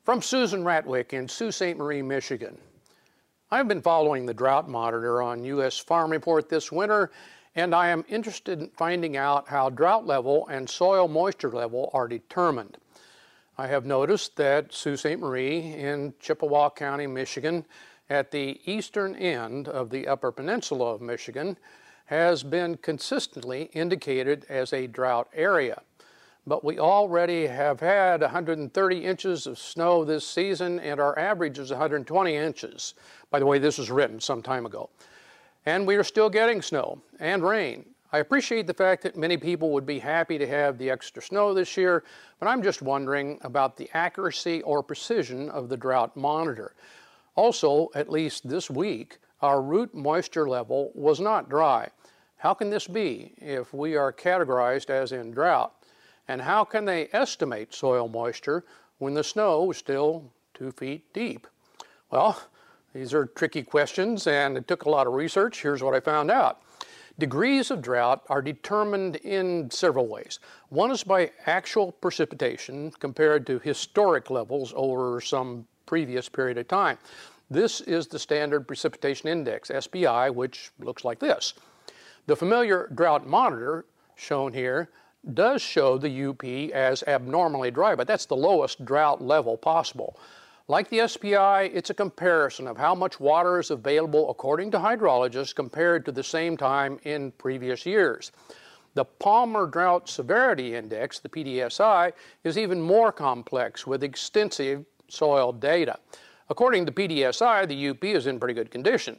From 0.05 0.23
Susan 0.23 0.63
Ratwick 0.63 1.13
in 1.13 1.27
Sault 1.27 1.55
Ste. 1.55 1.77
Marie, 1.77 2.03
Michigan. 2.03 2.57
I've 3.53 3.69
been 3.69 3.83
following 3.83 4.25
the 4.25 4.33
drought 4.33 4.67
monitor 4.67 5.21
on 5.21 5.45
U.S. 5.45 5.77
Farm 5.77 6.11
Report 6.11 6.49
this 6.49 6.73
winter, 6.73 7.11
and 7.55 7.75
I 7.75 7.89
am 7.89 8.03
interested 8.09 8.59
in 8.59 8.71
finding 8.71 9.19
out 9.19 9.47
how 9.47 9.69
drought 9.69 10.07
level 10.07 10.49
and 10.49 10.67
soil 10.67 11.07
moisture 11.07 11.51
level 11.51 11.91
are 11.93 12.09
determined. 12.09 12.79
I 13.59 13.67
have 13.67 13.85
noticed 13.85 14.37
that 14.37 14.73
Sault 14.73 15.01
Ste. 15.01 15.19
Marie 15.19 15.75
in 15.75 16.15
Chippewa 16.19 16.71
County, 16.71 17.07
Michigan, 17.07 17.67
at 18.09 18.31
the 18.31 18.59
eastern 18.65 19.15
end 19.17 19.69
of 19.69 19.91
the 19.91 20.09
Upper 20.09 20.33
Peninsula 20.33 20.95
of 20.95 21.03
Michigan, 21.03 21.59
has 22.07 22.43
been 22.43 22.79
consistently 22.79 23.65
indicated 23.75 24.47
as 24.49 24.73
a 24.73 24.87
drought 24.87 25.29
area 25.35 25.83
but 26.47 26.65
we 26.65 26.79
already 26.79 27.47
have 27.47 27.81
had 27.81 28.21
130 28.21 29.05
inches 29.05 29.47
of 29.47 29.59
snow 29.59 30.05
this 30.05 30.27
season 30.27 30.81
and 30.81 31.01
our 31.01 31.19
average 31.19 31.59
is 31.59 31.71
120 31.71 32.35
inches. 32.37 32.95
By 33.31 33.39
the 33.39 33.47
way, 33.47 33.59
this 33.59 33.79
was 33.79 33.91
written 33.91 34.21
some 34.21 34.43
time 34.43 34.67
ago. 34.67 34.91
And 35.67 35.87
we 35.87 35.95
are 35.95 36.05
still 36.05 36.29
getting 36.29 36.61
snow 36.61 37.01
and 37.21 37.45
rain. 37.45 37.85
I 38.15 38.19
appreciate 38.19 38.67
the 38.67 38.75
fact 38.75 39.03
that 39.05 39.17
many 39.17 39.39
people 39.39 39.71
would 39.71 39.87
be 39.87 39.99
happy 39.99 40.37
to 40.37 40.47
have 40.47 40.77
the 40.77 40.91
extra 40.91 41.23
snow 41.23 41.55
this 41.55 41.77
year, 41.79 42.05
but 42.41 42.47
I'm 42.47 42.63
just 42.63 42.83
wondering 42.83 43.39
about 43.41 43.77
the 43.77 43.89
accuracy 43.95 44.61
or 44.63 44.83
precision 44.83 45.49
of 45.49 45.69
the 45.71 45.77
drought 45.79 46.15
monitor. 46.15 46.75
Also, 47.37 47.89
at 47.95 48.11
least 48.11 48.47
this 48.47 48.69
week, 48.69 49.19
our 49.41 49.63
root 49.63 49.95
moisture 49.95 50.47
level 50.47 50.93
was 50.95 51.21
not 51.21 51.49
dry. 51.49 51.89
How 52.37 52.53
can 52.53 52.69
this 52.69 52.87
be 52.87 53.33
if 53.39 53.73
we 53.73 53.97
are 53.97 54.13
categorized 54.13 54.91
as 54.91 55.13
in 55.13 55.31
drought? 55.31 55.73
And 56.33 56.41
how 56.41 56.65
can 56.65 56.87
they 56.87 57.11
estimate 57.13 57.75
soil 57.75 58.09
moisture 58.09 58.65
when 58.97 59.13
the 59.13 59.23
snow 59.23 59.71
is 59.71 59.77
still 59.77 60.33
two 60.55 60.73
feet 60.73 61.13
deep? 61.13 61.47
Well, 62.11 62.41
these 62.95 63.13
are 63.13 63.27
tricky 63.27 63.63
questions 63.63 64.27
and 64.27 64.57
it 64.57 64.67
took 64.67 64.87
a 64.87 64.89
lot 64.89 65.07
of 65.07 65.13
research. 65.13 65.61
Here's 65.61 65.83
what 65.83 65.93
I 65.93 66.01
found 66.01 66.31
out. 66.31 66.63
Degrees 67.19 67.71
of 67.71 67.83
drought 67.83 68.23
are 68.31 68.41
determined 68.41 69.17
in 69.17 69.71
several 69.71 70.07
ways. 70.07 70.39
One 70.71 70.91
is 70.91 71.05
by 71.05 71.33
actual 71.45 71.93
precipitation 71.93 72.93
compared 72.93 73.47
to 73.49 73.59
historic 73.59 74.31
levels 74.31 74.73
over 74.75 75.21
some 75.21 75.67
previous 75.85 76.31
period 76.31 76.57
of 76.57 76.67
time. 76.67 76.97
This 77.51 77.83
is 77.83 78.07
the 78.07 78.19
Standard 78.19 78.67
Precipitation 78.67 79.29
Index, 79.29 79.71
SPI, 79.81 80.31
which 80.31 80.71
looks 80.79 81.05
like 81.05 81.19
this. 81.19 81.53
The 82.27 82.37
familiar 82.37 82.91
drought 82.95 83.27
monitor, 83.27 83.85
shown 84.17 84.55
here, 84.55 84.89
does 85.35 85.63
show 85.63 85.99
the 85.99 86.27
UP 86.27 86.45
as 86.75 87.03
abnormally 87.07 87.71
dry, 87.71 87.95
but 87.95 88.07
that's 88.07 88.27
the 88.27 88.37
lowest 88.37 88.85
drought 88.85 89.23
level 89.23 89.57
possible. 89.57 90.19
Like 90.69 90.89
the 90.89 91.07
SPI, 91.07 91.71
it's 91.75 91.91
a 91.91 91.95
comparison 91.95 92.67
of 92.67 92.77
how 92.77 92.95
much 92.95 93.21
water 93.21 93.59
is 93.59 93.71
available 93.71 94.31
according 94.31 94.71
to 94.73 94.79
hydrologists 94.79 95.55
compared 95.55 96.05
to 96.07 96.13
the 96.13 96.23
same 96.23 96.57
time 96.57 96.99
in 97.05 97.33
previous 97.33 97.85
years. 97.85 98.33
The 98.95 99.05
Palmer 99.05 99.67
Drought 99.67 100.09
Severity 100.09 100.75
Index, 100.75 101.19
the 101.19 101.29
PDSI, 101.29 102.13
is 102.45 102.59
even 102.59 102.81
more 102.81 103.11
complex 103.11 103.87
with 103.87 104.05
extensive 104.05 104.85
soil 105.09 105.53
data. 105.53 105.99
According 106.51 106.87
to 106.87 106.93
PDSI, 106.93 107.67
the 107.67 107.89
UP 107.89 108.05
is 108.05 108.27
in 108.27 108.39
pretty 108.39 108.55
good 108.55 108.71
condition. 108.71 109.19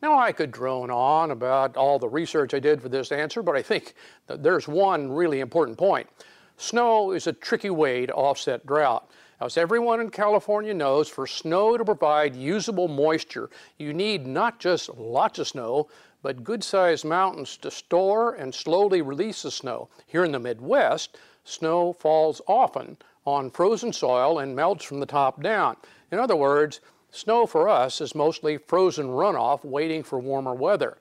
Now, 0.00 0.18
I 0.18 0.30
could 0.30 0.52
drone 0.52 0.90
on 0.90 1.32
about 1.32 1.76
all 1.76 1.98
the 1.98 2.08
research 2.08 2.54
I 2.54 2.60
did 2.60 2.80
for 2.80 2.88
this 2.88 3.10
answer, 3.10 3.42
but 3.42 3.56
I 3.56 3.62
think 3.62 3.94
that 4.28 4.42
there's 4.42 4.68
one 4.68 5.10
really 5.10 5.40
important 5.40 5.76
point. 5.76 6.08
Snow 6.56 7.12
is 7.12 7.26
a 7.26 7.32
tricky 7.32 7.70
way 7.70 8.06
to 8.06 8.14
offset 8.14 8.64
drought. 8.64 9.10
As 9.40 9.56
everyone 9.56 10.00
in 10.00 10.10
California 10.10 10.74
knows, 10.74 11.08
for 11.08 11.26
snow 11.26 11.76
to 11.76 11.84
provide 11.84 12.34
usable 12.34 12.88
moisture, 12.88 13.50
you 13.76 13.92
need 13.92 14.26
not 14.26 14.58
just 14.58 14.88
lots 14.96 15.38
of 15.38 15.48
snow, 15.48 15.88
but 16.22 16.42
good 16.42 16.64
sized 16.64 17.04
mountains 17.04 17.56
to 17.58 17.70
store 17.70 18.34
and 18.34 18.52
slowly 18.52 19.02
release 19.02 19.42
the 19.42 19.50
snow. 19.50 19.88
Here 20.06 20.24
in 20.24 20.32
the 20.32 20.40
Midwest, 20.40 21.18
snow 21.44 21.92
falls 21.92 22.40
often 22.48 22.96
on 23.24 23.50
frozen 23.50 23.92
soil 23.92 24.40
and 24.40 24.56
melts 24.56 24.84
from 24.84 25.00
the 25.00 25.06
top 25.06 25.42
down. 25.42 25.76
In 26.10 26.18
other 26.18 26.36
words, 26.36 26.80
Snow 27.10 27.46
for 27.46 27.68
us 27.68 28.00
is 28.00 28.14
mostly 28.14 28.58
frozen 28.58 29.08
runoff 29.08 29.64
waiting 29.64 30.02
for 30.02 30.18
warmer 30.18 30.54
weather. 30.54 30.98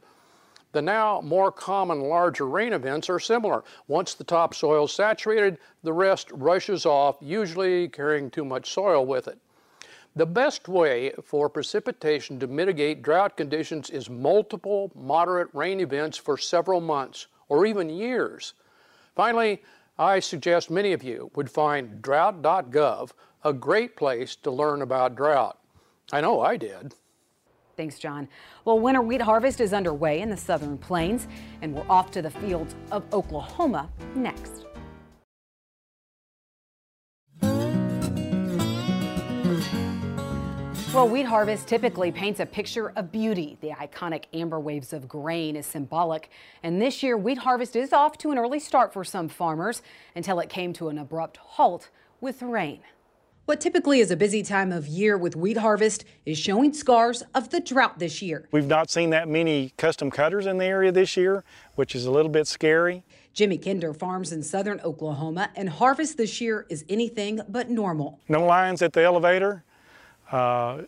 The 0.72 0.82
now 0.82 1.22
more 1.22 1.52
common 1.52 2.02
larger 2.02 2.46
rain 2.46 2.74
events 2.74 3.10
are 3.10 3.20
similar. 3.20 3.64
Once 3.88 4.14
the 4.14 4.24
topsoil 4.24 4.86
is 4.86 4.94
saturated, 4.94 5.58
the 5.84 5.94
rest 5.94 6.30
rushes 6.32 6.86
off, 6.86 7.18
usually 7.20 7.88
carrying 7.88 8.30
too 8.30 8.46
much 8.46 8.72
soil 8.72 9.06
with 9.06 9.28
it. 9.28 9.38
The 10.16 10.26
best 10.26 10.68
way 10.68 11.12
for 11.24 11.50
precipitation 11.50 12.40
to 12.40 12.48
mitigate 12.48 13.02
drought 13.02 13.38
conditions 13.38 13.90
is 13.90 14.10
multiple 14.10 14.92
moderate 14.96 15.50
rain 15.54 15.80
events 15.80 16.18
for 16.18 16.38
several 16.38 16.82
months 16.82 17.28
or 17.50 17.66
even 17.66 17.90
years. 17.90 18.54
Finally, 19.16 19.62
I 20.00 20.20
suggest 20.20 20.70
many 20.70 20.94
of 20.94 21.04
you 21.04 21.32
would 21.36 21.50
find 21.50 22.02
drought.gov 22.02 23.12
a 23.44 23.54
great 23.54 23.96
place 23.96 24.36
to 24.38 24.52
learn 24.52 24.82
about 24.82 25.16
drought. 25.16 25.60
I 26.12 26.22
know 26.22 26.42
I 26.42 26.56
did. 26.56 26.94
Thanks, 27.76 28.00
John. 28.00 28.28
Well, 28.66 28.80
winter 28.80 29.02
wheat 29.02 29.22
harvest 29.22 29.62
is 29.62 29.74
underway 29.74 30.22
in 30.22 30.30
the 30.30 30.38
southern 30.38 30.78
plains, 30.78 31.28
and 31.62 31.76
we're 31.76 31.86
off 31.90 32.12
to 32.12 32.22
the 32.22 32.32
fields 32.32 32.76
of 32.92 33.04
Oklahoma 33.14 33.90
next. 34.16 34.66
Well, 40.94 41.10
wheat 41.10 41.28
harvest 41.28 41.68
typically 41.68 42.12
paints 42.12 42.40
a 42.40 42.46
picture 42.48 42.92
of 42.96 43.12
beauty. 43.12 43.60
The 43.62 43.70
iconic 43.70 44.24
amber 44.34 44.60
waves 44.60 44.94
of 44.94 45.08
grain 45.08 45.56
is 45.56 45.68
symbolic. 45.68 46.32
And 46.64 46.82
this 46.82 47.04
year, 47.04 47.16
wheat 47.16 47.38
harvest 47.38 47.76
is 47.76 47.94
off 47.94 48.18
to 48.20 48.32
an 48.32 48.40
early 48.40 48.60
start 48.60 48.94
for 48.94 49.04
some 49.04 49.28
farmers 49.28 49.84
until 50.16 50.40
it 50.40 50.50
came 50.50 50.74
to 50.74 50.90
an 50.90 50.98
abrupt 50.98 51.38
halt 51.38 51.90
with 52.20 52.42
rain. 52.42 52.80
What 53.48 53.62
typically 53.62 54.02
is 54.02 54.12
a 54.12 54.18
busy 54.18 54.44
time 54.44 54.74
of 54.74 54.88
year 54.88 55.18
with 55.18 55.38
wheat 55.38 55.56
harvest 55.56 56.04
is 56.26 56.38
showing 56.38 56.74
scars 56.74 57.24
of 57.34 57.50
the 57.50 57.62
drought 57.62 57.98
this 57.98 58.22
year. 58.22 58.46
We've 58.52 58.68
not 58.68 58.90
seen 58.90 59.12
that 59.12 59.30
many 59.30 59.72
custom 59.78 60.12
cutters 60.12 60.46
in 60.48 60.58
the 60.58 60.66
area 60.66 60.92
this 60.92 61.16
year, 61.16 61.46
which 61.76 61.96
is 61.96 62.06
a 62.06 62.12
little 62.12 62.30
bit 62.30 62.46
scary. 62.46 63.06
Jimmy 63.34 63.58
Kinder 63.58 63.94
farms 63.94 64.34
in 64.34 64.44
southern 64.44 64.82
Oklahoma, 64.82 65.50
and 65.56 65.70
harvest 65.70 66.18
this 66.18 66.42
year 66.42 66.66
is 66.70 66.84
anything 66.90 67.40
but 67.48 67.70
normal. 67.70 68.20
No 68.28 68.44
lines 68.44 68.82
at 68.82 68.92
the 68.92 69.04
elevator. 69.04 69.64
Uh, 70.30 70.82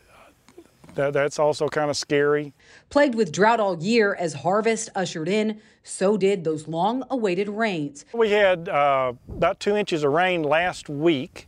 that, 0.95 1.13
that's 1.13 1.39
also 1.39 1.69
kind 1.69 1.89
of 1.89 1.95
scary. 1.95 2.53
Plagued 2.89 3.15
with 3.15 3.31
drought 3.31 3.61
all 3.61 3.81
year 3.81 4.15
as 4.15 4.33
harvest 4.33 4.89
ushered 4.95 5.29
in, 5.29 5.61
so 5.83 6.17
did 6.17 6.43
those 6.43 6.67
long 6.67 7.05
awaited 7.09 7.47
rains. 7.47 8.03
We 8.13 8.31
had 8.31 8.67
uh, 8.67 9.13
about 9.29 9.61
two 9.61 9.77
inches 9.77 10.03
of 10.03 10.11
rain 10.11 10.43
last 10.43 10.89
week, 10.89 11.47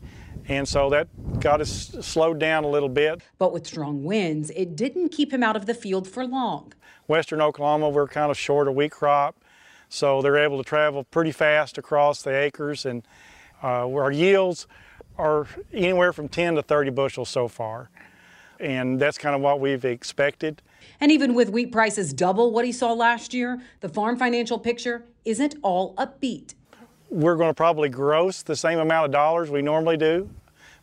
and 0.52 0.68
so 0.68 0.90
that 0.90 1.08
got 1.40 1.62
us 1.62 1.96
slowed 2.02 2.40
down 2.40 2.64
a 2.64 2.68
little 2.68 2.90
bit. 2.90 3.22
But 3.38 3.54
with 3.54 3.66
strong 3.66 4.04
winds, 4.04 4.50
it 4.52 4.76
didn't 4.76 5.10
keep 5.10 5.32
him 5.32 5.44
out 5.44 5.56
of 5.56 5.66
the 5.66 5.74
field 5.74 6.08
for 6.08 6.26
long. 6.26 6.74
Western 7.08 7.42
Oklahoma, 7.42 7.90
we're 7.90 8.08
kind 8.08 8.30
of 8.30 8.38
short 8.38 8.68
of 8.68 8.76
wheat 8.76 8.92
crop, 8.92 9.36
so 9.90 10.22
they're 10.22 10.38
able 10.38 10.58
to 10.58 10.64
travel 10.64 11.04
pretty 11.06 11.32
fast 11.32 11.78
across 11.78 12.22
the 12.22 12.38
acres, 12.38 12.86
and 12.86 13.04
uh, 13.64 13.90
our 13.90 14.12
yields 14.12 14.68
are 15.18 15.48
anywhere 15.74 16.12
from 16.12 16.28
10 16.28 16.56
to 16.56 16.62
30 16.62 16.92
bushels 16.92 17.30
so 17.30 17.48
far 17.48 17.90
and 18.62 19.00
that's 19.00 19.18
kind 19.18 19.36
of 19.36 19.42
what 19.42 19.60
we've 19.60 19.84
expected. 19.84 20.62
And 21.00 21.12
even 21.12 21.34
with 21.34 21.50
wheat 21.50 21.72
prices 21.72 22.14
double 22.14 22.52
what 22.52 22.64
he 22.64 22.72
saw 22.72 22.94
last 22.94 23.34
year, 23.34 23.60
the 23.80 23.90
farm 23.90 24.18
financial 24.18 24.60
picture 24.60 25.04
isn't 25.26 25.56
all 25.64 25.96
upbeat. 25.96 26.54
We're 27.10 27.36
going 27.36 27.50
to 27.50 27.56
probably 27.56 27.90
gross 27.90 28.44
the 28.44 28.56
same 28.56 28.80
amount 28.80 29.06
of 29.06 29.12
dollars 29.12 29.50
we 29.50 29.62
normally 29.62 29.98
do 29.98 30.30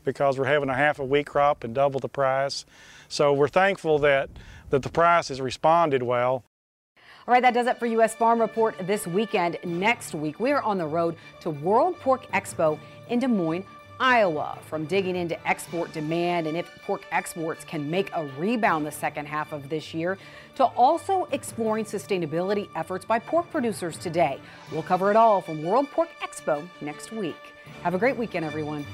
because 0.09 0.39
we're 0.39 0.47
having 0.47 0.71
a 0.71 0.75
half 0.75 0.99
a 0.99 1.05
wheat 1.05 1.27
crop 1.27 1.65
and 1.65 1.75
double 1.75 2.01
the 2.01 2.09
price. 2.09 2.65
So 3.11 3.35
we're 3.35 3.49
thankful 3.49 3.99
that, 3.99 4.31
that 4.71 4.83
the 4.83 4.89
price 4.89 5.29
has 5.29 5.39
responded 5.39 6.03
well. 6.03 6.45
All 7.27 7.35
right, 7.35 7.43
that 7.43 7.53
does 7.53 7.67
it 7.67 7.79
for 7.79 7.85
U.S. 7.85 8.15
Farm 8.15 8.41
Report 8.41 8.75
this 8.87 9.07
weekend. 9.07 9.59
Next 9.65 10.15
week, 10.15 10.41
we 10.41 10.51
are 10.53 10.63
on 10.63 10.79
the 10.79 10.87
road 10.87 11.17
to 11.41 11.51
World 11.51 12.01
Pork 12.01 12.27
Expo 12.33 12.79
in 13.11 13.19
Des 13.19 13.29
Moines, 13.29 13.67
Iowa 14.01 14.59
from 14.63 14.87
digging 14.87 15.15
into 15.15 15.37
export 15.47 15.93
demand 15.93 16.47
and 16.47 16.57
if 16.57 16.71
pork 16.87 17.03
exports 17.11 17.65
can 17.65 17.91
make 17.91 18.11
a 18.15 18.25
rebound 18.39 18.87
the 18.87 18.93
second 18.93 19.27
half 19.27 19.53
of 19.53 19.69
this 19.69 19.93
year 19.93 20.17
to 20.55 20.65
also 20.65 21.29
exploring 21.33 21.85
sustainability 21.85 22.69
efforts 22.77 23.05
by 23.05 23.19
pork 23.19 23.51
producers 23.51 23.99
today. 23.99 24.41
We'll 24.73 24.85
cover 24.85 25.11
it 25.11 25.17
all 25.17 25.43
from 25.43 25.65
World 25.65 25.91
Pork 25.91 26.09
Expo 26.23 26.67
next 26.81 27.13
week. 27.13 27.53
Have 27.83 27.95
a 27.95 27.99
great 27.99 28.17
weekend, 28.17 28.47
everyone. 28.47 28.87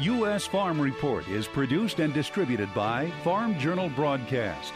U.S. 0.00 0.46
Farm 0.46 0.80
Report 0.80 1.28
is 1.28 1.46
produced 1.46 2.00
and 2.00 2.14
distributed 2.14 2.72
by 2.74 3.10
Farm 3.22 3.58
Journal 3.58 3.90
Broadcast. 3.90 4.72